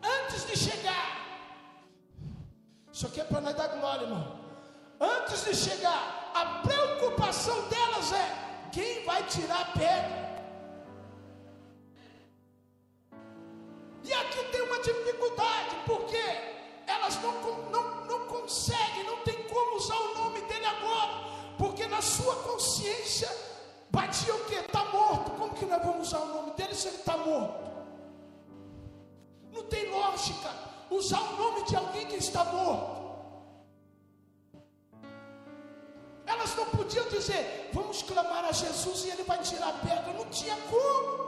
antes 0.02 0.46
de 0.46 0.57
chegar, 0.57 1.07
isso 2.90 3.07
aqui 3.07 3.20
é 3.20 3.24
para 3.24 3.42
nós 3.42 3.54
dar 3.54 3.68
glória, 3.68 4.04
irmão. 4.04 4.40
Antes 4.98 5.44
de 5.44 5.54
chegar, 5.54 6.32
a 6.34 6.44
preocupação 6.66 7.68
delas 7.68 8.12
é: 8.12 8.28
quem 8.72 9.04
vai 9.04 9.22
tirar 9.24 9.61
a 9.61 9.64
pedra? 9.78 10.26
E 14.02 14.12
aqui 14.12 14.42
tem 14.50 14.62
uma 14.62 14.78
dificuldade, 14.80 15.76
porque 15.84 16.24
elas 16.86 17.20
não, 17.20 17.34
não, 17.70 18.04
não 18.07 18.26
conseguem, 18.28 19.04
não 19.04 19.18
tem 19.24 19.42
como 19.44 19.76
usar 19.76 19.96
o 19.96 20.14
nome 20.14 20.40
dele 20.42 20.64
agora, 20.64 21.12
porque 21.59 21.86
na 21.86 22.00
sua 22.00 22.34
consciência 22.36 23.28
batia 23.97 24.34
o 24.34 24.44
que? 24.44 24.55
Está 24.55 24.84
morto. 24.84 25.30
Como 25.38 25.55
que 25.55 25.64
nós 25.64 25.82
vamos 25.82 26.09
usar 26.09 26.20
o 26.20 26.28
nome 26.36 26.51
dele 26.53 26.74
se 26.74 26.88
ele 26.88 26.99
está 26.99 27.16
morto? 27.16 27.70
Não 29.55 29.62
tem 29.64 29.90
lógica 29.90 30.51
usar 30.90 31.20
o 31.20 31.36
nome 31.42 31.64
de 31.64 31.74
alguém 31.76 32.07
que 32.07 32.16
está 32.16 32.44
morto. 32.44 32.94
Elas 36.26 36.55
não 36.57 36.66
podiam 36.66 37.09
dizer, 37.09 37.70
vamos 37.72 38.03
clamar 38.03 38.44
a 38.44 38.53
Jesus 38.53 39.05
e 39.05 39.11
ele 39.11 39.22
vai 39.22 39.38
tirar 39.38 39.70
a 39.70 39.78
pedra. 39.86 40.12
Não 40.12 40.26
tinha 40.26 40.57
como. 40.70 41.26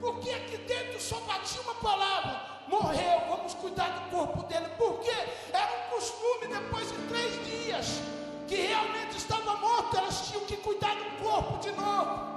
Porque 0.00 0.30
aqui 0.30 0.58
dentro 0.58 1.00
só 1.00 1.18
batia 1.20 1.62
uma 1.62 1.74
palavra: 1.76 2.34
morreu, 2.68 3.20
vamos 3.30 3.54
cuidar 3.54 3.88
do 3.96 4.10
corpo 4.10 4.42
dele. 4.42 4.68
Porque 4.76 5.16
era 5.52 5.72
um 5.78 5.90
costume, 5.94 6.48
depois 6.48 6.86
de 6.92 6.98
três 7.08 7.32
dias, 7.46 7.86
que 8.48 8.56
realmente 8.56 9.16
estava 9.16 9.56
morto, 9.56 9.96
elas 9.98 10.26
tinham 10.26 10.44
que 10.46 10.56
cuidar 10.56 10.94
do 10.94 11.22
corpo 11.22 11.58
de 11.58 11.70
novo. 11.72 12.28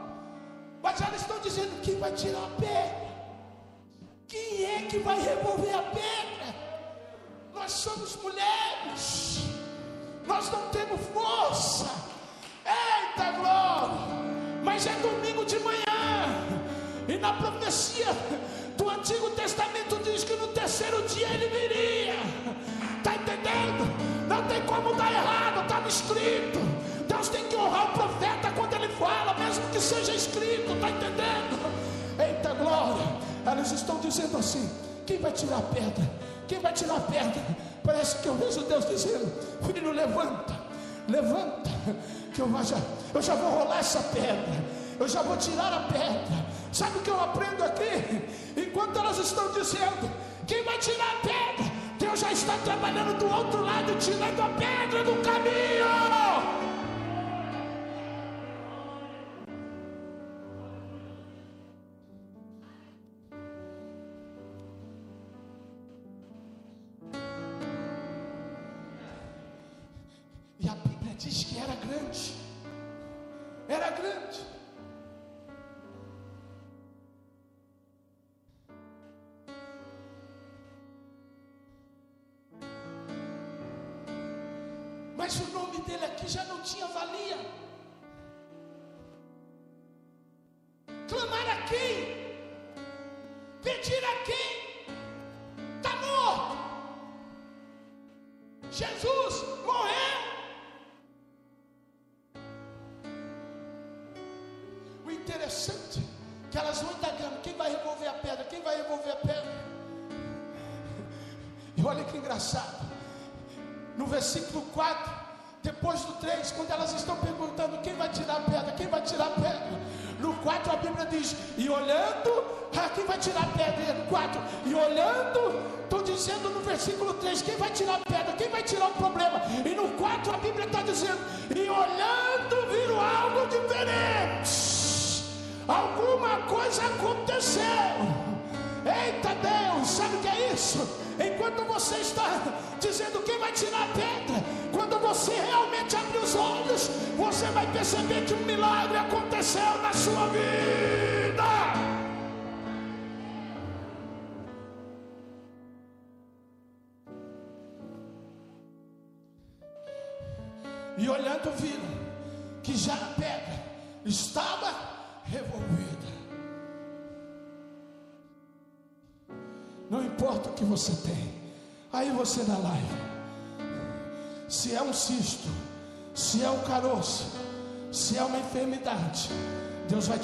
Mas 0.84 1.02
elas 1.02 1.22
estão 1.22 1.40
dizendo: 1.40 1.82
quem 1.82 1.98
vai 1.98 2.12
tirar 2.12 2.44
a 2.44 2.50
pedra? 2.60 3.12
Quem 4.28 4.66
é 4.66 4.82
que 4.90 5.00
vai 5.00 5.20
remover 5.20 5.74
a 5.74 5.82
pedra? 5.84 6.56
Nós 7.54 7.72
somos 7.72 8.16
mulheres, 8.18 9.40
nós 10.26 10.52
não 10.52 10.70
temos 10.70 11.02
força. 11.14 11.90
Eita 12.66 13.32
glória! 13.32 14.22
Mas 14.64 14.86
é 14.86 14.94
domingo 14.96 15.46
de 15.46 15.60
manhã. 15.60 15.82
E 17.08 17.18
na 17.18 17.34
profecia 17.34 18.08
do 18.78 18.90
Antigo 18.90 19.30
Testamento 19.32 19.96
diz 20.04 20.24
que 20.24 20.36
no 20.36 20.48
terceiro 20.50 21.02
dia 21.04 21.28
ele 21.28 21.48
viria. 21.48 22.16
Está 23.00 23.16
entendendo? 23.16 24.01
Não 24.42 24.48
tem 24.48 24.62
como 24.64 24.96
dar 24.96 25.12
errado, 25.12 25.62
estava 25.62 25.88
escrito. 25.88 26.60
Deus 27.08 27.30
tem 27.30 27.44
que 27.46 27.56
honrar 27.56 27.92
o 27.92 27.94
profeta 27.94 28.52
quando 28.56 28.74
ele 28.74 28.88
fala, 28.96 29.36
mesmo 29.36 29.64
que 29.70 29.80
seja 29.80 30.14
escrito, 30.14 30.74
está 30.74 30.90
entendendo? 30.90 31.72
Eita 32.18 32.54
glória! 32.56 33.06
Elas 33.46 33.72
estão 33.72 34.00
dizendo 34.00 34.38
assim: 34.38 34.68
quem 35.06 35.20
vai 35.20 35.32
tirar 35.32 35.58
a 35.58 35.62
pedra? 35.62 36.10
Quem 36.48 36.60
vai 36.60 36.74
tirar 36.74 36.96
a 36.96 37.02
pedra? 37.02 37.42
Parece 37.84 38.18
que 38.18 38.28
eu 38.28 38.36
vejo 38.36 38.62
Deus 38.62 38.86
dizendo: 38.86 39.32
Filho, 39.62 39.92
levanta, 39.92 40.60
levanta, 41.08 41.70
que 42.34 42.42
eu 42.42 42.50
já, 42.64 42.78
eu 43.14 43.22
já 43.22 43.36
vou 43.36 43.60
rolar 43.60 43.78
essa 43.78 44.00
pedra, 44.00 44.64
eu 45.00 45.08
já 45.08 45.22
vou 45.22 45.38
tirar 45.38 45.72
a 45.72 45.80
pedra. 45.82 46.46
Sabe 46.74 46.98
o 46.98 47.02
que 47.02 47.10
eu 47.12 47.22
aprendo 47.22 47.64
aqui? 47.64 48.28
Enquanto 48.58 48.98
elas 48.98 49.20
estão 49.20 49.52
dizendo: 49.52 50.10
Quem 50.48 50.64
vai 50.64 50.80
tirar 50.80 51.12
a 51.12 51.28
pedra? 51.28 51.71
Deus 52.12 52.20
já 52.20 52.32
está 52.34 52.58
trabalhando 52.58 53.18
do 53.18 53.26
outro 53.26 53.62
lado, 53.62 53.98
tirando 53.98 54.42
a 54.42 54.50
pedra 54.50 55.02
do 55.02 55.16
caminho. 55.24 55.62
E 70.60 70.68
a 70.68 70.76
Bíblia 70.76 71.16
diz 71.18 71.46
que 71.46 71.58
era 71.58 71.76
grande. 71.76 72.34
Era 73.70 73.90
grande. 73.92 74.61
Mas 85.32 85.48
o 85.48 85.52
nome 85.54 85.78
dele 85.84 86.04
aqui 86.04 86.28
já 86.28 86.44
não 86.44 86.62
tinha 86.62 86.86
valia. 86.88 87.38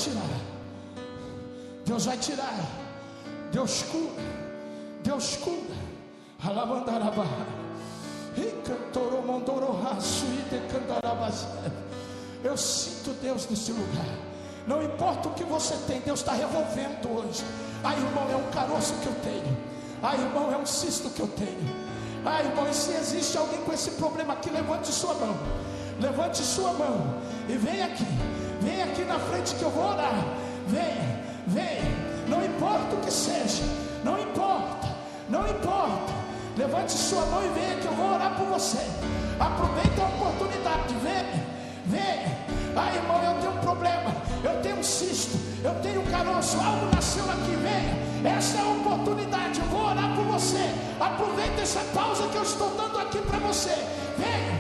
Tirar. 0.08 0.40
Deus 1.86 2.06
vai 2.06 2.18
tirar. 2.18 2.60
Deus 3.52 3.84
cura. 3.84 4.24
Deus 5.04 5.38
cura. 5.38 5.76
Alabandarabá. 6.44 7.26
Eu 12.44 12.56
sinto 12.56 13.12
Deus 13.22 13.48
nesse 13.50 13.72
lugar. 13.72 14.06
Não 14.68 14.84
importa 14.84 15.30
o 15.30 15.34
que 15.34 15.44
você 15.44 15.76
tem, 15.88 16.02
Deus 16.02 16.20
está 16.20 16.34
revolvendo 16.34 17.10
hoje. 17.10 17.44
Ah, 17.84 17.94
irmão, 17.94 18.30
é 18.30 18.36
um 18.36 18.52
caroço 18.52 18.94
que 18.96 19.08
eu 19.08 19.16
tenho. 19.24 19.58
Ah, 20.04 20.16
irmão, 20.16 20.52
é 20.54 20.58
um 20.58 20.66
cisto 20.66 21.10
que 21.10 21.22
eu 21.22 21.28
tenho. 21.28 21.88
Ah, 22.26 22.44
irmão, 22.44 22.70
e 22.70 22.74
se 22.74 22.92
existe 22.92 23.38
alguém 23.38 23.62
com 23.62 23.74
esse 23.74 23.92
problema 23.92 24.34
aqui, 24.34 24.50
levante 24.50 24.92
sua 24.92 25.14
mão. 25.14 25.36
Levante 26.00 26.44
sua 26.44 26.74
mão 26.74 27.16
e 27.50 27.58
vem 27.58 27.82
aqui. 27.82 28.06
Vem 28.62 28.84
aqui 28.84 29.04
na 29.04 29.20
frente 29.20 29.56
que 29.56 29.64
eu 29.64 29.70
vou 29.70 29.90
orar. 29.90 30.24
Vem, 30.68 31.18
vem. 31.48 32.08
Não 32.28 32.44
importa 32.44 32.96
o 32.96 33.00
que 33.00 33.12
seja, 33.12 33.64
não 34.04 34.20
importa, 34.20 34.88
não 35.30 35.48
importa. 35.48 36.14
Levante 36.58 36.92
sua 36.92 37.26
mão 37.28 37.46
e 37.46 37.50
venha 37.50 37.76
que 37.78 37.86
eu 37.86 37.94
vou 37.94 38.14
orar 38.14 38.36
por 38.36 38.48
você. 38.48 38.86
Aproveita 39.40 40.02
a 40.02 40.06
oportunidade, 40.08 40.94
vem, 41.04 41.44
vem. 41.86 42.38
Ah, 42.76 42.94
irmão, 42.94 43.24
eu 43.24 43.40
tenho 43.40 43.54
um 43.54 43.60
problema, 43.60 44.12
eu 44.44 44.62
tenho 44.62 44.78
um 44.78 44.84
cisto, 44.84 45.38
eu 45.64 45.74
tenho 45.82 46.02
um 46.02 46.06
caroço, 46.06 46.58
algo 46.60 46.94
nasceu 46.94 47.24
aqui, 47.26 47.56
vem. 47.56 48.32
Essa 48.32 48.58
é 48.58 48.62
a 48.62 48.66
oportunidade, 48.66 49.60
eu 49.60 49.66
vou 49.68 49.86
orar 49.86 50.16
por 50.16 50.26
você. 50.26 50.74
Aproveita 51.00 51.62
essa 51.62 51.80
pausa 51.94 52.28
que 52.28 52.36
eu 52.36 52.44
estou 52.44 52.70
dando 52.72 53.00
aqui 53.00 53.20
para 53.20 53.40
você. 53.40 53.76
Vem. 54.18 54.57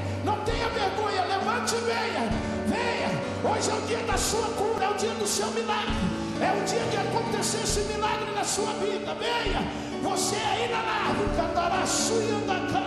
É 3.65 3.73
o 3.73 3.81
dia 3.87 3.97
da 4.03 4.17
sua 4.17 4.47
cura, 4.49 4.85
é 4.85 4.89
o 4.89 4.93
dia 4.93 5.13
do 5.15 5.25
seu 5.25 5.49
milagre. 5.51 5.95
É 6.39 6.51
o 6.53 6.63
dia 6.65 6.83
que 6.91 6.97
acontecer 6.97 7.63
esse 7.63 7.79
milagre 7.91 8.29
na 8.35 8.43
sua 8.43 8.71
vida. 8.73 9.15
Venha, 9.15 9.61
você 10.03 10.35
aí 10.35 10.69
na 10.69 10.83
nave, 10.83 11.25
cantará 11.35 11.83
suiandacá, 11.87 12.83
e 12.85 12.86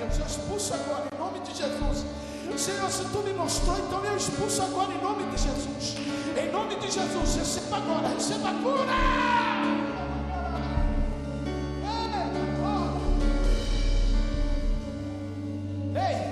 Deus. 0.00 0.18
Eu 0.18 0.26
expulso 0.26 0.74
agora, 0.74 1.04
em 1.12 1.18
nome 1.18 1.40
de 1.40 1.54
Jesus. 1.54 2.04
Senhor, 2.56 2.90
se 2.90 3.04
tu 3.04 3.18
me 3.18 3.32
mostrou, 3.32 3.78
então 3.78 4.04
eu 4.04 4.16
expulso 4.16 4.62
agora, 4.62 4.92
em 4.92 5.00
nome 5.00 5.24
de 5.30 5.38
Jesus. 5.38 5.96
Em 6.36 6.50
nome 6.50 6.74
de 6.76 6.90
Jesus, 6.90 7.36
receba 7.36 7.76
agora, 7.76 8.08
receba 8.08 8.52
cura. 8.62 8.92
Ei, 11.84 12.10
glória. 12.56 13.00
Ei, 16.08 16.30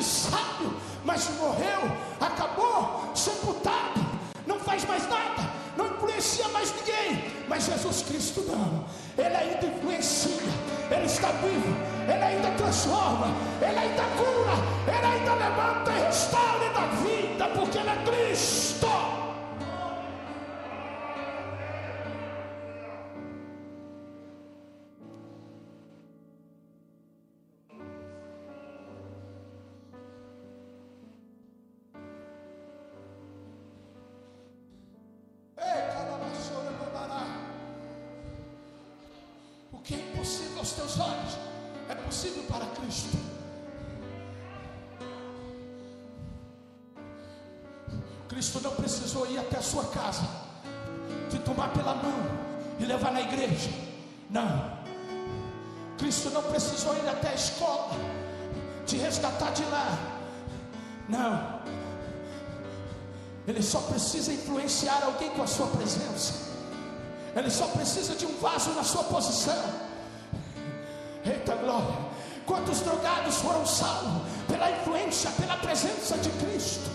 grande 0.00 0.04
sábio, 0.04 0.74
mas 1.04 1.28
morreu, 1.38 1.92
acabou, 2.20 3.10
sepultado, 3.14 4.00
não 4.46 4.58
faz 4.58 4.84
mais 4.86 5.06
nada, 5.08 5.50
não 5.76 5.86
influencia 5.86 6.48
mais 6.48 6.72
ninguém, 6.74 7.24
mas 7.48 7.64
Jesus 7.66 8.02
Cristo 8.02 8.42
não, 8.42 8.84
Ele 9.16 9.36
ainda 9.36 9.66
influencia, 9.66 10.52
Ele 10.90 11.04
está 11.06 11.28
vivo, 11.28 11.76
Ele 12.04 12.24
ainda 12.24 12.50
transforma, 12.52 13.28
Ele 13.60 13.78
ainda 13.78 14.02
cura, 14.16 14.96
Ele 14.96 15.06
ainda 15.06 15.34
levanta 15.34 15.90
e 15.92 16.06
restaura 16.06 16.70
dá 16.72 16.86
vida, 17.02 17.46
porque 17.54 17.78
Ele 17.78 17.90
é 17.90 18.04
Cristo. 18.04 19.09
Ele 67.50 67.58
só 67.58 67.66
precisa 67.66 68.14
de 68.14 68.26
um 68.26 68.36
vaso 68.36 68.70
na 68.74 68.84
sua 68.84 69.02
posição. 69.02 69.60
Eita 71.26 71.56
glória! 71.56 71.96
Quantos 72.46 72.78
drogados 72.78 73.38
foram 73.38 73.66
salvos 73.66 74.22
pela 74.46 74.70
influência, 74.70 75.28
pela 75.32 75.56
presença 75.56 76.16
de 76.18 76.30
Cristo? 76.30 76.88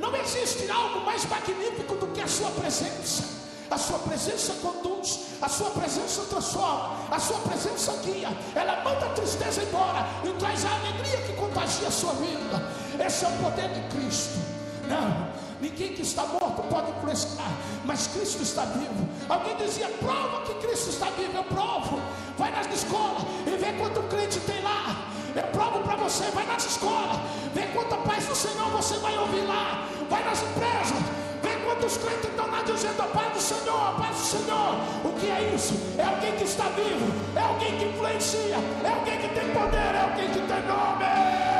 Não 0.00 0.16
existe 0.16 0.68
algo 0.68 1.06
mais 1.06 1.24
magnífico 1.26 1.94
do 1.94 2.08
que 2.08 2.20
a 2.20 2.26
sua 2.26 2.50
presença. 2.50 3.22
A 3.70 3.78
sua 3.78 4.00
presença 4.00 4.52
conduz, 4.54 5.20
a 5.40 5.48
sua 5.48 5.70
presença 5.70 6.22
transforma, 6.22 6.96
a 7.08 7.20
sua 7.20 7.38
presença 7.38 7.92
guia. 8.04 8.36
Ela 8.56 8.82
manda 8.82 9.06
a 9.06 9.10
tristeza 9.10 9.62
embora 9.62 10.04
e 10.24 10.32
traz 10.40 10.64
a 10.64 10.74
alegria 10.74 11.18
que 11.18 11.34
contagia 11.34 11.86
a 11.86 11.92
sua 11.92 12.14
vida. 12.14 13.06
Esse 13.06 13.24
é 13.24 13.28
o 13.28 13.44
poder 13.44 13.68
de 13.68 13.96
Cristo. 13.96 14.40
Não, 14.88 15.28
ninguém 15.62 15.94
que 15.94 16.02
está 16.02 16.26
morto 16.26 16.62
pode 16.68 16.90
influenciar, 16.90 17.52
mas 17.84 18.08
Cristo 18.08 18.42
está 18.42 18.64
vivo. 18.64 19.08
Alguém 19.28 19.56
dizia: 19.56 19.88
prova 20.00 20.42
que 20.42 20.54
Cristo 20.66 20.90
está 20.90 21.06
vivo. 21.06 21.32
Eu 21.34 21.44
provo. 21.44 22.00
Vai 22.36 22.50
nas 22.50 22.66
escolas 22.74 23.22
e 23.46 23.56
vê 23.56 23.72
quanto 23.78 24.02
crente 24.08 24.40
tem 24.40 24.60
lá. 24.62 25.06
Eu 25.34 25.44
provo 25.44 25.80
para 25.80 25.96
você, 25.96 26.24
vai 26.32 26.44
nas 26.44 26.66
escolas, 26.66 27.16
vê 27.54 27.62
quanta 27.74 27.96
paz 27.98 28.26
do 28.26 28.34
Senhor 28.34 28.68
você 28.70 28.96
vai 28.98 29.16
ouvir 29.16 29.42
lá. 29.42 29.86
Vai 30.10 30.22
nas 30.24 30.42
empresas, 30.42 30.98
vê 31.42 31.56
quantos 31.64 31.96
crentes 31.96 32.28
estão 32.28 32.50
lá 32.50 32.62
dizendo 32.62 33.00
a 33.00 33.06
paz 33.06 33.32
do 33.32 33.40
Senhor, 33.40 33.88
a 33.88 33.92
paz 33.92 34.16
do 34.16 34.24
Senhor. 34.24 34.74
O 35.04 35.12
que 35.18 35.30
é 35.30 35.52
isso? 35.54 35.74
É 35.96 36.04
alguém 36.04 36.32
que 36.32 36.44
está 36.44 36.64
vivo, 36.70 37.06
é 37.36 37.40
alguém 37.40 37.78
que 37.78 37.84
influencia, 37.84 38.56
é 38.84 38.88
alguém 38.88 39.18
que 39.18 39.28
tem 39.28 39.48
poder, 39.50 39.94
é 39.94 40.00
alguém 40.02 40.28
que 40.28 40.40
tem 40.40 40.66
nome. 40.66 41.51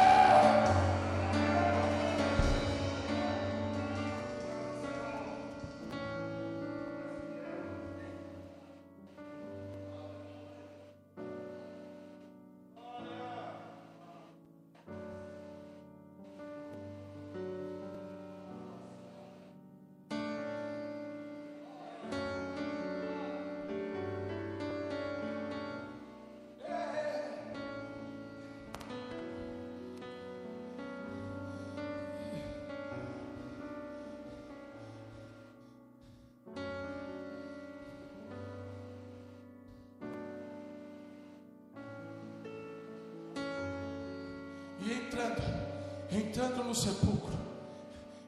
Entrando 46.19 46.63
no 46.65 46.75
sepulcro, 46.75 47.33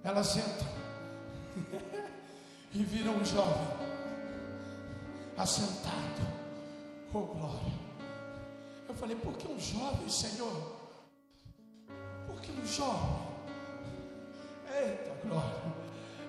elas 0.02 0.36
entram 0.36 0.69
e 2.73 2.82
viram 2.82 3.16
um 3.16 3.24
jovem 3.24 3.69
assentado. 5.36 6.35
Oh 7.12 7.20
glória! 7.20 7.85
Eu 8.89 8.94
falei, 8.94 9.16
por 9.16 9.35
que 9.35 9.51
um 9.51 9.59
jovem, 9.59 10.09
Senhor? 10.09 10.77
Por 12.27 12.40
que 12.40 12.52
um 12.52 12.66
jovem? 12.66 13.27
Eita 14.73 15.12
glória! 15.27 15.74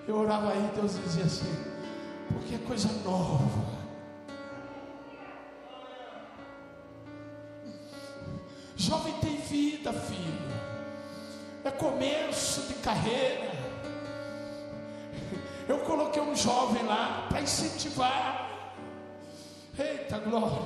Eu 0.06 0.16
orava 0.16 0.52
aí, 0.52 0.70
Deus 0.74 0.96
dizia 1.02 1.24
assim, 1.24 1.52
porque 2.28 2.54
é 2.54 2.58
coisa 2.58 2.88
nova. 3.04 3.76
Jovem 8.76 9.14
tem 9.20 9.40
vida, 9.40 9.92
filho. 9.92 10.65
É 11.66 11.70
começo 11.72 12.60
de 12.68 12.74
carreira. 12.74 13.50
Eu 15.68 15.80
coloquei 15.80 16.22
um 16.22 16.36
jovem 16.36 16.84
lá 16.84 17.26
para 17.28 17.40
incentivar. 17.40 18.48
Eita 19.76 20.16
glória. 20.18 20.62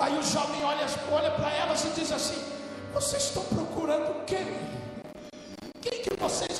Aí 0.00 0.18
o 0.18 0.22
jovem 0.24 0.64
olha, 0.64 0.84
olha 1.12 1.30
para 1.30 1.48
elas 1.54 1.84
e 1.84 1.90
diz 1.90 2.10
assim: 2.10 2.42
Vocês 2.92 3.22
estão 3.22 3.44
procurando 3.44 4.24
quem? 4.24 4.44
Quem 5.80 6.02
que 6.02 6.16
vocês 6.16 6.51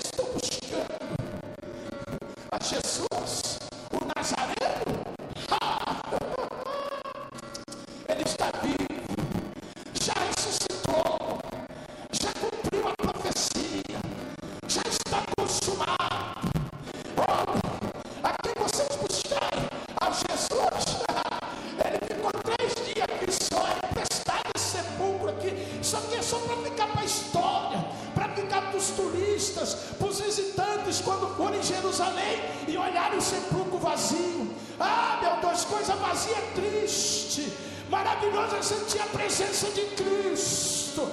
Maravilhoso 38.42 38.56
é 38.56 38.62
sentir 38.62 39.00
a 39.00 39.06
presença 39.06 39.70
de 39.70 39.82
Cristo. 39.94 41.08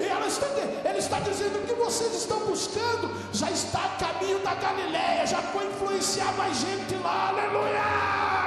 E 0.00 0.02
ela 0.02 0.26
está, 0.26 0.46
ele 0.84 0.98
está 0.98 1.20
dizendo 1.20 1.64
que 1.66 1.74
vocês 1.74 2.12
estão 2.14 2.40
buscando, 2.40 3.14
já 3.32 3.50
está 3.50 3.84
a 3.84 3.88
caminho 3.90 4.40
da 4.40 4.54
Galileia, 4.54 5.26
já 5.26 5.38
foi 5.38 5.66
influenciar 5.66 6.32
mais 6.36 6.56
gente 6.58 6.94
lá, 6.96 7.28
aleluia! 7.28 8.41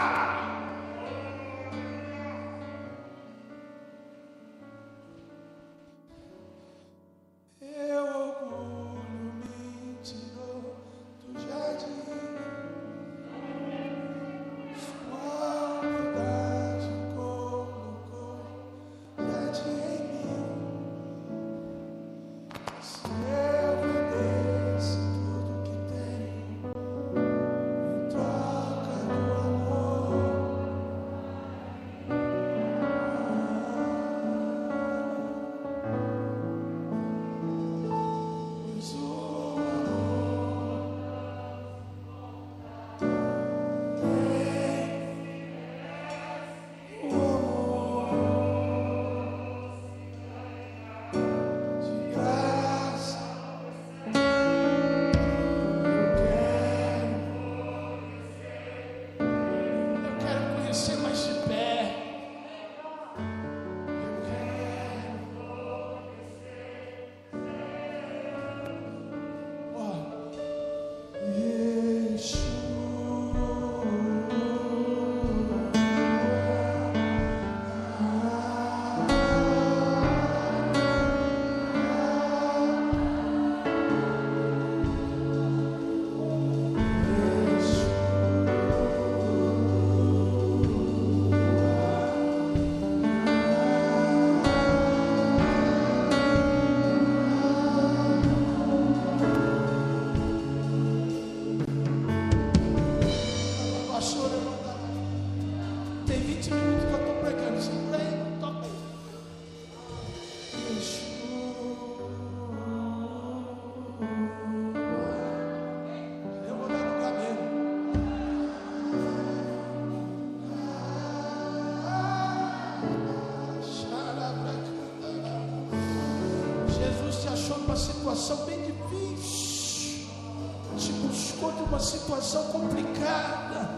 Situação 132.26 132.44
complicada. 132.52 133.70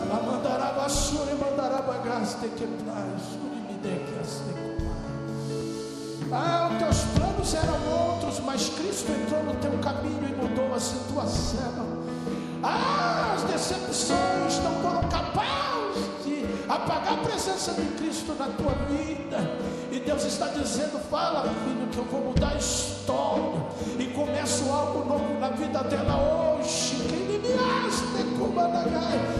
Ela 0.00 0.22
mandará 0.22 0.72
basura 0.72 1.30
e 1.30 1.34
mandará 1.34 1.82
me 3.68 3.74
dê 3.78 4.04
que 4.04 4.20
ah, 6.32 6.70
os 6.70 6.78
teus 6.78 7.02
planos 7.16 7.54
eram 7.54 8.12
outros, 8.12 8.40
mas 8.40 8.68
Cristo 8.68 9.10
entrou 9.10 9.42
no 9.42 9.54
teu 9.56 9.72
caminho 9.78 10.28
e 10.28 10.34
mudou 10.34 10.74
a 10.74 10.78
situação. 10.78 12.04
Ah, 12.62 13.34
as 13.34 13.42
decepções 13.44 14.58
não 14.62 14.74
foram 14.82 15.08
capazes 15.08 16.04
de 16.24 16.44
apagar 16.68 17.14
a 17.14 17.16
presença 17.16 17.72
de 17.72 17.84
Cristo 17.96 18.34
na 18.38 18.46
tua 18.46 18.74
vida. 18.86 19.38
E 19.90 19.98
Deus 19.98 20.24
está 20.24 20.46
dizendo: 20.48 21.00
Fala, 21.10 21.42
filho, 21.64 21.88
que 21.90 21.98
eu 21.98 22.04
vou 22.04 22.20
mudar 22.26 22.52
a 22.52 22.56
história. 22.56 23.60
E 23.98 24.06
começo 24.06 24.70
algo 24.70 25.04
novo 25.08 25.40
na 25.40 25.48
vida 25.48 25.82
dela 25.82 26.16
hoje. 26.16 26.49
Quem 28.60 28.68
me 28.68 28.76
acha, 28.76 29.39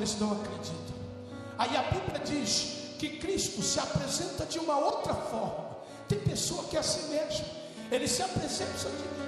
eles 0.00 0.18
não 0.18 0.32
acreditam. 0.32 0.96
Aí 1.58 1.76
a 1.76 1.82
Bíblia 1.82 2.20
diz 2.24 2.94
que 2.98 3.18
Cristo 3.18 3.62
se 3.62 3.78
apresenta 3.78 4.46
de 4.46 4.58
uma 4.58 4.78
outra 4.78 5.14
forma. 5.14 5.76
Tem 6.08 6.18
pessoa 6.18 6.64
que 6.64 6.76
é 6.76 6.80
assim 6.80 7.10
mesmo. 7.10 7.44
Ele 7.90 8.08
se 8.08 8.22
apresenta, 8.22 8.72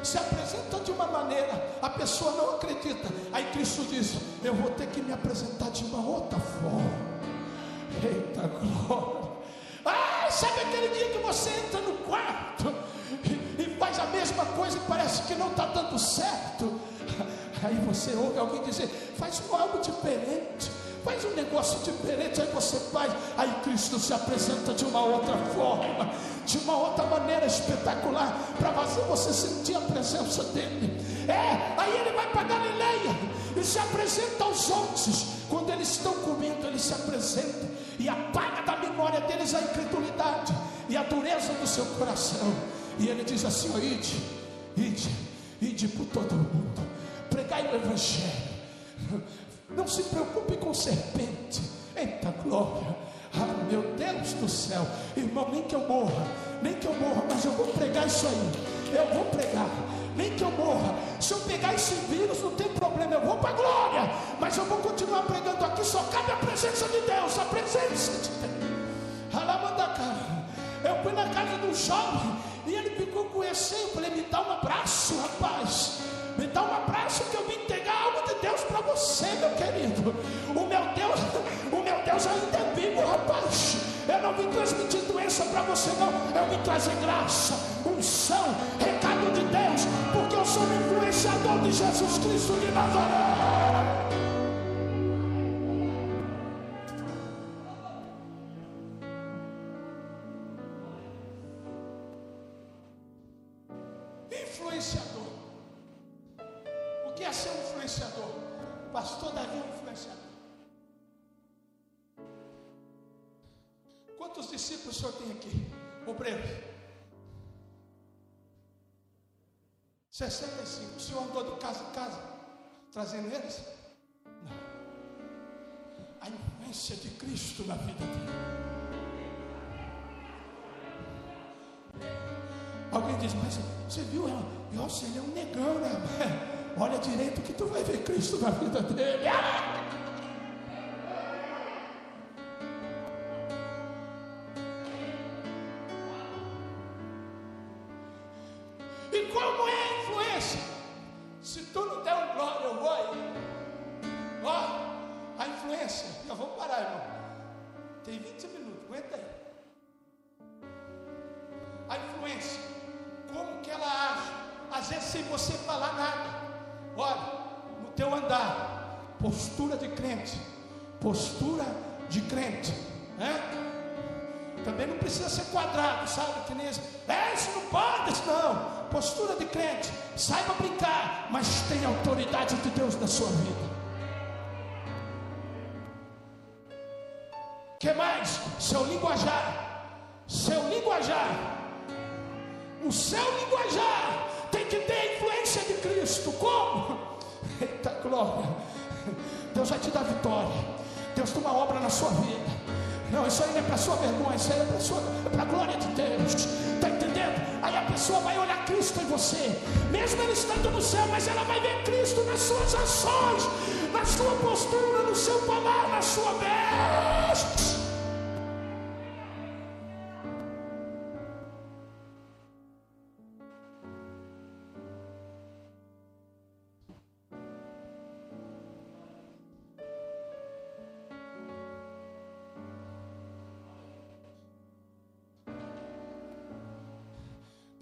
se 0.02 0.16
apresenta 0.16 0.78
de 0.82 0.90
uma 0.92 1.06
maneira, 1.06 1.78
a 1.82 1.90
pessoa 1.90 2.32
não 2.32 2.54
acredita. 2.54 3.08
Aí 3.32 3.44
Cristo 3.52 3.84
diz: 3.84 4.14
Eu 4.42 4.54
vou 4.54 4.70
ter 4.70 4.86
que 4.88 5.02
me 5.02 5.12
apresentar 5.12 5.70
de 5.70 5.84
uma 5.84 6.06
outra 6.06 6.38
forma. 6.38 7.12
Eita 8.02 8.48
glória! 8.48 9.32
Ah, 9.84 10.30
sabe 10.30 10.60
aquele 10.60 10.88
dia 10.88 11.10
que 11.10 11.18
você 11.18 11.50
entra 11.50 11.80
no 11.80 11.98
quarto 11.98 12.72
e, 13.24 13.62
e 13.62 13.76
faz 13.78 13.98
a 13.98 14.06
mesma 14.06 14.46
coisa 14.46 14.78
e 14.78 14.80
parece 14.88 15.22
que 15.22 15.34
não 15.34 15.48
está 15.48 15.66
dando 15.66 15.98
certo? 15.98 16.80
Aí 17.62 17.74
você 17.86 18.12
ouve 18.14 18.38
alguém 18.38 18.62
dizer: 18.62 18.88
faz 19.16 19.40
algo 19.50 19.78
diferente, 19.80 20.70
faz 21.04 21.24
um 21.24 21.30
negócio 21.30 21.78
diferente. 21.80 22.40
Aí 22.40 22.48
você 22.52 22.76
faz, 22.92 23.12
aí 23.36 23.52
Cristo 23.62 23.98
se 23.98 24.12
apresenta 24.12 24.74
de 24.74 24.84
uma 24.84 25.04
outra 25.04 25.36
forma, 25.54 26.10
de 26.44 26.58
uma 26.58 26.76
outra 26.76 27.04
maneira 27.04 27.46
espetacular, 27.46 28.36
para 28.58 28.72
fazer 28.72 29.02
você 29.02 29.32
sentir 29.32 29.76
a 29.76 29.80
presença 29.80 30.42
dEle. 30.44 31.00
É, 31.28 31.80
aí 31.80 32.00
ele 32.00 32.16
vai 32.16 32.28
para 32.30 32.42
Galileia 32.42 33.16
e 33.56 33.64
se 33.64 33.78
apresenta 33.78 34.44
aos 34.44 34.68
outros. 34.68 35.26
Quando 35.48 35.70
eles 35.70 35.88
estão 35.88 36.14
comendo, 36.14 36.66
ele 36.66 36.78
se 36.78 36.92
apresenta 36.94 37.70
e 37.98 38.08
apaga 38.08 38.62
da 38.62 38.76
memória 38.78 39.20
deles 39.20 39.54
a 39.54 39.60
incredulidade 39.60 40.52
e 40.88 40.96
a 40.96 41.02
dureza 41.04 41.52
do 41.52 41.66
seu 41.66 41.84
coração. 41.98 42.52
E 42.98 43.06
ele 43.06 43.22
diz 43.22 43.44
assim: 43.44 43.70
ide, 43.78 44.20
ide, 44.76 45.10
ide 45.60 45.88
por 45.88 46.06
todo 46.06 46.34
mundo 46.34 46.72
pregai 47.52 47.68
o 47.70 47.76
Evangelho. 47.76 49.22
Não 49.70 49.86
se 49.86 50.02
preocupe 50.04 50.56
com 50.56 50.72
serpente. 50.72 51.60
Eita 51.94 52.30
glória. 52.42 52.96
Ah, 53.34 53.46
meu 53.70 53.82
Deus 53.94 54.32
do 54.34 54.48
céu. 54.48 54.86
Irmão, 55.16 55.48
nem 55.52 55.62
que 55.62 55.74
eu 55.74 55.86
morra, 55.86 56.26
nem 56.62 56.74
que 56.74 56.86
eu 56.86 56.94
morra, 56.94 57.24
mas 57.28 57.44
eu 57.44 57.52
vou 57.52 57.66
pregar 57.68 58.06
isso 58.06 58.26
aí. 58.26 58.96
Eu 58.96 59.14
vou 59.14 59.24
pregar. 59.26 59.68
Nem 60.16 60.34
que 60.34 60.42
eu 60.42 60.50
morra. 60.50 60.94
Se 61.20 61.32
eu 61.32 61.40
pegar 61.40 61.74
esse 61.74 61.94
vírus, 62.10 62.42
não 62.42 62.52
tem 62.52 62.68
problema. 62.68 63.14
Eu 63.14 63.20
vou 63.22 63.36
para 63.36 63.50
a 63.50 63.52
glória. 63.52 64.10
Mas 64.40 64.56
eu 64.56 64.64
vou 64.64 64.78
continuar 64.78 65.22
pregando 65.22 65.64
aqui. 65.64 65.84
Só 65.84 66.02
cabe 66.04 66.32
a 66.32 66.36
presença 66.36 66.86
de 66.88 67.00
Deus. 67.00 67.38
A 67.38 67.44
presença 67.46 68.12
de 68.12 68.28
Deus. 68.28 68.52
Eu 70.84 71.02
fui 71.02 71.12
na 71.12 71.28
casa 71.30 71.58
de 71.58 71.66
um 71.66 71.74
jovem 71.74 72.36
e 72.66 72.74
ele 72.74 72.90
ficou 72.90 73.24
com 73.26 73.42
esse. 73.44 73.74
Eu 73.74 73.88
falei, 73.88 74.10
me 74.10 74.22
dá 74.22 74.40
um 74.40 74.52
abraço, 74.52 75.16
rapaz. 75.16 76.11
Você, 79.02 79.26
meu 79.40 79.50
querido. 79.50 80.14
O 80.54 80.66
meu 80.66 80.84
Deus, 80.94 81.20
o 81.72 81.82
meu 81.82 82.02
Deus 82.04 82.26
ainda 82.26 82.56
é 82.56 82.72
vivo, 82.74 83.00
rapaz. 83.04 83.76
Eu 84.08 84.22
não 84.22 84.32
vim 84.34 84.48
transmitir 84.48 85.00
doença 85.02 85.44
para 85.46 85.62
você, 85.62 85.90
não. 85.98 86.12
Eu 86.40 86.48
vim 86.48 86.62
trazer 86.62 86.94
graça, 86.96 87.54
unção, 87.84 88.54
recado 88.78 89.32
de 89.32 89.44
Deus, 89.44 89.86
porque 90.12 90.36
eu 90.36 90.46
sou 90.46 90.62
um 90.62 90.96
influenciador 90.96 91.58
de 91.62 91.72
Jesus 91.72 92.18
Cristo 92.18 92.52
de 92.60 92.70
Nazaré. 92.70 94.11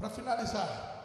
Para 0.00 0.08
finalizar. 0.08 0.98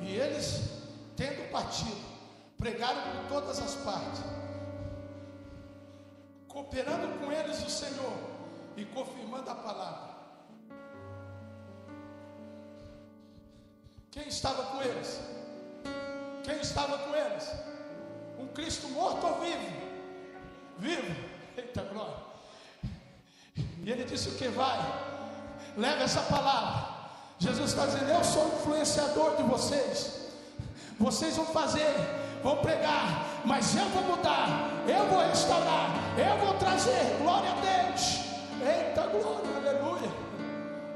E 0.00 0.16
eles, 0.16 0.70
tendo 1.14 1.50
partido, 1.52 2.00
pregaram 2.56 3.02
por 3.02 3.28
todas 3.28 3.60
as 3.60 3.74
partes, 3.84 4.22
cooperando 6.48 7.18
com 7.18 7.30
eles 7.30 7.62
o 7.62 7.68
Senhor 7.68 8.14
e 8.74 8.86
confirmando 8.86 9.50
a 9.50 9.54
palavra. 9.54 10.12
Quem 14.10 14.28
estava 14.28 14.64
com 14.64 14.82
eles? 14.82 15.20
Quem 16.42 16.58
estava 16.58 16.98
com 16.98 17.14
eles? 17.14 17.52
Um 18.38 18.46
Cristo 18.48 18.88
morto 18.88 19.26
ou 19.26 19.40
vivo? 19.40 19.70
Vivo. 20.78 21.14
Eita 21.56 21.82
glória. 21.82 22.31
E 23.82 23.90
ele 23.90 24.04
disse 24.04 24.28
o 24.28 24.32
que 24.32 24.48
vai? 24.48 24.78
Leva 25.76 26.04
essa 26.04 26.20
palavra. 26.22 26.88
Jesus 27.38 27.70
está 27.70 27.86
dizendo: 27.86 28.10
Eu 28.10 28.22
sou 28.22 28.46
influenciador 28.46 29.36
de 29.36 29.42
vocês. 29.42 30.22
Vocês 30.98 31.36
vão 31.36 31.46
fazer, 31.46 31.92
vão 32.44 32.58
pregar, 32.58 33.42
mas 33.44 33.74
eu 33.74 33.84
vou 33.86 34.02
mudar, 34.04 34.70
eu 34.86 35.04
vou 35.06 35.18
restaurar, 35.26 35.90
eu 36.16 36.46
vou 36.46 36.54
trazer. 36.54 37.16
Glória 37.20 37.50
a 37.50 37.54
Deus. 37.54 38.20
Eita 38.62 39.08
glória, 39.08 39.56
aleluia. 39.56 40.12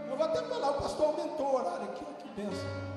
Eu 0.08 0.16
vou 0.16 0.26
até 0.26 0.42
falar, 0.42 0.70
o 0.70 0.74
pastor 0.74 1.06
aumentou 1.06 1.46
o 1.46 1.56
horário 1.56 1.86
aqui, 1.86 2.04
que 2.22 2.40
benção. 2.40 2.95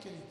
Querido. 0.00 0.24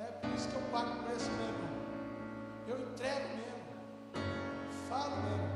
É 0.00 0.04
por 0.20 0.30
isso 0.30 0.48
que 0.48 0.56
eu 0.56 0.62
pago 0.72 1.12
esse 1.14 1.30
mesmo. 1.30 1.68
Eu 2.66 2.78
entrego 2.80 3.28
mesmo. 3.28 3.68
Falo 4.88 5.16
mesmo. 5.16 5.48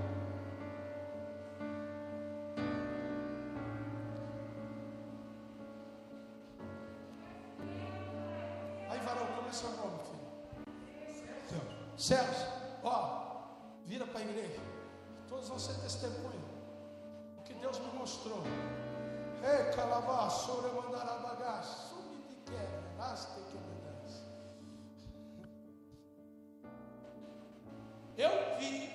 Aí, 8.89 9.01
varão, 9.01 9.27
como 9.35 9.49
é 9.49 9.53
seu 9.53 9.71
nome, 9.71 9.99
filho? 10.05 10.23
Celso, 11.97 12.47
ó, 12.85 13.47
vira 13.87 14.07
para 14.07 14.21
a 14.21 14.23
igreja. 14.23 14.61
Todos 15.29 15.49
vão 15.49 15.59
ser 15.59 15.75
testemunha. 15.81 16.41
O 17.39 17.43
que 17.43 17.55
Deus 17.55 17.79
me 17.81 17.99
mostrou. 17.99 18.43
Ei, 19.45 19.73
calabá, 19.75 20.31
sobre 20.31 20.71
mandará 20.71 21.19
bagaço. 21.19 21.93
Eu 28.17 28.59
vi 28.59 28.89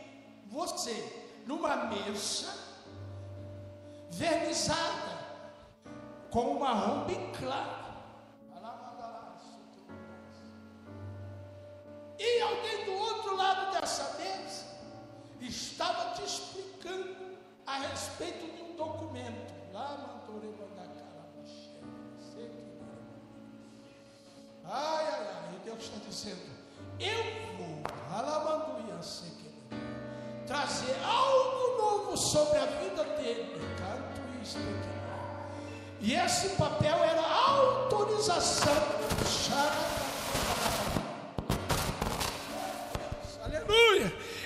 você 0.46 1.42
numa 1.46 1.76
mesa 1.86 2.54
vernizada 4.12 5.18
com 6.32 6.56
um 6.56 6.60
marrom 6.60 7.06
bem 7.06 7.32
claro. 7.34 7.77
A 17.78 17.88
respeito 17.90 18.56
de 18.56 18.64
um 18.64 18.76
documento. 18.76 19.54
Lá, 19.74 20.18
Ai, 24.70 25.06
ai, 25.06 25.28
ai, 25.34 25.60
Deus 25.64 25.82
está 25.82 25.98
dizendo: 26.06 26.42
Eu 27.00 27.24
vou, 27.58 27.82
Alamanduia, 28.12 29.00
trazer 30.46 30.96
algo 31.06 31.78
novo 31.78 32.18
sobre 32.18 32.60
a 32.60 32.66
vida 32.66 33.04
dele. 33.16 33.62
Canto 33.78 34.44
isso 34.44 34.58
aqui. 34.58 34.98
E 36.02 36.14
esse 36.16 36.50
papel 36.58 36.96
era 36.96 37.22
autorização. 37.22 38.74
Xarabá. 39.26 40.07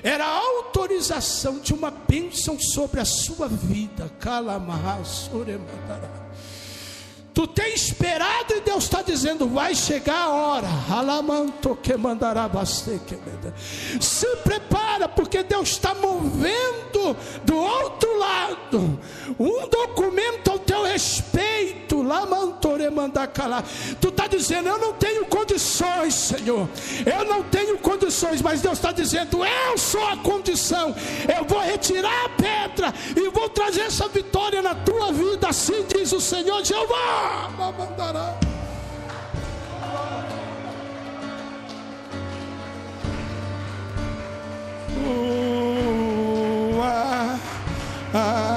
Era 0.04 0.26
a 0.26 0.38
autorização 0.38 1.60
de 1.60 1.74
uma 1.74 1.92
bênção 1.92 2.60
sobre 2.60 3.00
a 3.00 3.06
sua 3.06 3.48
vida. 3.48 4.12
Tu 7.34 7.48
tem 7.48 7.74
esperado 7.74 8.54
e 8.54 8.62
Deus 8.62 8.84
está 8.84 9.02
dizendo: 9.02 9.48
vai 9.48 9.74
chegar 9.74 10.26
a 10.26 10.30
hora. 10.30 10.68
Se 14.00 14.28
prepara, 14.38 14.91
porque 15.08 15.44
Deus 15.44 15.70
está 15.70 15.94
movendo 15.94 17.16
do 17.44 17.56
outro 17.56 18.18
lado 18.18 19.00
um 19.40 19.68
documento 19.68 20.52
ao 20.52 20.60
teu 20.60 20.84
respeito. 20.84 22.02
Lamantore. 22.02 22.72
Tu 24.00 24.08
está 24.10 24.28
dizendo: 24.28 24.68
eu 24.70 24.80
não 24.80 24.94
tenho 24.94 25.26
condições, 25.26 26.14
Senhor. 26.14 26.68
Eu 27.06 27.26
não 27.26 27.44
tenho 27.44 27.78
condições, 27.78 28.42
mas 28.42 28.62
Deus 28.62 28.78
está 28.78 28.92
dizendo: 28.92 29.44
eu 29.44 29.78
sou 29.78 30.06
a 30.08 30.18
condição. 30.18 30.96
Eu 31.38 31.46
vou 31.46 31.60
retirar 31.60 32.26
a 32.26 32.30
pedra 32.30 32.94
e 33.16 33.30
vou 33.30 33.50
trazer 33.50 33.82
essa 33.82 34.08
vitória 34.08 34.62
na 34.62 34.76
tua 34.76 35.12
vida. 35.12 35.50
Assim 35.50 35.86
diz 35.88 36.12
o 36.12 36.20
Senhor 36.20 36.64
Jeová. 36.64 37.50
Uh, 45.04 46.80
ah, 46.84 47.40
ah, 48.14 48.51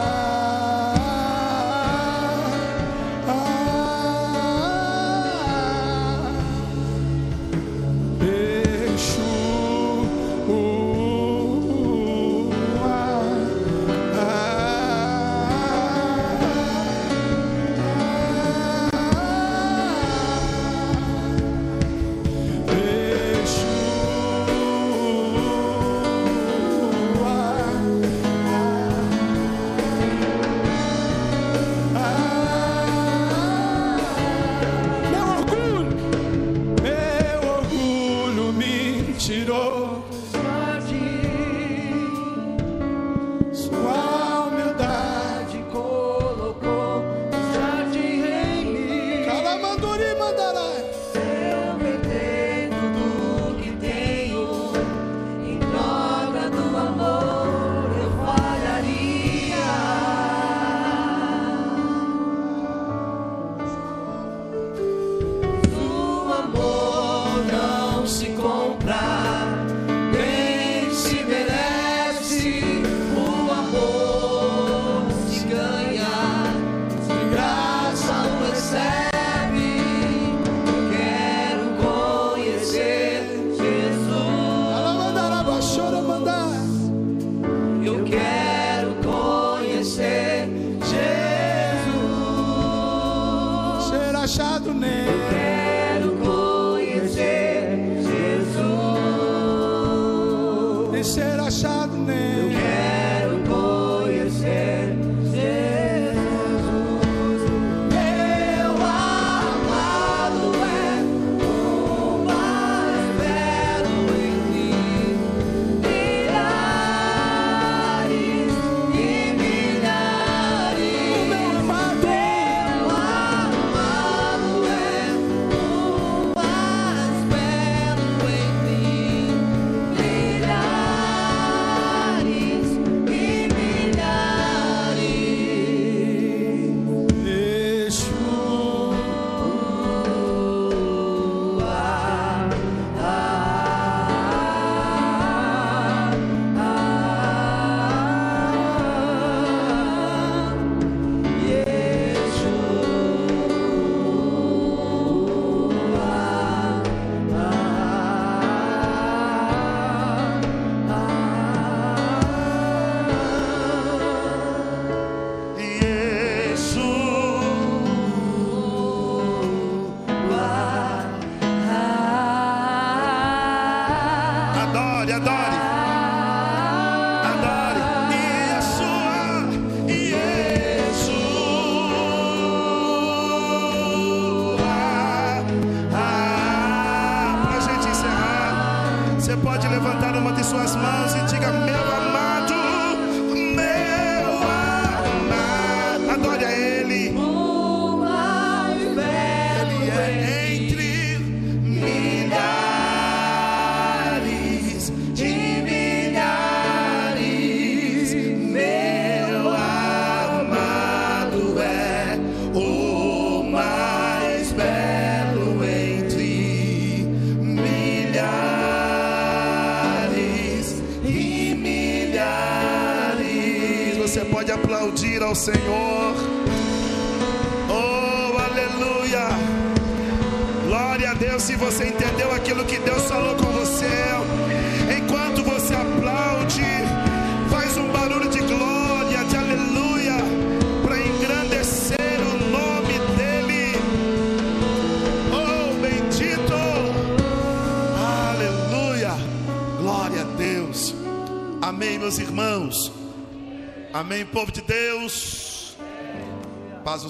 nem 100.95 101.03
ser 101.03 101.41
achado 101.41 101.97
nem 101.97 102.64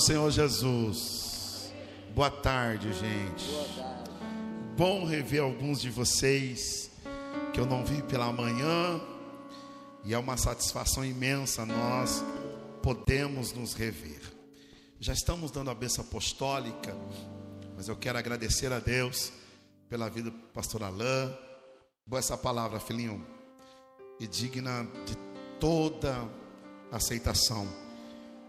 Senhor 0.05 0.31
Jesus. 0.31 1.73
Boa 2.15 2.31
tarde, 2.31 2.93
gente. 2.93 3.47
Bom 4.77 5.07
rever 5.07 5.41
alguns 5.41 5.81
de 5.81 5.89
vocês 5.89 6.91
que 7.55 7.59
eu 7.59 7.65
não 7.65 7.87
vi 7.87 8.03
pela 8.03 8.31
manhã. 8.31 9.01
E 10.05 10.13
é 10.13 10.19
uma 10.19 10.37
satisfação 10.37 11.03
imensa 11.03 11.65
nós 11.65 12.23
podemos 12.83 13.55
nos 13.55 13.73
rever. 13.73 14.21
Já 15.01 15.15
estamos 15.15 15.51
dando 15.51 15.71
a 15.71 15.75
benção 15.75 16.05
apostólica, 16.05 16.95
mas 17.75 17.89
eu 17.89 17.97
quero 17.97 18.19
agradecer 18.19 18.71
a 18.75 18.81
Deus 18.81 19.33
pela 19.89 20.11
vida 20.11 20.31
do 20.31 20.37
pastor 20.53 20.83
Alain. 20.83 21.35
Boa 22.07 22.19
essa 22.19 22.37
palavra, 22.37 22.79
filhinho, 22.79 23.27
e 24.21 24.27
digna 24.27 24.87
de 25.07 25.17
toda 25.59 26.29
aceitação. 26.93 27.84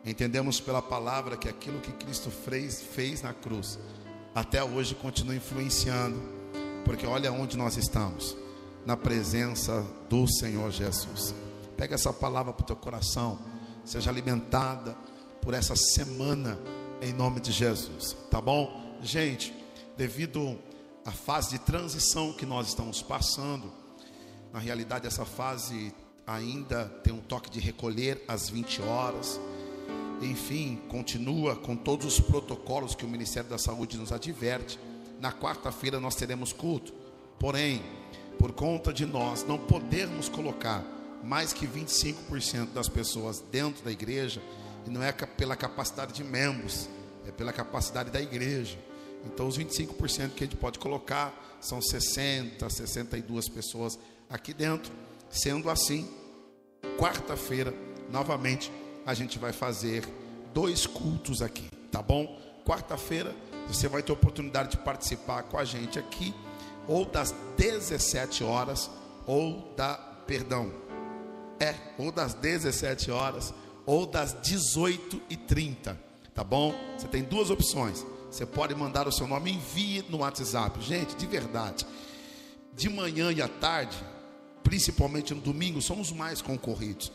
Entendemos 0.06 0.60
pela 0.60 0.82
palavra 0.82 1.36
que 1.36 1.50
aquilo 1.50 1.82
que 1.82 1.92
Cristo 1.92 2.30
fez, 2.30 2.82
fez 2.82 3.24
na 3.24 3.34
cruz, 3.34 3.80
até 4.36 4.64
hoje 4.64 4.94
continua 4.94 5.36
influenciando, 5.36 6.22
porque 6.84 7.08
olha 7.08 7.32
onde 7.32 7.58
nós 7.58 7.76
estamos, 7.76 8.38
na 8.86 8.96
presença 8.96 9.84
do 10.08 10.28
Senhor 10.28 10.70
Jesus. 10.70 11.34
Pega 11.76 11.96
essa 11.96 12.14
palavra 12.14 12.54
para 12.54 12.64
o 12.64 12.68
teu 12.68 12.76
coração, 12.76 13.40
seja 13.84 14.12
alimentada 14.12 14.96
por 15.42 15.54
essa 15.54 15.76
semana, 15.76 16.60
em 17.02 17.12
nome 17.12 17.40
de 17.40 17.52
Jesus, 17.52 18.16
tá 18.30 18.40
bom? 18.40 18.98
Gente, 19.02 19.54
devido 19.98 20.58
à 21.04 21.12
fase 21.12 21.50
de 21.52 21.60
transição 21.60 22.32
que 22.34 22.46
nós 22.46 22.68
estamos 22.68 23.02
passando, 23.02 23.72
na 24.54 24.60
realidade, 24.60 25.08
essa 25.08 25.26
fase 25.26 25.94
ainda 26.26 26.86
tem 27.04 27.12
um 27.14 27.20
toque 27.20 27.50
de 27.50 27.60
recolher 27.60 28.24
às 28.28 28.50
20 28.50 28.82
horas. 28.84 29.40
Enfim, 30.22 30.80
continua 30.88 31.56
com 31.56 31.76
todos 31.76 32.06
os 32.06 32.20
protocolos 32.20 32.96
que 32.96 33.06
o 33.06 33.08
Ministério 33.08 33.50
da 33.50 33.58
Saúde 33.58 33.98
nos 33.98 34.12
adverte. 34.12 34.80
Na 35.20 35.32
quarta-feira 35.32 36.00
nós 36.00 36.16
teremos 36.16 36.54
culto. 36.54 36.94
Porém, 37.40 37.82
por 38.40 38.52
conta 38.54 38.94
de 38.94 39.06
nós 39.06 39.44
não 39.44 39.58
podermos 39.58 40.30
colocar 40.30 40.84
mais 41.24 41.52
que 41.52 41.68
25% 41.68 42.74
das 42.74 42.88
pessoas 42.88 43.44
dentro 43.52 43.84
da 43.84 43.92
igreja, 43.92 44.42
e 44.86 44.90
não 44.90 45.02
é 45.02 45.12
pela 45.12 45.56
capacidade 45.56 46.14
de 46.14 46.24
membros, 46.24 46.88
é 47.28 47.32
pela 47.32 47.52
capacidade 47.52 48.12
da 48.12 48.22
igreja. 48.22 48.78
Então, 49.26 49.48
os 49.48 49.58
25% 49.58 50.36
que 50.36 50.44
a 50.44 50.48
gente 50.48 50.56
pode 50.56 50.78
colocar 50.78 51.58
são 51.60 51.82
60, 51.82 52.70
62 52.70 53.50
pessoas 53.50 53.98
aqui 54.30 54.54
dentro. 54.54 54.94
Sendo 55.32 55.70
assim, 55.70 56.08
quarta-feira, 57.00 57.74
novamente, 58.12 58.72
a 59.06 59.14
gente 59.14 59.38
vai 59.38 59.52
fazer 59.52 60.04
dois 60.54 60.88
cultos 60.88 61.42
aqui, 61.42 61.70
tá 61.92 62.02
bom? 62.02 62.40
Quarta-feira, 62.66 63.36
você 63.68 63.88
vai 63.88 64.02
ter 64.02 64.12
oportunidade 64.12 64.72
de 64.72 64.78
participar 64.78 65.44
com 65.44 65.58
a 65.58 65.66
gente 65.66 66.00
aqui, 66.00 66.34
ou 66.88 67.06
das 67.06 67.34
17 67.58 68.44
horas, 68.44 68.90
ou 69.28 69.74
da, 69.76 69.96
perdão, 69.96 70.72
é, 71.60 71.76
ou 71.98 72.12
das 72.12 72.34
17 72.34 73.12
horas, 73.12 73.54
ou 73.86 74.06
das 74.06 74.36
18 74.42 75.22
e 75.30 75.38
30, 75.38 76.00
tá 76.34 76.44
bom? 76.44 76.74
Você 76.98 77.08
tem 77.08 77.24
duas 77.24 77.50
opções. 77.50 78.06
Você 78.32 78.46
pode 78.46 78.76
mandar 78.76 79.08
o 79.08 79.12
seu 79.12 79.28
nome, 79.28 79.52
envie 79.52 80.04
no 80.10 80.18
WhatsApp. 80.18 80.82
Gente, 80.82 81.16
de 81.16 81.26
verdade, 81.26 81.86
de 82.76 82.90
manhã 82.90 83.32
e 83.32 83.42
à 83.42 83.48
tarde, 83.48 83.96
principalmente 84.64 85.34
no 85.34 85.40
domingo, 85.40 85.82
são 85.82 86.02
os 86.02 86.12
mais 86.12 86.42
concorridos. 86.42 87.12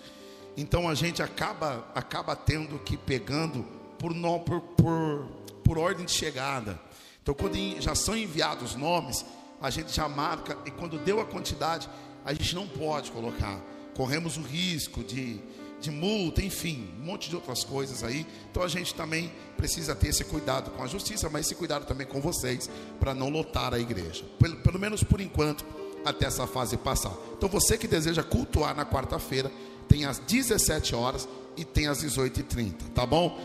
Então 0.56 0.88
a 0.88 0.94
gente 0.94 1.22
acaba, 1.22 1.86
acaba 1.94 2.34
tendo 2.36 2.78
que 2.80 2.96
pegando 2.96 3.64
por, 3.98 4.14
no- 4.14 4.40
por, 4.40 4.60
por, 4.60 5.26
por 5.64 5.78
ordem 5.78 6.04
de 6.06 6.12
chegada. 6.12 6.78
Então, 7.22 7.34
quando 7.34 7.56
já 7.80 7.94
são 7.94 8.16
enviados 8.16 8.70
os 8.70 8.76
nomes, 8.76 9.24
a 9.60 9.68
gente 9.70 9.94
já 9.94 10.08
marca, 10.08 10.56
e 10.64 10.70
quando 10.70 10.98
deu 10.98 11.20
a 11.20 11.24
quantidade, 11.24 11.88
a 12.24 12.32
gente 12.32 12.54
não 12.54 12.66
pode 12.66 13.10
colocar. 13.10 13.60
Corremos 13.94 14.36
o 14.38 14.40
risco 14.42 15.04
de, 15.04 15.38
de 15.80 15.90
multa, 15.90 16.42
enfim, 16.42 16.88
um 16.98 17.04
monte 17.04 17.28
de 17.28 17.36
outras 17.36 17.62
coisas 17.62 18.02
aí. 18.02 18.26
Então 18.50 18.62
a 18.62 18.68
gente 18.68 18.94
também 18.94 19.30
precisa 19.56 19.94
ter 19.94 20.08
esse 20.08 20.24
cuidado 20.24 20.70
com 20.70 20.82
a 20.82 20.86
justiça, 20.86 21.28
mas 21.28 21.46
esse 21.46 21.54
cuidado 21.54 21.84
também 21.84 22.06
com 22.06 22.20
vocês, 22.20 22.70
para 22.98 23.14
não 23.14 23.28
lotar 23.28 23.74
a 23.74 23.78
igreja. 23.78 24.24
Pelo, 24.38 24.56
pelo 24.56 24.78
menos 24.78 25.04
por 25.04 25.20
enquanto, 25.20 25.64
até 26.04 26.24
essa 26.26 26.46
fase 26.46 26.78
passar. 26.78 27.12
Então 27.36 27.48
você 27.48 27.76
que 27.76 27.86
deseja 27.86 28.22
cultuar 28.22 28.74
na 28.74 28.86
quarta-feira, 28.86 29.52
tem 29.90 30.04
às 30.04 30.20
17 30.20 30.94
horas 30.94 31.28
e 31.56 31.64
tem 31.64 31.88
às 31.88 32.02
18h30, 32.04 32.74
tá 32.94 33.04
bom? 33.04 33.36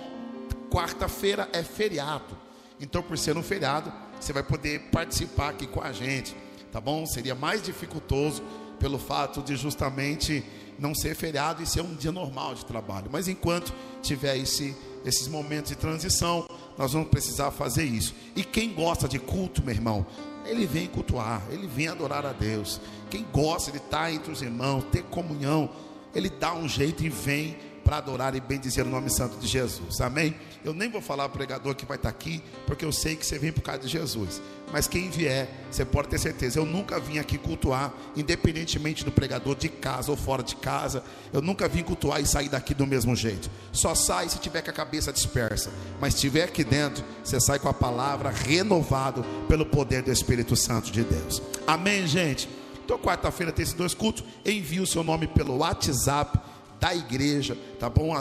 Quarta-feira 0.69 1.49
é 1.51 1.63
feriado. 1.63 2.37
Então, 2.79 3.01
por 3.01 3.17
ser 3.17 3.35
um 3.35 3.41
feriado, 3.41 3.91
você 4.19 4.31
vai 4.31 4.43
poder 4.43 4.79
participar 4.91 5.49
aqui 5.49 5.65
com 5.65 5.81
a 5.81 5.91
gente, 5.91 6.35
tá 6.71 6.79
bom? 6.79 7.03
Seria 7.07 7.33
mais 7.33 7.63
dificultoso 7.63 8.43
pelo 8.79 8.99
fato 8.99 9.41
de 9.41 9.55
justamente 9.55 10.43
não 10.77 10.93
ser 10.93 11.15
feriado 11.15 11.63
e 11.63 11.65
ser 11.65 11.81
um 11.81 11.95
dia 11.95 12.11
normal 12.11 12.53
de 12.53 12.63
trabalho. 12.63 13.09
Mas 13.11 13.27
enquanto 13.27 13.73
tiver 14.03 14.37
esse, 14.37 14.75
esses 15.03 15.27
momentos 15.27 15.69
de 15.69 15.77
transição, 15.77 16.47
nós 16.77 16.93
vamos 16.93 17.09
precisar 17.09 17.49
fazer 17.49 17.85
isso. 17.85 18.13
E 18.35 18.43
quem 18.43 18.71
gosta 18.71 19.07
de 19.07 19.17
culto, 19.17 19.63
meu 19.63 19.73
irmão, 19.73 20.05
ele 20.45 20.67
vem 20.67 20.85
cultuar, 20.85 21.41
ele 21.49 21.65
vem 21.65 21.87
adorar 21.87 22.23
a 22.23 22.33
Deus. 22.33 22.79
Quem 23.09 23.25
gosta 23.33 23.71
de 23.71 23.77
estar 23.77 24.11
entre 24.11 24.31
os 24.31 24.43
irmãos, 24.43 24.83
ter 24.91 25.01
comunhão, 25.03 25.69
ele 26.15 26.29
dá 26.29 26.53
um 26.53 26.67
jeito 26.67 27.03
e 27.03 27.09
vem 27.09 27.57
para 27.85 27.97
adorar 27.97 28.35
e 28.35 28.39
bendizer 28.39 28.83
o 28.83 28.89
nome 28.89 29.11
santo 29.11 29.37
de 29.37 29.45
Jesus. 29.45 30.01
Amém? 30.01 30.35
Eu 30.63 30.73
nem 30.73 30.89
vou 30.89 30.99
falar 30.99 31.23
ao 31.23 31.29
pregador 31.29 31.75
que 31.75 31.85
vai 31.85 31.97
estar 31.97 32.09
aqui, 32.09 32.41
porque 32.65 32.83
eu 32.83 32.91
sei 32.91 33.15
que 33.15 33.23
você 33.23 33.37
vem 33.37 33.51
por 33.51 33.61
causa 33.61 33.81
de 33.81 33.87
Jesus. 33.87 34.41
Mas 34.73 34.87
quem 34.87 35.11
vier, 35.11 35.47
você 35.69 35.85
pode 35.85 36.07
ter 36.07 36.17
certeza. 36.17 36.57
Eu 36.57 36.65
nunca 36.65 36.99
vim 36.99 37.19
aqui 37.19 37.37
cultuar, 37.37 37.93
independentemente 38.15 39.05
do 39.05 39.11
pregador, 39.11 39.55
de 39.55 39.69
casa 39.69 40.09
ou 40.09 40.17
fora 40.17 40.41
de 40.41 40.55
casa. 40.55 41.03
Eu 41.31 41.43
nunca 41.43 41.67
vim 41.67 41.83
cultuar 41.83 42.19
e 42.19 42.25
sair 42.25 42.49
daqui 42.49 42.73
do 42.73 42.87
mesmo 42.87 43.15
jeito. 43.15 43.51
Só 43.71 43.93
sai 43.93 44.27
se 44.29 44.39
tiver 44.39 44.63
com 44.63 44.71
a 44.71 44.73
cabeça 44.73 45.13
dispersa. 45.13 45.71
Mas 46.01 46.13
se 46.13 46.17
estiver 46.17 46.45
aqui 46.45 46.63
dentro, 46.63 47.03
você 47.23 47.39
sai 47.39 47.59
com 47.59 47.69
a 47.69 47.73
palavra 47.73 48.31
renovado 48.31 49.23
pelo 49.47 49.67
poder 49.67 50.01
do 50.01 50.11
Espírito 50.11 50.55
Santo 50.55 50.91
de 50.91 51.03
Deus. 51.03 51.39
Amém, 51.67 52.07
gente? 52.07 52.49
Então, 52.85 52.97
quarta-feira 52.97 53.51
tem 53.51 53.63
esses 53.63 53.73
dois 53.73 53.93
cultos. 53.93 54.23
Envie 54.45 54.79
o 54.79 54.87
seu 54.87 55.03
nome 55.03 55.27
pelo 55.27 55.57
WhatsApp 55.57 56.39
da 56.79 56.95
igreja, 56.95 57.57
tá 57.79 57.89
bom? 57.89 58.13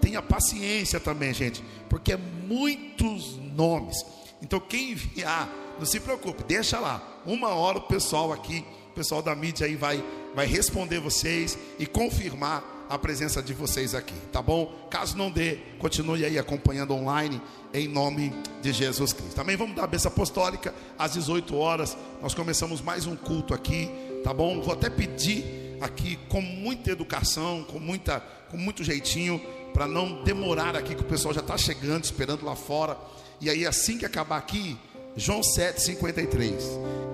Tenha 0.00 0.22
paciência 0.22 1.00
também, 1.00 1.34
gente, 1.34 1.62
porque 1.90 2.12
é 2.12 2.16
muitos 2.16 3.36
nomes. 3.36 3.96
Então, 4.40 4.60
quem 4.60 4.92
enviar, 4.92 5.50
não 5.78 5.84
se 5.84 5.98
preocupe, 5.98 6.44
deixa 6.44 6.78
lá. 6.78 7.02
Uma 7.26 7.48
hora 7.48 7.78
o 7.78 7.82
pessoal 7.82 8.32
aqui 8.32 8.64
o 8.90 8.94
pessoal 8.94 9.20
da 9.20 9.34
mídia 9.34 9.66
aí 9.66 9.74
vai, 9.74 10.02
vai 10.36 10.46
responder 10.46 11.00
vocês 11.00 11.58
e 11.80 11.84
confirmar 11.84 12.62
a 12.88 12.98
presença 12.98 13.42
de 13.42 13.52
vocês 13.54 13.94
aqui, 13.94 14.14
tá 14.32 14.42
bom? 14.42 14.88
Caso 14.90 15.16
não 15.16 15.30
dê, 15.30 15.58
continue 15.78 16.24
aí 16.24 16.38
acompanhando 16.38 16.92
online 16.92 17.40
em 17.72 17.88
nome 17.88 18.32
de 18.62 18.72
Jesus 18.72 19.12
Cristo. 19.12 19.34
Também 19.34 19.56
vamos 19.56 19.74
dar 19.74 19.84
a 19.84 19.86
bênção 19.86 20.10
apostólica 20.10 20.74
às 20.98 21.12
18 21.12 21.56
horas. 21.56 21.96
Nós 22.22 22.34
começamos 22.34 22.80
mais 22.80 23.06
um 23.06 23.16
culto 23.16 23.54
aqui, 23.54 23.90
tá 24.22 24.32
bom? 24.32 24.60
Vou 24.60 24.72
até 24.72 24.88
pedir 24.90 25.76
aqui 25.80 26.18
com 26.28 26.40
muita 26.40 26.90
educação, 26.90 27.64
com 27.64 27.78
muita 27.78 28.20
com 28.50 28.56
muito 28.56 28.84
jeitinho 28.84 29.40
para 29.72 29.88
não 29.88 30.22
demorar 30.22 30.76
aqui 30.76 30.94
que 30.94 31.02
o 31.02 31.06
pessoal 31.06 31.34
já 31.34 31.40
está 31.40 31.58
chegando, 31.58 32.04
esperando 32.04 32.44
lá 32.44 32.54
fora. 32.54 32.96
E 33.40 33.50
aí 33.50 33.66
assim 33.66 33.98
que 33.98 34.06
acabar 34.06 34.36
aqui, 34.36 34.78
João 35.16 35.40
7:53, 35.42 36.62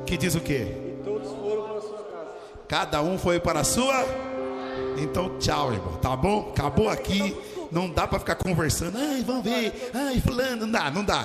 que 0.07 0.17
diz 0.17 0.35
o 0.35 0.41
quê? 0.41 0.67
Cada 2.69 3.03
um 3.03 3.19
foi 3.19 3.41
para 3.41 3.61
a 3.61 3.65
sua. 3.65 4.30
Então, 4.99 5.39
tchau, 5.39 5.73
irmão. 5.73 5.97
Tá 5.97 6.17
bom? 6.17 6.51
Acabou 6.51 6.89
aqui. 6.89 7.37
Não 7.71 7.89
dá 7.89 8.07
para 8.07 8.19
ficar 8.19 8.35
conversando. 8.35 8.97
Ai, 8.99 9.23
vamos 9.25 9.45
ver. 9.45 9.91
Ai, 9.95 10.21
fulano, 10.21 10.67
não 10.67 10.71
dá, 10.71 10.91
não 10.91 11.05
dá. 11.05 11.25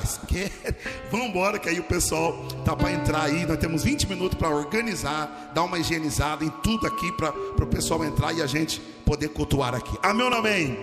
Vamos 1.09 1.27
embora 1.27 1.57
que 1.57 1.67
aí 1.67 1.79
o 1.79 1.83
pessoal 1.83 2.33
tá 2.63 2.75
para 2.75 2.91
entrar 2.91 3.23
aí. 3.23 3.45
Nós 3.45 3.57
temos 3.57 3.83
20 3.83 4.07
minutos 4.07 4.37
para 4.37 4.49
organizar, 4.49 5.51
dar 5.55 5.63
uma 5.63 5.79
higienizada 5.79 6.45
em 6.45 6.49
tudo 6.61 6.85
aqui 6.85 7.11
para 7.13 7.31
o 7.31 7.67
pessoal 7.67 8.03
entrar 8.05 8.31
e 8.33 8.43
a 8.43 8.47
gente 8.47 8.79
poder 9.03 9.29
cultuar 9.29 9.73
aqui. 9.73 9.97
Amém 10.03 10.23
ou 10.23 10.29
não 10.29 10.37
amém? 10.37 10.77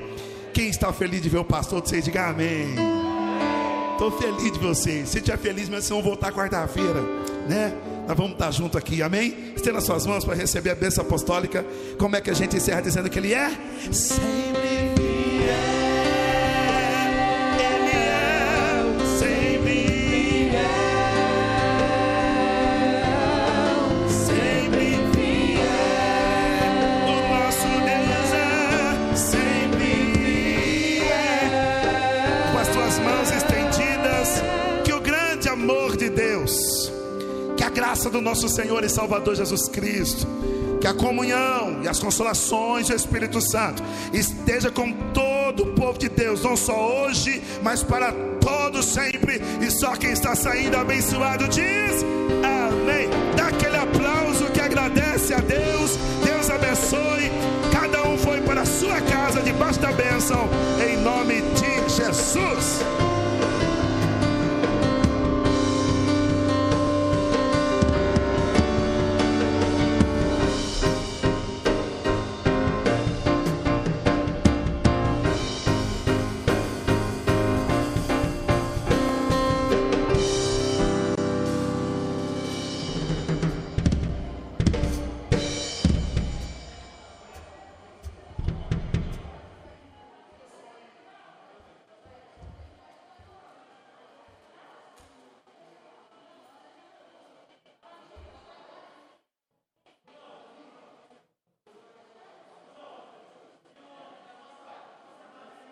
Quem 0.53 0.69
está 0.69 0.93
feliz 0.93 1.23
de 1.23 1.29
ver 1.29 1.39
o 1.39 1.45
pastor 1.45 1.81
vocês, 1.81 2.05
diga 2.05 2.29
amém. 2.29 3.12
Estou 4.03 4.19
feliz 4.19 4.51
de 4.51 4.59
vocês. 4.59 5.09
Se 5.11 5.19
estiver 5.19 5.39
feliz, 5.39 5.69
mas 5.69 5.85
vocês 5.85 5.91
vão 5.91 6.03
voltar 6.03 6.33
quarta-feira, 6.33 7.01
né? 7.49 7.73
Nós 8.09 8.17
vamos 8.17 8.33
estar 8.33 8.51
junto 8.51 8.77
aqui, 8.77 9.01
amém? 9.01 9.53
Estenda 9.55 9.79
as 9.79 9.85
suas 9.85 10.05
mãos 10.07 10.25
para 10.25 10.35
receber 10.35 10.71
a 10.71 10.75
bênção 10.75 11.05
apostólica. 11.05 11.65
Como 12.01 12.17
é 12.17 12.21
que 12.21 12.29
a 12.29 12.35
gente 12.35 12.57
encerra 12.57 12.81
dizendo 12.81 13.09
que 13.09 13.17
Ele 13.17 13.33
é? 13.33 13.49
Sempre 13.93 15.12
graça 37.75 38.11
do 38.11 38.21
nosso 38.21 38.49
Senhor 38.49 38.85
e 38.85 38.89
Salvador 38.89 39.35
Jesus 39.35 39.69
Cristo, 39.69 40.27
que 40.81 40.87
a 40.87 40.95
comunhão 40.95 41.81
e 41.83 41.89
as 41.89 41.99
consolações 41.99 42.89
do 42.89 42.95
Espírito 42.95 43.41
Santo 43.41 43.83
esteja 44.13 44.71
com 44.71 44.93
todo 45.13 45.65
o 45.65 45.67
povo 45.75 45.99
de 45.99 46.09
Deus, 46.09 46.43
não 46.43 46.57
só 46.57 47.05
hoje, 47.05 47.43
mas 47.63 47.83
para 47.83 48.13
todos 48.41 48.87
sempre. 48.87 49.41
E 49.61 49.71
só 49.71 49.97
quem 49.97 50.11
está 50.11 50.35
saindo 50.35 50.77
abençoado 50.77 51.49
diz: 51.49 52.05
Amém. 52.43 53.09
Dá 53.37 53.47
aquele 53.47 53.77
aplauso 53.77 54.45
que 54.47 54.61
agradece 54.61 55.33
a 55.33 55.39
Deus. 55.39 55.97
Deus 56.25 56.51
abençoe. 56.51 57.31
Cada 57.73 58.03
um 58.09 58.19
foi 58.19 58.41
para 58.41 58.63
a 58.63 58.67
sua 58.67 59.01
casa 59.01 59.41
debaixo 59.41 59.81
da 59.81 59.93
bênção, 59.93 60.49
em 60.85 60.97
nome 60.99 61.43
de 61.43 61.95
Jesus. 61.95 62.83